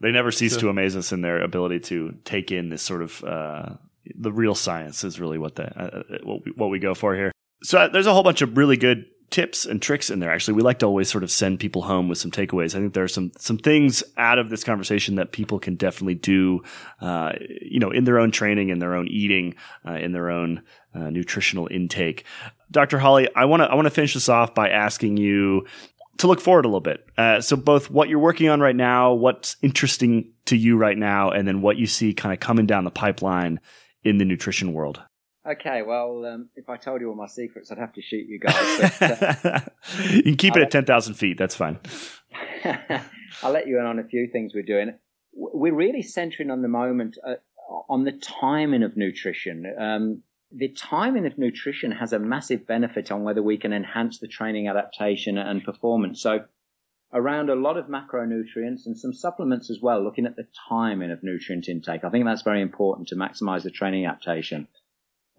They 0.00 0.12
never 0.12 0.30
cease 0.30 0.54
So- 0.54 0.60
to 0.60 0.68
amaze 0.68 0.96
us 0.96 1.12
in 1.12 1.22
their 1.22 1.40
ability 1.40 1.80
to 1.80 2.16
take 2.24 2.52
in 2.52 2.68
this 2.68 2.82
sort 2.82 3.02
of 3.02 3.24
uh, 3.24 3.74
the 4.14 4.32
real 4.32 4.54
science 4.54 5.04
is 5.04 5.18
really 5.18 5.38
what 5.38 5.56
the 5.56 5.64
uh, 5.64 5.84
uh, 5.98 6.18
what 6.22 6.44
we, 6.44 6.52
what 6.52 6.68
we 6.68 6.78
go 6.78 6.94
for 6.94 7.14
here. 7.14 7.32
So 7.62 7.78
uh, 7.78 7.88
there's 7.88 8.06
a 8.06 8.12
whole 8.12 8.22
bunch 8.22 8.42
of 8.42 8.56
really 8.56 8.76
good 8.76 9.06
tips 9.30 9.66
and 9.66 9.82
tricks 9.82 10.08
in 10.08 10.20
there. 10.20 10.30
Actually, 10.30 10.54
we 10.54 10.62
like 10.62 10.78
to 10.78 10.86
always 10.86 11.10
sort 11.10 11.24
of 11.24 11.30
send 11.30 11.58
people 11.58 11.82
home 11.82 12.08
with 12.08 12.18
some 12.18 12.30
takeaways. 12.30 12.74
I 12.76 12.80
think 12.80 12.94
there 12.94 13.04
are 13.04 13.08
some 13.08 13.32
some 13.38 13.58
things 13.58 14.04
out 14.16 14.38
of 14.38 14.50
this 14.50 14.62
conversation 14.62 15.16
that 15.16 15.32
people 15.32 15.58
can 15.58 15.74
definitely 15.74 16.14
do, 16.14 16.62
uh, 17.00 17.32
you 17.60 17.80
know, 17.80 17.90
in 17.90 18.04
their 18.04 18.18
own 18.18 18.30
training, 18.30 18.68
in 18.68 18.78
their 18.78 18.94
own 18.94 19.08
eating, 19.08 19.54
uh, 19.86 19.94
in 19.94 20.12
their 20.12 20.30
own 20.30 20.62
uh, 20.94 21.10
nutritional 21.10 21.68
intake. 21.70 22.24
Dr. 22.70 22.98
Hawley, 22.98 23.28
I 23.34 23.44
want 23.46 23.62
to 23.62 23.66
I 23.66 23.74
want 23.74 23.86
to 23.86 23.90
finish 23.90 24.14
this 24.14 24.28
off 24.28 24.54
by 24.54 24.68
asking 24.68 25.16
you 25.16 25.66
to 26.18 26.26
look 26.26 26.40
forward 26.40 26.64
a 26.64 26.68
little 26.68 26.80
bit. 26.80 27.06
Uh, 27.16 27.40
so 27.40 27.56
both 27.56 27.90
what 27.90 28.08
you're 28.08 28.18
working 28.18 28.48
on 28.48 28.60
right 28.60 28.76
now, 28.76 29.12
what's 29.12 29.56
interesting 29.62 30.32
to 30.46 30.56
you 30.56 30.76
right 30.76 30.96
now, 30.96 31.30
and 31.30 31.46
then 31.46 31.60
what 31.62 31.76
you 31.76 31.86
see 31.86 32.14
kind 32.14 32.32
of 32.32 32.40
coming 32.40 32.66
down 32.66 32.84
the 32.84 32.90
pipeline 32.90 33.60
in 34.02 34.18
the 34.18 34.24
nutrition 34.24 34.72
world. 34.72 35.00
Okay, 35.48 35.82
well, 35.82 36.24
um, 36.26 36.48
if 36.56 36.68
I 36.68 36.76
told 36.76 37.00
you 37.00 37.08
all 37.08 37.14
my 37.14 37.28
secrets, 37.28 37.70
I'd 37.70 37.78
have 37.78 37.92
to 37.92 38.02
shoot 38.02 38.26
you 38.26 38.40
guys. 38.40 38.94
But, 38.98 39.44
uh, 39.44 39.60
you 40.10 40.22
can 40.22 40.36
keep 40.36 40.56
it 40.56 40.62
at 40.62 40.70
10,000 40.72 41.14
feet. 41.14 41.38
That's 41.38 41.54
fine. 41.54 41.78
I'll 43.42 43.52
let 43.52 43.68
you 43.68 43.78
in 43.78 43.86
on 43.86 44.00
a 44.00 44.04
few 44.04 44.28
things 44.32 44.52
we're 44.54 44.64
doing. 44.64 44.98
We're 45.32 45.74
really 45.74 46.02
centering 46.02 46.50
on 46.50 46.62
the 46.62 46.68
moment 46.68 47.16
uh, 47.24 47.34
on 47.88 48.04
the 48.04 48.12
timing 48.12 48.82
of 48.82 48.96
nutrition. 48.96 49.72
Um, 49.78 50.22
the 50.52 50.68
timing 50.68 51.26
of 51.26 51.38
nutrition 51.38 51.92
has 51.92 52.12
a 52.12 52.18
massive 52.18 52.66
benefit 52.66 53.10
on 53.10 53.24
whether 53.24 53.42
we 53.42 53.58
can 53.58 53.72
enhance 53.72 54.18
the 54.18 54.28
training 54.28 54.68
adaptation 54.68 55.38
and 55.38 55.64
performance. 55.64 56.22
So 56.22 56.44
around 57.12 57.50
a 57.50 57.54
lot 57.54 57.76
of 57.76 57.86
macronutrients 57.86 58.86
and 58.86 58.98
some 58.98 59.12
supplements 59.12 59.70
as 59.70 59.80
well, 59.80 60.02
looking 60.02 60.26
at 60.26 60.36
the 60.36 60.46
timing 60.68 61.10
of 61.10 61.22
nutrient 61.22 61.68
intake. 61.68 62.04
I 62.04 62.10
think 62.10 62.24
that's 62.24 62.42
very 62.42 62.62
important 62.62 63.08
to 63.08 63.16
maximize 63.16 63.62
the 63.62 63.70
training 63.70 64.06
adaptation. 64.06 64.68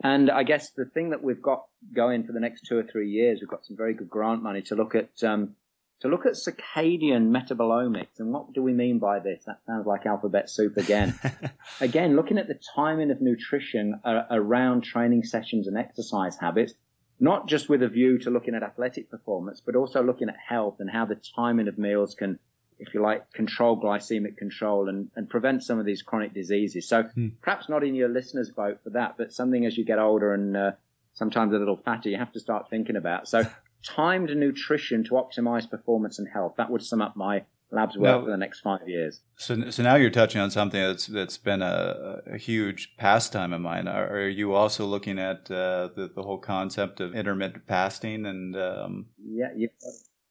And 0.04 0.30
I 0.30 0.44
guess 0.44 0.72
the 0.72 0.86
thing 0.86 1.10
that 1.10 1.24
we've 1.24 1.42
got 1.42 1.66
going 1.94 2.26
for 2.26 2.34
the 2.34 2.40
next 2.40 2.68
two 2.68 2.78
or 2.78 2.84
three 2.84 3.10
years, 3.10 3.40
we've 3.42 3.50
got 3.50 3.66
some 3.66 3.78
very 3.78 3.94
good 3.94 4.10
grant 4.10 4.44
money 4.44 4.62
to 4.64 4.76
look 4.76 4.94
at 4.96 5.24
um, 5.24 5.56
to 6.02 6.08
look 6.08 6.26
at 6.26 6.34
circadian 6.34 7.32
metabolomics. 7.32 8.20
And 8.20 8.32
what 8.32 8.54
do 8.54 8.62
we 8.62 8.74
mean 8.74 9.00
by 9.00 9.20
this? 9.20 9.44
That 9.46 9.60
sounds 9.66 9.88
like 9.88 10.06
alphabet 10.06 10.50
soup 10.50 10.78
again. 10.78 11.18
again, 11.82 12.16
looking 12.16 12.38
at 12.38 12.48
the 12.48 12.60
timing 12.76 13.12
of 13.12 13.22
nutrition 13.22 14.00
uh, 14.04 14.24
around 14.30 14.84
training 14.84 15.24
sessions 15.24 15.68
and 15.68 15.78
exercise 15.78 16.38
habits, 16.40 16.74
not 17.20 17.48
just 17.48 17.68
with 17.68 17.82
a 17.82 17.88
view 17.88 18.20
to 18.20 18.30
looking 18.30 18.54
at 18.54 18.62
athletic 18.62 19.10
performance, 19.10 19.62
but 19.66 19.76
also 19.76 20.04
looking 20.04 20.30
at 20.30 20.36
health 20.38 20.76
and 20.80 20.90
how 20.90 21.06
the 21.06 21.20
timing 21.36 21.68
of 21.68 21.80
meals 21.80 22.14
can, 22.14 22.38
if 22.78 22.94
you 22.94 23.02
like, 23.02 23.32
control 23.34 23.82
glycemic 23.82 24.38
control 24.38 24.90
and, 24.90 25.10
and 25.16 25.28
prevent 25.28 25.64
some 25.64 25.80
of 25.80 25.86
these 25.86 26.04
chronic 26.04 26.34
diseases. 26.34 26.88
So 26.88 27.04
Hmm. 27.04 27.30
perhaps 27.42 27.70
not 27.70 27.84
in 27.84 27.96
your 27.96 28.10
listeners' 28.10 28.52
boat 28.52 28.82
for 28.84 28.92
that, 28.92 29.16
but 29.18 29.34
something 29.34 29.66
as 29.66 29.76
you 29.76 29.84
get 29.84 29.98
older 29.98 30.32
and 30.32 30.56
uh, 30.56 30.72
sometimes 31.14 31.54
a 31.56 31.58
little 31.58 31.78
fatter, 31.78 32.10
you 32.10 32.18
have 32.18 32.34
to 32.34 32.40
start 32.40 32.70
thinking 32.70 32.98
about. 32.98 33.28
So 33.28 33.42
timed 33.84 34.30
nutrition 34.36 35.04
to 35.06 35.12
optimize 35.12 35.70
performance 35.70 36.20
and 36.20 36.28
health. 36.28 36.56
That 36.58 36.70
would 36.70 36.84
sum 36.84 37.02
up 37.02 37.16
my 37.16 37.44
lab's 37.72 37.98
work 37.98 38.20
Now- 38.20 38.24
for 38.26 38.32
the 38.32 38.38
next 38.38 38.62
five 38.62 38.88
years. 38.88 39.22
So, 39.36 39.70
so 39.70 39.84
now 39.84 39.96
you're 39.96 40.10
touching 40.10 40.42
on 40.42 40.52
something 40.52 40.82
that's 40.82 41.08
that's 41.08 41.38
been 41.38 41.62
a, 41.62 42.22
a 42.34 42.38
huge 42.38 42.96
pastime 42.98 43.54
of 43.54 43.62
mine. 43.62 43.88
Are, 43.88 44.08
are 44.10 44.28
you 44.28 44.54
also 44.54 44.86
looking 44.86 45.20
at 45.20 45.50
uh, 45.52 45.90
the 45.96 46.12
the 46.16 46.24
whole 46.24 46.40
concept 46.40 47.00
of 47.00 47.16
intermittent 47.16 47.68
fasting 47.68 48.26
and 48.26 48.56
um, 48.56 49.08
Yeah, 49.24 49.50
you, 49.56 49.70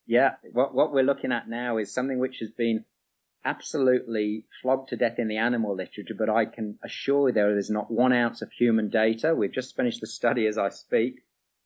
yeah. 0.07 0.34
What 0.53 0.74
what 0.74 0.92
we're 0.92 1.05
looking 1.05 1.32
at 1.32 1.49
now 1.49 1.78
is 1.78 1.92
something 1.92 2.18
which 2.18 2.38
has 2.40 2.51
been 2.51 2.84
absolutely 3.44 4.44
flogged 4.61 4.88
to 4.88 4.97
death 4.97 5.18
in 5.18 5.28
the 5.28 5.36
animal 5.36 5.76
literature, 5.76 6.14
but 6.18 6.28
I 6.28 6.47
can 6.47 6.78
assure 6.84 7.28
you 7.28 7.34
there 7.34 7.57
is 7.57 7.70
not 7.70 7.90
one 7.90 8.12
ounce 8.12 8.42
of 8.42 8.51
human 8.51 8.90
data. 8.90 9.34
We've 9.36 9.53
just 9.53 9.76
finished 9.76 10.01
the 10.01 10.09
study 10.09 10.47
as 10.49 10.59
I 10.59 10.70
speak. 10.70 11.20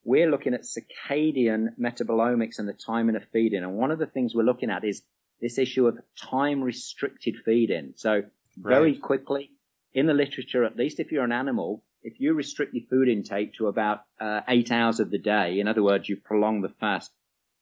We're 0.05 0.30
looking 0.30 0.55
at 0.55 0.62
circadian 0.62 1.78
metabolomics 1.78 2.59
and 2.59 2.68
the 2.68 2.72
timing 2.72 3.16
of 3.16 3.24
feeding, 3.32 3.62
and 3.62 3.76
one 3.76 3.90
of 3.90 3.98
the 3.98 4.07
things 4.07 4.34
we're 4.34 4.42
looking 4.42 4.70
at 4.70 4.84
is 4.84 5.03
this 5.40 5.59
issue 5.59 5.86
of 5.86 5.98
time 6.16 6.62
restricted 6.62 7.36
feeding. 7.44 7.92
So 7.96 8.24
very 8.57 8.92
Right. 8.92 9.03
quickly 9.03 9.51
in 9.92 10.07
the 10.07 10.14
literature, 10.14 10.64
at 10.64 10.76
least 10.76 11.01
if 11.01 11.12
you're 11.12 11.24
an 11.24 11.32
animal, 11.32 11.84
if 12.03 12.20
you 12.20 12.34
restrict 12.34 12.74
your 12.74 12.86
food 12.88 13.09
intake 13.09 13.55
to 13.55 13.66
about 13.68 14.05
uh, 14.20 14.40
eight 14.48 14.70
hours 14.72 15.01
of 15.01 15.11
the 15.11 15.18
day, 15.18 15.61
in 15.61 15.68
other 15.68 15.82
words, 15.82 16.09
you 16.09 16.16
prolong 16.16 16.62
the 16.62 16.68
fast, 16.68 17.12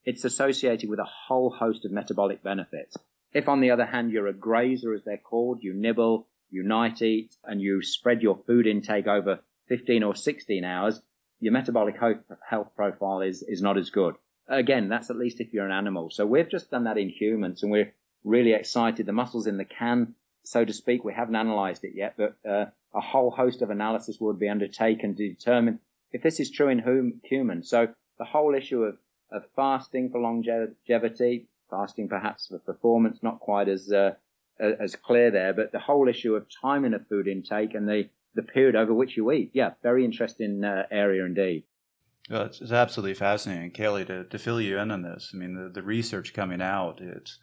it's 0.04 0.24
associated 0.24 0.88
with 0.88 0.98
a 1.00 1.04
whole 1.26 1.50
host 1.50 1.84
of 1.84 1.90
metabolic 1.92 2.42
benefits. 2.42 2.96
If 3.32 3.48
on 3.48 3.60
the 3.60 3.72
other 3.72 3.84
hand, 3.84 4.10
you're 4.10 4.28
a 4.28 4.32
grazer, 4.32 4.94
as 4.94 5.04
they're 5.04 5.18
called, 5.18 5.62
you 5.62 5.74
nibble, 5.74 6.28
you 6.50 6.62
night 6.62 7.02
eat, 7.02 7.36
and 7.44 7.60
you 7.60 7.82
spread 7.82 8.22
your 8.22 8.38
food 8.46 8.66
intake 8.66 9.06
over 9.06 9.40
15 9.68 10.02
or 10.02 10.14
16 10.14 10.64
hours, 10.64 11.00
your 11.40 11.52
metabolic 11.52 11.96
health 12.48 12.74
profile 12.76 13.20
is, 13.20 13.42
is 13.42 13.62
not 13.62 13.78
as 13.78 13.90
good. 13.90 14.14
Again, 14.48 14.88
that's 14.88 15.10
at 15.10 15.16
least 15.16 15.40
if 15.40 15.52
you're 15.52 15.66
an 15.66 15.72
animal. 15.72 16.10
So 16.10 16.26
we've 16.26 16.48
just 16.48 16.70
done 16.70 16.84
that 16.84 16.98
in 16.98 17.10
humans 17.10 17.62
and 17.62 17.70
we're 17.70 17.92
really 18.24 18.52
excited. 18.52 19.06
The 19.06 19.12
muscles 19.12 19.46
in 19.46 19.56
the 19.56 19.64
can, 19.64 20.14
so 20.44 20.64
to 20.64 20.72
speak, 20.72 21.04
we 21.04 21.12
haven't 21.12 21.36
analyzed 21.36 21.84
it 21.84 21.92
yet, 21.94 22.14
but 22.16 22.36
uh, 22.48 22.66
a 22.94 23.00
whole 23.00 23.30
host 23.30 23.62
of 23.62 23.70
analysis 23.70 24.18
would 24.20 24.38
be 24.38 24.48
undertaken 24.48 25.14
to 25.16 25.28
determine 25.28 25.80
if 26.12 26.22
this 26.22 26.40
is 26.40 26.50
true 26.50 26.68
in 26.68 26.78
hum- 26.78 27.20
humans. 27.22 27.68
So 27.68 27.88
the 28.18 28.24
whole 28.24 28.54
issue 28.54 28.82
of, 28.82 28.96
of 29.30 29.44
fasting 29.54 30.10
for 30.10 30.20
longevity, 30.20 31.48
fasting 31.70 32.08
perhaps 32.08 32.46
for 32.46 32.58
performance, 32.58 33.22
not 33.22 33.40
quite 33.40 33.68
as 33.68 33.92
uh, 33.92 34.14
as 34.58 34.96
clear 34.96 35.30
there, 35.30 35.52
but 35.52 35.70
the 35.70 35.78
whole 35.78 36.08
issue 36.08 36.34
of 36.34 36.46
timing 36.62 36.94
of 36.94 37.06
food 37.06 37.28
intake 37.28 37.74
and 37.74 37.88
the 37.88 38.08
the 38.38 38.52
period 38.54 38.76
over 38.76 38.94
which 38.94 39.16
you 39.16 39.32
eat. 39.32 39.50
Yeah, 39.52 39.70
very 39.82 40.04
interesting 40.04 40.62
uh, 40.64 40.84
area 40.90 41.24
indeed. 41.24 41.64
Well, 42.30 42.42
it's, 42.42 42.60
it's 42.60 42.72
absolutely 42.72 43.14
fascinating, 43.14 43.72
Caley, 43.72 44.04
to, 44.04 44.24
to 44.24 44.38
fill 44.38 44.60
you 44.60 44.78
in 44.78 44.90
on 44.90 45.02
this. 45.02 45.32
I 45.34 45.36
mean, 45.36 45.54
the, 45.54 45.68
the 45.68 45.82
research 45.82 46.34
coming 46.34 46.62
out, 46.62 47.00
it's 47.00 47.38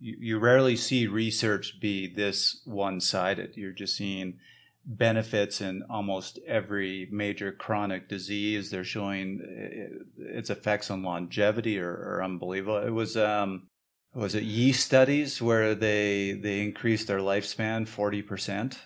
you, 0.00 0.16
you 0.18 0.38
rarely 0.38 0.76
see 0.76 1.06
research 1.06 1.80
be 1.80 2.12
this 2.14 2.62
one-sided. 2.64 3.56
You're 3.56 3.72
just 3.72 3.96
seeing 3.96 4.38
benefits 4.84 5.60
in 5.60 5.82
almost 5.90 6.38
every 6.46 7.08
major 7.10 7.52
chronic 7.52 8.08
disease. 8.08 8.70
They're 8.70 8.84
showing 8.84 9.40
uh, 9.42 10.38
its 10.38 10.50
effects 10.50 10.90
on 10.90 11.02
longevity 11.02 11.78
are, 11.78 11.90
are 11.90 12.24
unbelievable. 12.24 12.78
It 12.78 12.90
was 12.90 13.16
um, 13.16 13.68
was 14.14 14.34
it 14.34 14.44
yeast 14.44 14.86
studies 14.86 15.42
where 15.42 15.74
they 15.74 16.32
they 16.32 16.62
increased 16.62 17.06
their 17.06 17.20
lifespan 17.20 17.86
forty 17.86 18.22
percent. 18.22 18.78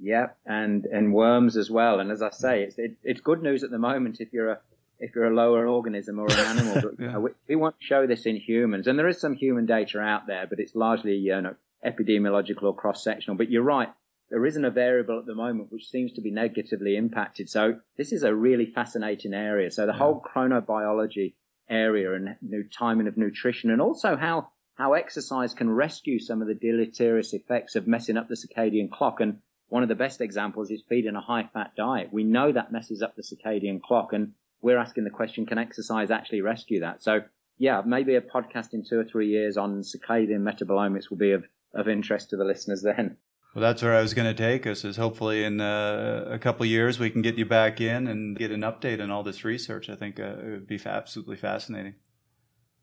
Yeah, 0.00 0.28
and 0.44 0.84
and 0.86 1.14
worms 1.14 1.56
as 1.56 1.70
well. 1.70 2.00
And 2.00 2.10
as 2.10 2.22
I 2.22 2.30
say, 2.30 2.62
it's 2.62 2.78
it, 2.78 2.96
it's 3.02 3.20
good 3.20 3.42
news 3.42 3.64
at 3.64 3.70
the 3.70 3.78
moment 3.78 4.20
if 4.20 4.32
you're 4.32 4.50
a 4.50 4.58
if 4.98 5.14
you're 5.14 5.26
a 5.26 5.34
lower 5.34 5.66
organism 5.66 6.18
or 6.18 6.26
an 6.26 6.38
animal. 6.38 6.74
But 6.74 7.00
you 7.00 7.08
uh, 7.08 7.12
know, 7.12 7.20
we, 7.20 7.30
we 7.48 7.56
want 7.56 7.78
to 7.78 7.86
show 7.86 8.06
this 8.06 8.26
in 8.26 8.36
humans, 8.36 8.86
and 8.86 8.98
there 8.98 9.08
is 9.08 9.20
some 9.20 9.34
human 9.34 9.66
data 9.66 10.00
out 10.00 10.26
there, 10.26 10.46
but 10.46 10.60
it's 10.60 10.74
largely 10.74 11.16
you 11.16 11.40
know 11.40 11.54
epidemiological 11.84 12.64
or 12.64 12.74
cross 12.74 13.02
sectional. 13.02 13.36
But 13.36 13.50
you're 13.50 13.62
right. 13.62 13.88
There 14.28 14.44
isn't 14.44 14.64
a 14.64 14.70
variable 14.70 15.20
at 15.20 15.26
the 15.26 15.36
moment 15.36 15.70
which 15.70 15.88
seems 15.88 16.14
to 16.14 16.20
be 16.20 16.32
negatively 16.32 16.96
impacted. 16.96 17.48
So 17.48 17.78
this 17.96 18.12
is 18.12 18.24
a 18.24 18.34
really 18.34 18.66
fascinating 18.66 19.32
area. 19.32 19.70
So 19.70 19.86
the 19.86 19.92
whole 19.92 20.20
chronobiology 20.20 21.34
area 21.70 22.12
and 22.12 22.36
new 22.42 22.64
timing 22.64 23.06
of 23.06 23.16
nutrition 23.16 23.70
and 23.70 23.80
also 23.80 24.16
how, 24.16 24.48
how 24.74 24.94
exercise 24.94 25.54
can 25.54 25.70
rescue 25.70 26.18
some 26.18 26.42
of 26.42 26.48
the 26.48 26.54
deleterious 26.54 27.34
effects 27.34 27.76
of 27.76 27.86
messing 27.86 28.16
up 28.16 28.28
the 28.28 28.34
circadian 28.34 28.90
clock. 28.90 29.20
And 29.20 29.38
one 29.68 29.82
of 29.82 29.88
the 29.88 29.94
best 29.94 30.20
examples 30.20 30.70
is 30.70 30.82
feeding 30.88 31.16
a 31.16 31.20
high 31.20 31.48
fat 31.52 31.72
diet. 31.76 32.12
We 32.12 32.24
know 32.24 32.52
that 32.52 32.72
messes 32.72 33.02
up 33.02 33.16
the 33.16 33.22
circadian 33.22 33.80
clock 33.80 34.12
and 34.12 34.32
we're 34.62 34.78
asking 34.78 35.04
the 35.04 35.10
question, 35.10 35.46
can 35.46 35.58
exercise 35.58 36.10
actually 36.10 36.40
rescue 36.40 36.80
that? 36.80 37.02
So 37.02 37.20
yeah, 37.58 37.82
maybe 37.84 38.14
a 38.14 38.20
podcast 38.20 38.74
in 38.74 38.84
two 38.84 38.98
or 38.98 39.04
three 39.04 39.28
years 39.28 39.56
on 39.56 39.82
circadian 39.82 40.40
metabolomics 40.40 41.10
will 41.10 41.16
be 41.16 41.32
of, 41.32 41.44
of 41.74 41.88
interest 41.88 42.30
to 42.30 42.36
the 42.36 42.44
listeners 42.44 42.82
then. 42.82 43.16
Well, 43.54 43.62
that's 43.62 43.82
where 43.82 43.94
I 43.94 44.02
was 44.02 44.12
going 44.12 44.34
to 44.34 44.34
take 44.34 44.66
us. 44.66 44.84
Is 44.84 44.98
hopefully 44.98 45.42
in 45.42 45.62
uh, 45.62 46.26
a 46.30 46.38
couple 46.38 46.64
of 46.64 46.68
years 46.68 46.98
we 46.98 47.08
can 47.08 47.22
get 47.22 47.36
you 47.36 47.46
back 47.46 47.80
in 47.80 48.06
and 48.06 48.36
get 48.36 48.50
an 48.50 48.60
update 48.60 49.02
on 49.02 49.10
all 49.10 49.22
this 49.22 49.44
research. 49.44 49.88
I 49.88 49.96
think 49.96 50.20
uh, 50.20 50.24
it 50.24 50.50
would 50.50 50.66
be 50.66 50.78
absolutely 50.84 51.36
fascinating. 51.36 51.94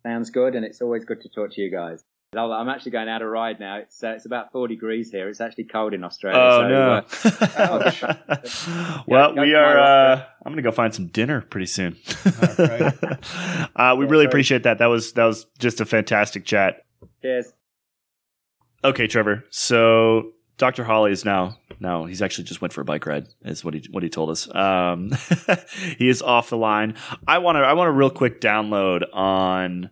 Sounds 0.01 0.31
good, 0.31 0.55
and 0.55 0.65
it's 0.65 0.81
always 0.81 1.05
good 1.05 1.21
to 1.21 1.29
talk 1.29 1.51
to 1.51 1.61
you 1.61 1.69
guys. 1.69 2.03
Well, 2.33 2.51
I'm 2.51 2.69
actually 2.69 2.91
going 2.91 3.09
out 3.09 3.21
a 3.21 3.27
ride 3.27 3.59
now. 3.59 3.77
It's 3.77 4.03
uh, 4.03 4.09
it's 4.09 4.25
about 4.25 4.51
4 4.51 4.67
degrees 4.67 5.11
here. 5.11 5.29
It's 5.29 5.41
actually 5.41 5.65
cold 5.65 5.93
in 5.93 6.03
Australia. 6.03 6.39
Oh 6.39 6.61
so, 6.61 6.67
no! 6.69 7.91
uh, 8.35 9.03
well, 9.07 9.35
we 9.35 9.53
are. 9.53 9.77
Uh. 9.79 10.25
I'm 10.45 10.51
gonna 10.51 10.61
go 10.61 10.71
find 10.71 10.93
some 10.93 11.07
dinner 11.07 11.41
pretty 11.41 11.67
soon. 11.67 11.95
right. 12.25 12.81
uh, 13.75 13.95
we 13.97 14.05
Yeah, 14.05 14.09
really 14.09 14.09
sorry. 14.09 14.25
appreciate 14.25 14.63
that. 14.63 14.79
That 14.79 14.87
was 14.87 15.13
that 15.13 15.25
was 15.25 15.45
just 15.59 15.79
a 15.81 15.85
fantastic 15.85 16.45
chat. 16.45 16.85
cheers. 17.21 17.53
Okay, 18.83 19.07
Trevor. 19.07 19.45
So 19.49 20.31
Dr. 20.57 20.83
Hawley 20.83 21.11
is 21.11 21.23
now 21.23 21.57
now 21.79 22.05
he's 22.05 22.21
actually 22.21 22.43
just 22.45 22.61
went 22.61 22.73
for 22.73 22.81
a 22.81 22.85
bike 22.85 23.05
ride. 23.05 23.27
Is 23.43 23.63
what 23.63 23.73
he 23.73 23.85
what 23.91 24.03
he 24.03 24.09
told 24.09 24.29
us. 24.29 24.53
Um, 24.53 25.11
he 25.97 26.09
is 26.09 26.21
off 26.21 26.49
the 26.49 26.57
line. 26.57 26.95
I 27.27 27.37
want 27.37 27.55
to 27.55 27.59
I 27.61 27.73
want 27.73 27.87
a 27.89 27.93
real 27.93 28.09
quick 28.09 28.41
download 28.41 29.03
on 29.13 29.89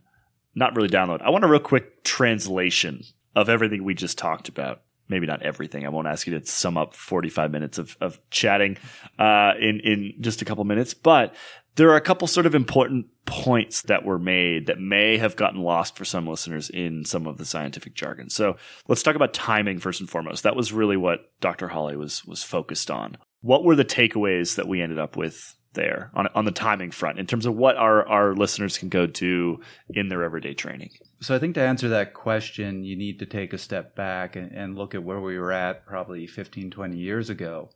not 0.55 0.75
really 0.75 0.89
download. 0.89 1.21
I 1.21 1.29
want 1.29 1.43
a 1.43 1.47
real 1.47 1.59
quick 1.59 2.03
translation 2.03 3.03
of 3.35 3.49
everything 3.49 3.83
we 3.83 3.93
just 3.93 4.17
talked 4.17 4.49
about. 4.49 4.81
Maybe 5.07 5.27
not 5.27 5.41
everything. 5.41 5.85
I 5.85 5.89
won't 5.89 6.07
ask 6.07 6.25
you 6.25 6.39
to 6.39 6.45
sum 6.45 6.77
up 6.77 6.95
45 6.95 7.51
minutes 7.51 7.77
of, 7.77 7.97
of 7.99 8.19
chatting 8.29 8.77
uh, 9.19 9.53
in 9.59 9.81
in 9.81 10.13
just 10.21 10.41
a 10.41 10.45
couple 10.45 10.63
minutes, 10.63 10.93
but 10.93 11.35
there 11.75 11.89
are 11.89 11.95
a 11.95 12.01
couple 12.01 12.27
sort 12.27 12.45
of 12.45 12.55
important 12.55 13.07
points 13.25 13.83
that 13.83 14.03
were 14.03 14.19
made 14.19 14.67
that 14.67 14.79
may 14.79 15.17
have 15.17 15.35
gotten 15.35 15.61
lost 15.61 15.95
for 15.95 16.05
some 16.05 16.27
listeners 16.27 16.69
in 16.69 17.05
some 17.05 17.27
of 17.27 17.37
the 17.37 17.45
scientific 17.45 17.93
jargon. 17.93 18.29
So 18.29 18.57
let's 18.87 19.03
talk 19.03 19.15
about 19.15 19.33
timing 19.33 19.79
first 19.79 20.01
and 20.01 20.09
foremost. 20.09 20.43
That 20.43 20.55
was 20.55 20.73
really 20.73 20.97
what 20.97 21.31
Dr. 21.39 21.69
Hawley 21.69 21.95
was 21.95 22.25
was 22.25 22.43
focused 22.43 22.91
on. 22.91 23.17
What 23.41 23.63
were 23.63 23.75
the 23.75 23.85
takeaways 23.85 24.55
that 24.55 24.67
we 24.67 24.81
ended 24.81 24.99
up 24.99 25.15
with 25.15 25.55
there 25.73 26.11
on 26.13 26.27
on 26.35 26.45
the 26.45 26.51
timing 26.51 26.91
front 26.91 27.19
in 27.19 27.25
terms 27.25 27.45
of 27.45 27.55
what 27.55 27.77
our 27.77 28.07
our 28.07 28.33
listeners 28.35 28.77
can 28.77 28.89
go 28.89 29.07
to 29.07 29.59
in 29.89 30.09
their 30.09 30.23
everyday 30.23 30.53
training? 30.53 30.91
So 31.21 31.35
I 31.35 31.39
think 31.39 31.55
to 31.55 31.61
answer 31.61 31.89
that 31.89 32.13
question, 32.13 32.83
you 32.83 32.95
need 32.95 33.19
to 33.19 33.25
take 33.25 33.53
a 33.53 33.57
step 33.57 33.95
back 33.95 34.35
and, 34.35 34.51
and 34.51 34.75
look 34.75 34.95
at 34.95 35.03
where 35.03 35.21
we 35.21 35.37
were 35.37 35.51
at 35.51 35.85
probably 35.85 36.25
15, 36.25 36.71
20 36.71 36.97
years 36.97 37.29
ago, 37.29 37.69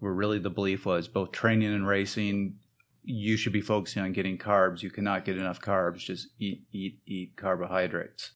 where 0.00 0.12
really 0.12 0.38
the 0.38 0.50
belief 0.50 0.84
was 0.84 1.08
both 1.08 1.32
training 1.32 1.72
and 1.72 1.88
racing, 1.88 2.58
you 3.02 3.38
should 3.38 3.54
be 3.54 3.62
focusing 3.62 4.02
on 4.02 4.12
getting 4.12 4.36
carbs. 4.36 4.82
You 4.82 4.90
cannot 4.90 5.24
get 5.24 5.38
enough 5.38 5.60
carbs. 5.60 5.98
Just 5.98 6.28
eat, 6.38 6.64
eat, 6.72 7.00
eat 7.06 7.36
carbohydrates. 7.36 8.32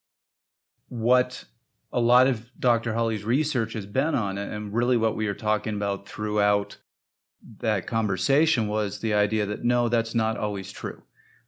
What 0.89 1.45
a 1.93 2.01
lot 2.01 2.27
of 2.27 2.51
Dr. 2.59 2.95
Hawley's 2.95 3.25
research 3.25 3.75
has 3.75 3.87
been 3.87 4.15
on, 4.15 4.39
and 4.39 4.73
really 4.73 4.97
what 4.97 5.15
we 5.15 5.27
are 5.27 5.35
talking 5.35 5.75
about 5.75 6.09
throughout 6.09 6.79
that 7.61 7.87
conversation 7.87 8.69
was 8.69 9.01
the 9.01 9.15
idea 9.15 9.47
that 9.47 9.65
no, 9.65 9.89
that's 9.89 10.15
not 10.15 10.37
always 10.37 10.73
true. 10.73 11.03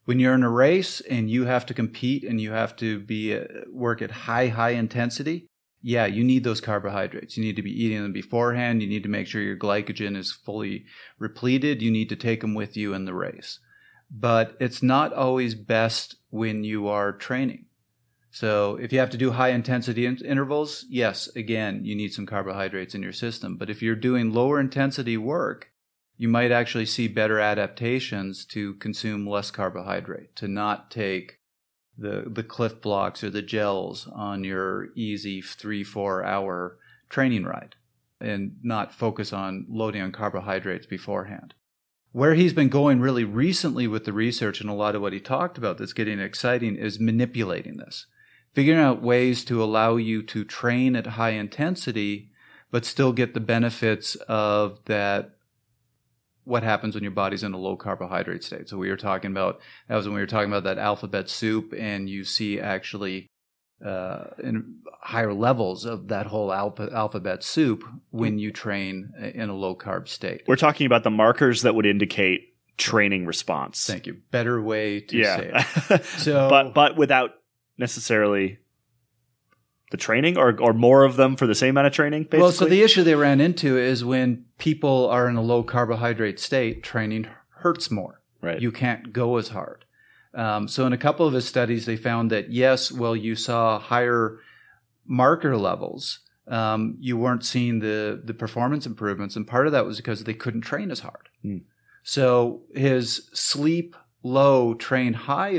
When 0.04 0.20
you're 0.20 0.34
in 0.34 0.42
a 0.42 0.50
race 0.50 1.00
and 1.00 1.30
you 1.30 1.46
have 1.46 1.66
to 1.66 1.74
compete 1.74 2.22
and 2.22 2.40
you 2.40 2.52
have 2.52 2.76
to 2.76 3.00
be 3.00 3.36
uh, 3.36 3.44
work 3.72 4.02
at 4.02 4.10
high 4.10 4.48
high 4.48 4.70
intensity 4.70 5.48
yeah 5.82 6.06
you 6.06 6.24
need 6.24 6.44
those 6.44 6.60
carbohydrates. 6.60 7.36
You 7.36 7.44
need 7.44 7.56
to 7.56 7.62
be 7.62 7.84
eating 7.84 8.02
them 8.02 8.12
beforehand. 8.12 8.82
You 8.82 8.88
need 8.88 9.04
to 9.04 9.08
make 9.08 9.26
sure 9.26 9.40
your 9.40 9.56
glycogen 9.56 10.16
is 10.16 10.32
fully 10.32 10.84
repleted. 11.18 11.82
You 11.82 11.90
need 11.90 12.08
to 12.08 12.16
take 12.16 12.40
them 12.40 12.54
with 12.54 12.76
you 12.76 12.94
in 12.94 13.04
the 13.04 13.14
race. 13.14 13.60
But 14.10 14.56
it's 14.60 14.82
not 14.82 15.12
always 15.12 15.54
best 15.54 16.16
when 16.30 16.64
you 16.64 16.88
are 16.88 17.12
training. 17.12 17.66
So 18.30 18.76
if 18.76 18.92
you 18.92 18.98
have 18.98 19.10
to 19.10 19.16
do 19.16 19.32
high 19.32 19.50
intensity 19.50 20.06
in- 20.06 20.24
intervals 20.24 20.84
yes 20.88 21.28
again 21.36 21.84
you 21.84 21.96
need 21.96 22.12
some 22.12 22.26
carbohydrates 22.26 22.94
in 22.94 23.02
your 23.02 23.12
system. 23.12 23.56
But 23.56 23.70
if 23.70 23.82
you're 23.82 23.96
doing 23.96 24.32
lower 24.32 24.60
intensity 24.60 25.16
work 25.16 25.70
you 26.16 26.28
might 26.28 26.50
actually 26.50 26.86
see 26.86 27.08
better 27.08 27.38
adaptations 27.38 28.44
to 28.46 28.74
consume 28.74 29.26
less 29.26 29.50
carbohydrate, 29.50 30.34
to 30.36 30.48
not 30.48 30.90
take 30.90 31.38
the 31.98 32.24
the 32.26 32.42
Clif 32.42 32.80
Bloks 32.80 33.22
or 33.22 33.30
the 33.30 33.42
gels 33.42 34.08
on 34.14 34.44
your 34.44 34.88
easy 34.94 35.40
three 35.42 35.84
four 35.84 36.24
hour 36.24 36.78
training 37.08 37.44
ride, 37.44 37.76
and 38.20 38.56
not 38.62 38.94
focus 38.94 39.32
on 39.32 39.66
loading 39.68 40.02
on 40.02 40.12
carbohydrates 40.12 40.86
beforehand. 40.86 41.54
Where 42.12 42.34
he's 42.34 42.54
been 42.54 42.70
going 42.70 43.00
really 43.00 43.24
recently 43.24 43.86
with 43.86 44.06
the 44.06 44.12
research 44.12 44.62
and 44.62 44.70
a 44.70 44.74
lot 44.74 44.94
of 44.94 45.02
what 45.02 45.12
he 45.12 45.20
talked 45.20 45.58
about 45.58 45.76
that's 45.76 45.92
getting 45.92 46.18
exciting 46.18 46.76
is 46.76 46.98
manipulating 46.98 47.76
this, 47.76 48.06
figuring 48.54 48.80
out 48.80 49.02
ways 49.02 49.44
to 49.44 49.62
allow 49.62 49.96
you 49.96 50.22
to 50.22 50.44
train 50.44 50.96
at 50.96 51.06
high 51.06 51.30
intensity, 51.30 52.30
but 52.70 52.86
still 52.86 53.12
get 53.12 53.34
the 53.34 53.40
benefits 53.40 54.14
of 54.28 54.78
that 54.86 55.35
what 56.46 56.62
happens 56.62 56.94
when 56.94 57.02
your 57.04 57.10
body's 57.12 57.42
in 57.42 57.52
a 57.52 57.58
low 57.58 57.76
carbohydrate 57.76 58.42
state. 58.44 58.68
So 58.68 58.78
we 58.78 58.88
were 58.88 58.96
talking 58.96 59.30
about 59.30 59.60
that 59.88 59.96
was 59.96 60.06
when 60.06 60.14
we 60.14 60.20
were 60.20 60.26
talking 60.26 60.50
about 60.50 60.64
that 60.64 60.78
alphabet 60.78 61.28
soup, 61.28 61.74
and 61.76 62.08
you 62.08 62.24
see 62.24 62.58
actually 62.60 63.26
uh, 63.84 64.28
in 64.42 64.76
higher 65.02 65.34
levels 65.34 65.84
of 65.84 66.08
that 66.08 66.26
whole 66.26 66.52
alpha, 66.52 66.88
alphabet 66.92 67.44
soup 67.44 67.84
when 68.10 68.38
you 68.38 68.50
train 68.50 69.12
in 69.34 69.50
a 69.50 69.54
low 69.54 69.74
carb 69.76 70.08
state. 70.08 70.42
We're 70.46 70.56
talking 70.56 70.86
about 70.86 71.02
the 71.04 71.10
markers 71.10 71.62
that 71.62 71.74
would 71.74 71.84
indicate 71.84 72.54
training 72.78 73.26
response. 73.26 73.86
Thank 73.86 74.06
you. 74.06 74.16
Better 74.30 74.62
way 74.62 75.00
to 75.00 75.24
say 75.24 75.50
Yeah. 75.52 75.64
it. 75.90 76.04
So- 76.18 76.48
but 76.48 76.72
but 76.74 76.96
without 76.96 77.32
necessarily 77.76 78.58
the 79.90 79.96
training 79.96 80.36
or 80.36 80.60
or 80.60 80.72
more 80.72 81.04
of 81.04 81.16
them 81.16 81.36
for 81.36 81.46
the 81.46 81.54
same 81.54 81.70
amount 81.70 81.86
of 81.86 81.92
training. 81.92 82.24
Basically. 82.24 82.40
Well, 82.40 82.52
so 82.52 82.64
the 82.64 82.82
issue 82.82 83.02
they 83.02 83.14
ran 83.14 83.40
into 83.40 83.78
is 83.78 84.04
when 84.04 84.44
people 84.58 85.08
are 85.08 85.28
in 85.28 85.36
a 85.36 85.42
low 85.42 85.62
carbohydrate 85.62 86.40
state, 86.40 86.82
training 86.82 87.28
hurts 87.50 87.90
more. 87.90 88.20
Right. 88.40 88.60
You 88.60 88.72
can't 88.72 89.12
go 89.12 89.36
as 89.36 89.48
hard. 89.48 89.84
Um, 90.34 90.68
so 90.68 90.86
in 90.86 90.92
a 90.92 90.98
couple 90.98 91.26
of 91.26 91.32
his 91.32 91.46
studies, 91.46 91.86
they 91.86 91.96
found 91.96 92.30
that 92.30 92.52
yes, 92.52 92.92
well, 92.92 93.16
you 93.16 93.34
saw 93.34 93.78
higher 93.78 94.38
marker 95.06 95.56
levels. 95.56 96.20
Um, 96.48 96.96
you 97.00 97.16
weren't 97.16 97.44
seeing 97.44 97.80
the 97.80 98.20
the 98.22 98.34
performance 98.34 98.86
improvements, 98.86 99.34
and 99.36 99.46
part 99.46 99.66
of 99.66 99.72
that 99.72 99.86
was 99.86 99.96
because 99.96 100.24
they 100.24 100.34
couldn't 100.34 100.60
train 100.60 100.90
as 100.90 101.00
hard. 101.00 101.28
Hmm. 101.42 101.58
So 102.02 102.62
his 102.74 103.28
sleep 103.32 103.96
low, 104.22 104.74
train 104.74 105.12
high 105.14 105.58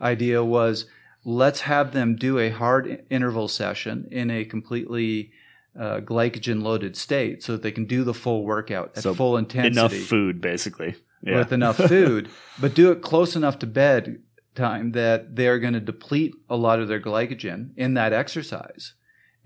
idea 0.00 0.44
was 0.44 0.86
let's 1.24 1.60
have 1.62 1.92
them 1.92 2.16
do 2.16 2.38
a 2.38 2.50
hard 2.50 3.04
interval 3.10 3.48
session 3.48 4.08
in 4.10 4.30
a 4.30 4.44
completely 4.44 5.32
uh, 5.78 6.00
glycogen 6.00 6.62
loaded 6.62 6.96
state 6.96 7.42
so 7.42 7.52
that 7.52 7.62
they 7.62 7.70
can 7.70 7.84
do 7.84 8.04
the 8.04 8.14
full 8.14 8.44
workout 8.44 8.92
at 8.96 9.02
So 9.02 9.14
full 9.14 9.36
intensity 9.36 9.78
enough 9.78 9.94
food, 9.94 10.40
basically. 10.40 10.96
Yeah. 11.22 11.38
with 11.38 11.52
enough 11.52 11.76
food, 11.88 12.30
but 12.60 12.74
do 12.74 12.90
it 12.92 13.02
close 13.02 13.36
enough 13.36 13.58
to 13.58 13.66
bed 13.66 14.22
time 14.54 14.92
that 14.92 15.36
they're 15.36 15.58
going 15.58 15.74
to 15.74 15.80
deplete 15.80 16.34
a 16.48 16.56
lot 16.56 16.80
of 16.80 16.88
their 16.88 17.00
glycogen 17.00 17.70
in 17.76 17.94
that 17.94 18.12
exercise. 18.12 18.94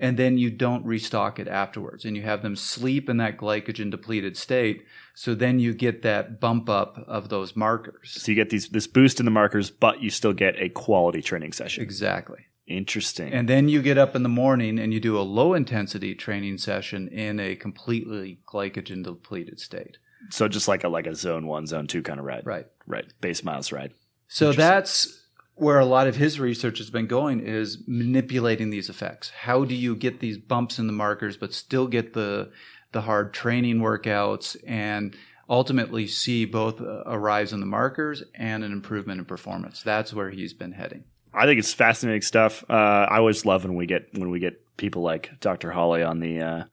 And 0.01 0.17
then 0.19 0.39
you 0.39 0.51
don't 0.51 0.85
restock 0.85 1.39
it 1.39 1.47
afterwards. 1.47 2.05
And 2.05 2.17
you 2.17 2.23
have 2.23 2.43
them 2.43 2.57
sleep 2.57 3.09
in 3.09 3.17
that 3.19 3.37
glycogen 3.37 3.91
depleted 3.91 4.37
state. 4.37 4.85
So 5.15 5.35
then 5.35 5.61
you 5.61 5.73
get 5.73 6.03
that 6.03 6.41
bump 6.41 6.69
up 6.69 6.99
of 7.07 7.29
those 7.29 7.55
markers. 7.55 8.11
so 8.21 8.33
you 8.33 8.37
get 8.37 8.51
these 8.51 8.69
this 8.69 8.89
boost 8.89 9.21
in 9.21 9.25
the 9.25 9.31
markers, 9.31 9.71
but 9.71 10.03
you 10.03 10.11
still 10.11 10.33
get 10.33 10.61
a 10.61 10.69
quality 10.69 11.23
training 11.23 11.53
session. 11.53 11.83
Exactly. 11.83 12.47
Interesting. 12.67 13.33
And 13.33 13.49
then 13.49 13.69
you 13.69 13.83
get 13.83 13.99
up 13.99 14.17
in 14.17 14.23
the 14.23 14.29
morning 14.29 14.79
and 14.79 14.93
you 14.93 14.99
do 14.99 15.19
a 15.19 15.23
low 15.23 15.55
intensity 15.55 16.15
training 16.15 16.59
session 16.59 17.09
in 17.09 17.39
a 17.39 17.57
completely 17.57 18.41
glycogen 18.49 19.05
depleted 19.05 19.61
state. 19.61 19.99
so 20.31 20.49
just 20.49 20.67
like 20.67 20.83
a 20.83 20.89
like 20.89 21.07
a 21.07 21.15
zone 21.15 21.47
one, 21.47 21.67
zone 21.67 21.87
two 21.87 22.03
kind 22.03 22.19
of 22.19 22.25
ride. 22.25 22.47
Right. 22.47 22.67
Right. 22.87 23.05
Base 23.21 23.45
miles 23.45 23.71
ride. 23.71 23.93
So 24.29 24.53
that's 24.53 25.24
where 25.57 25.79
a 25.79 25.85
lot 25.85 26.07
of 26.07 26.17
his 26.17 26.41
research 26.41 26.79
has 26.79 26.91
been 26.91 27.07
going 27.07 27.41
is 27.41 27.79
manipulating 27.87 28.71
these 28.71 28.89
effects. 28.89 29.31
How 29.31 29.65
do 29.65 29.75
you 29.75 29.95
get 29.95 30.21
these 30.21 30.39
bumps 30.39 30.79
in 30.79 30.87
the 30.87 30.93
markers 30.93 31.37
but 31.37 31.55
still 31.55 31.87
get 31.87 32.13
the 32.13 32.51
the 32.93 33.03
hard 33.03 33.35
training 33.35 33.79
workouts 33.79 34.57
and 34.67 35.17
ultimately 35.49 36.07
see 36.07 36.45
both 36.45 36.81
a 36.81 37.19
rise 37.19 37.53
in 37.53 37.61
the 37.61 37.67
markers 37.67 38.23
and 38.35 38.65
an 38.65 38.73
improvement 38.73 39.19
in 39.19 39.25
performance. 39.25 39.83
That's 39.83 40.13
where 40.15 40.31
he's 40.31 40.55
been 40.55 40.73
heading. 40.73 41.05
I 41.35 41.47
think 41.47 41.59
it's 41.59 41.73
fascinating 41.73 42.23
stuff. 42.23 42.65
Uh, 42.69 42.73
I 42.73 43.19
always 43.19 43.45
love 43.45 43.65
when 43.65 43.75
we 43.75 43.87
get 43.87 44.09
when 44.13 44.31
we 44.31 44.39
get 44.39 44.77
people 44.77 45.03
like 45.03 45.33
Dr. 45.41 45.73
Hawley 45.73 46.03
on 46.03 46.21
the 46.21 46.41
uh, 46.41 46.65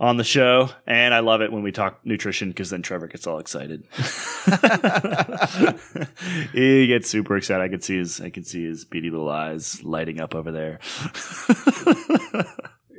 on 0.00 0.16
the 0.16 0.24
show, 0.24 0.70
and 0.86 1.12
I 1.12 1.20
love 1.20 1.42
it 1.42 1.50
when 1.50 1.62
we 1.62 1.72
talk 1.72 2.00
nutrition 2.04 2.50
because 2.50 2.70
then 2.70 2.82
Trevor 2.82 3.08
gets 3.08 3.26
all 3.26 3.38
excited. 3.38 3.84
he 6.52 6.86
gets 6.86 7.10
super 7.10 7.36
excited. 7.36 7.62
I 7.62 7.68
can 7.68 7.80
see 7.80 7.98
his 7.98 8.20
I 8.20 8.30
could 8.30 8.46
see 8.46 8.64
his 8.64 8.84
beady 8.84 9.10
little 9.10 9.28
eyes 9.28 9.82
lighting 9.82 10.20
up 10.20 10.34
over 10.34 10.52
there. 10.52 10.78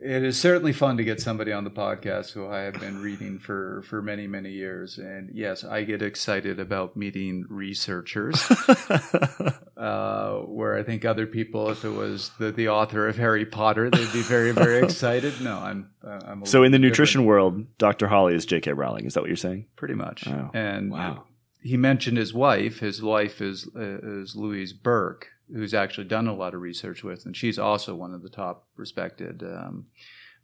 It 0.01 0.23
is 0.23 0.39
certainly 0.39 0.71
fun 0.71 0.97
to 0.97 1.03
get 1.03 1.19
somebody 1.19 1.51
on 1.51 1.65
the 1.65 1.69
podcast 1.69 2.31
who 2.31 2.47
I 2.47 2.61
have 2.61 2.79
been 2.79 3.01
reading 3.01 3.37
for, 3.37 3.83
for 3.83 4.01
many, 4.01 4.27
many 4.27 4.51
years. 4.51 4.97
And 4.97 5.29
yes, 5.33 5.63
I 5.63 5.83
get 5.83 6.01
excited 6.01 6.59
about 6.59 6.95
meeting 6.95 7.45
researchers. 7.49 8.41
uh, 9.77 10.35
where 10.45 10.77
I 10.77 10.83
think 10.83 11.03
other 11.03 11.27
people, 11.27 11.69
if 11.69 11.83
it 11.83 11.89
was 11.89 12.31
the, 12.39 12.51
the 12.51 12.69
author 12.69 13.07
of 13.07 13.17
Harry 13.17 13.45
Potter, 13.45 13.89
they'd 13.89 14.13
be 14.13 14.21
very, 14.21 14.51
very 14.51 14.83
excited. 14.83 15.41
No, 15.41 15.57
I'm, 15.57 15.89
I'm 16.25 16.45
so 16.45 16.63
in 16.63 16.71
the 16.71 16.79
nutrition 16.79 17.21
different, 17.21 17.27
world, 17.27 17.77
Dr. 17.77 18.07
Hawley 18.07 18.35
is 18.35 18.45
J.K. 18.45 18.73
Rowling. 18.73 19.05
Is 19.05 19.13
that 19.13 19.21
what 19.21 19.29
you're 19.29 19.35
saying? 19.37 19.65
pretty 19.75 19.93
much. 19.95 20.25
Wow. 20.27 20.51
And 20.53 20.91
Wow. 20.91 21.23
he 21.61 21.77
mentioned 21.77 22.17
his 22.17 22.33
wife. 22.33 22.79
His 22.79 23.01
wife 23.01 23.41
is 23.41 23.67
uh, 23.75 23.99
is 24.21 24.35
Louise 24.35 24.73
Burke, 24.73 25.27
who's 25.53 25.73
actually 25.73 26.07
done 26.07 26.27
a 26.27 26.35
lot 26.35 26.53
of 26.53 26.61
research 26.61 27.03
with, 27.03 27.25
and 27.25 27.35
she's 27.35 27.57
also 27.59 27.95
one 27.95 28.13
of 28.13 28.21
the 28.23 28.29
top 28.29 28.67
respected 28.75 29.43
um, 29.43 29.85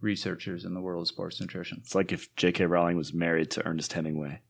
researchers 0.02 0.66
in 0.66 0.74
the 0.74 0.82
world 0.82 1.02
of 1.04 1.08
sports 1.08 1.40
nutrition. 1.42 1.80
It's 1.82 1.96
like 1.96 2.12
if 2.12 2.34
J.K. 2.36 2.66
Rowling 2.66 2.98
was 2.98 3.14
married 3.14 3.52
to 3.52 3.66
Ernest 3.66 3.94
Hemingway. 3.94 4.42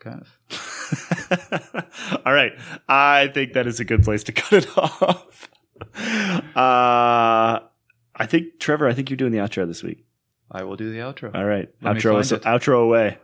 Kind 0.00 0.22
of. 0.22 2.20
All 2.26 2.32
right. 2.34 2.52
I 2.88 3.28
think 3.32 3.54
that 3.54 3.66
is 3.66 3.80
a 3.80 3.84
good 3.84 4.02
place 4.02 4.22
to 4.24 4.32
cut 4.32 4.64
it 4.64 4.68
off. 4.78 5.48
Uh, 6.54 7.60
I 8.16 8.26
think, 8.26 8.60
Trevor, 8.60 8.86
I 8.88 8.92
think 8.94 9.10
you're 9.10 9.16
doing 9.16 9.32
the 9.32 9.38
outro 9.38 9.66
this 9.66 9.82
week. 9.82 10.04
I 10.50 10.64
will 10.64 10.76
do 10.76 10.92
the 10.92 10.98
outro. 10.98 11.34
All 11.34 11.44
right. 11.44 11.68
Let 11.82 11.96
outro, 11.96 12.32
it. 12.32 12.42
outro 12.42 12.82
away. 12.82 13.18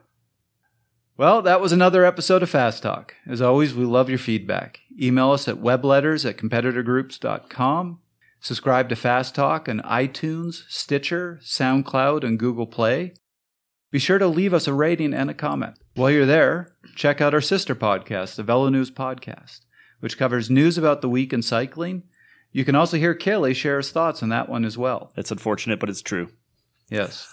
Well, 1.17 1.43
that 1.43 1.61
was 1.61 1.73
another 1.73 2.05
episode 2.05 2.43
of 2.43 2.49
Fast 2.49 2.83
Talk. 2.83 3.15
As 3.27 3.43
always, 3.43 3.75
we 3.75 3.85
love 3.85 4.09
your 4.09 4.19
feedback. 4.19 4.81
Email 4.99 5.33
us 5.33 5.49
at 5.49 5.57
webletters 5.57 6.29
at 6.29 6.39
competitorgroups.com. 6.39 7.99
Subscribe 8.41 8.89
to 8.89 8.97
Fast 8.97 9.35
Talk 9.35 9.69
on 9.69 9.81
iTunes, 9.81 10.63
Stitcher, 10.69 11.39
SoundCloud, 11.43 12.25
and 12.25 12.39
Google 12.39 12.67
Play. 12.67 13.13
Be 13.91 13.99
sure 13.99 14.19
to 14.19 14.27
leave 14.27 14.55
us 14.55 14.67
a 14.67 14.73
rating 14.73 15.13
and 15.13 15.29
a 15.29 15.35
comment. 15.35 15.75
While 15.95 16.11
you're 16.11 16.25
there, 16.25 16.75
check 16.97 17.21
out 17.21 17.35
our 17.35 17.43
sister 17.43 17.75
podcast, 17.75 18.37
the 18.37 18.43
Velo 18.43 18.71
News 18.71 18.91
Podcast, 18.91 19.61
which 19.99 20.17
covers 20.17 20.49
news 20.49 20.79
about 20.79 21.03
the 21.03 21.09
week 21.11 21.35
in 21.35 21.43
cycling. 21.43 22.05
You 22.51 22.65
can 22.65 22.75
also 22.75 22.97
hear 22.97 23.15
Caley 23.15 23.53
share 23.53 23.77
his 23.77 23.91
thoughts 23.91 24.23
on 24.23 24.31
that 24.31 24.49
one 24.49 24.65
as 24.65 24.79
well. 24.79 25.13
It's 25.17 25.31
unfortunate, 25.31 25.81
but 25.81 25.91
it's 25.91 26.01
true. 26.01 26.31
Yes. 26.91 27.27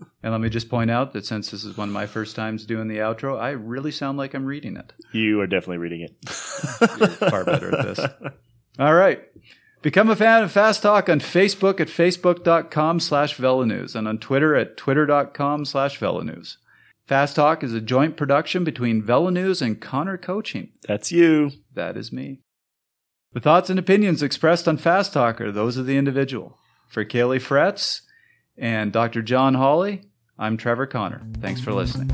and 0.22 0.32
let 0.32 0.40
me 0.40 0.48
just 0.48 0.70
point 0.70 0.90
out 0.90 1.12
that 1.12 1.26
since 1.26 1.50
this 1.50 1.64
is 1.64 1.76
one 1.76 1.88
of 1.88 1.94
my 1.94 2.06
first 2.06 2.36
times 2.36 2.64
doing 2.64 2.88
the 2.88 2.98
outro, 2.98 3.38
I 3.38 3.50
really 3.50 3.90
sound 3.90 4.16
like 4.16 4.34
I'm 4.34 4.46
reading 4.46 4.76
it. 4.76 4.92
You 5.12 5.40
are 5.40 5.46
definitely 5.46 5.78
reading 5.78 6.02
it. 6.02 6.16
You're 6.98 7.08
far 7.08 7.44
better 7.44 7.76
at 7.76 7.86
this. 7.86 8.00
All 8.78 8.94
right. 8.94 9.22
Become 9.82 10.10
a 10.10 10.16
fan 10.16 10.42
of 10.42 10.52
Fast 10.52 10.82
Talk 10.82 11.08
on 11.08 11.20
Facebook 11.20 11.80
at 11.80 11.88
facebook.com 11.88 13.00
slash 13.00 13.36
velonews 13.36 13.94
and 13.94 14.06
on 14.06 14.18
Twitter 14.18 14.54
at 14.54 14.76
twitter.com 14.76 15.64
slash 15.64 15.98
velonews. 15.98 16.56
Fast 17.06 17.34
Talk 17.36 17.64
is 17.64 17.74
a 17.74 17.80
joint 17.80 18.16
production 18.16 18.62
between 18.62 19.02
Velonews 19.02 19.60
and 19.62 19.80
Connor 19.80 20.16
Coaching. 20.16 20.68
That's 20.86 21.10
you. 21.10 21.50
That 21.74 21.96
is 21.96 22.12
me. 22.12 22.40
The 23.32 23.40
thoughts 23.40 23.70
and 23.70 23.78
opinions 23.78 24.22
expressed 24.22 24.68
on 24.68 24.76
Fast 24.76 25.12
Talk 25.12 25.40
are 25.40 25.50
those 25.50 25.76
of 25.76 25.86
the 25.86 25.96
individual. 25.96 26.58
For 26.88 27.04
Caley 27.04 27.38
Fretz 27.38 28.02
and 28.56 28.92
Dr. 28.92 29.22
John 29.22 29.54
Hawley, 29.54 30.02
I'm 30.38 30.56
Trevor 30.56 30.86
Connor. 30.86 31.22
Thanks 31.40 31.60
for 31.60 31.72
listening. 31.72 32.10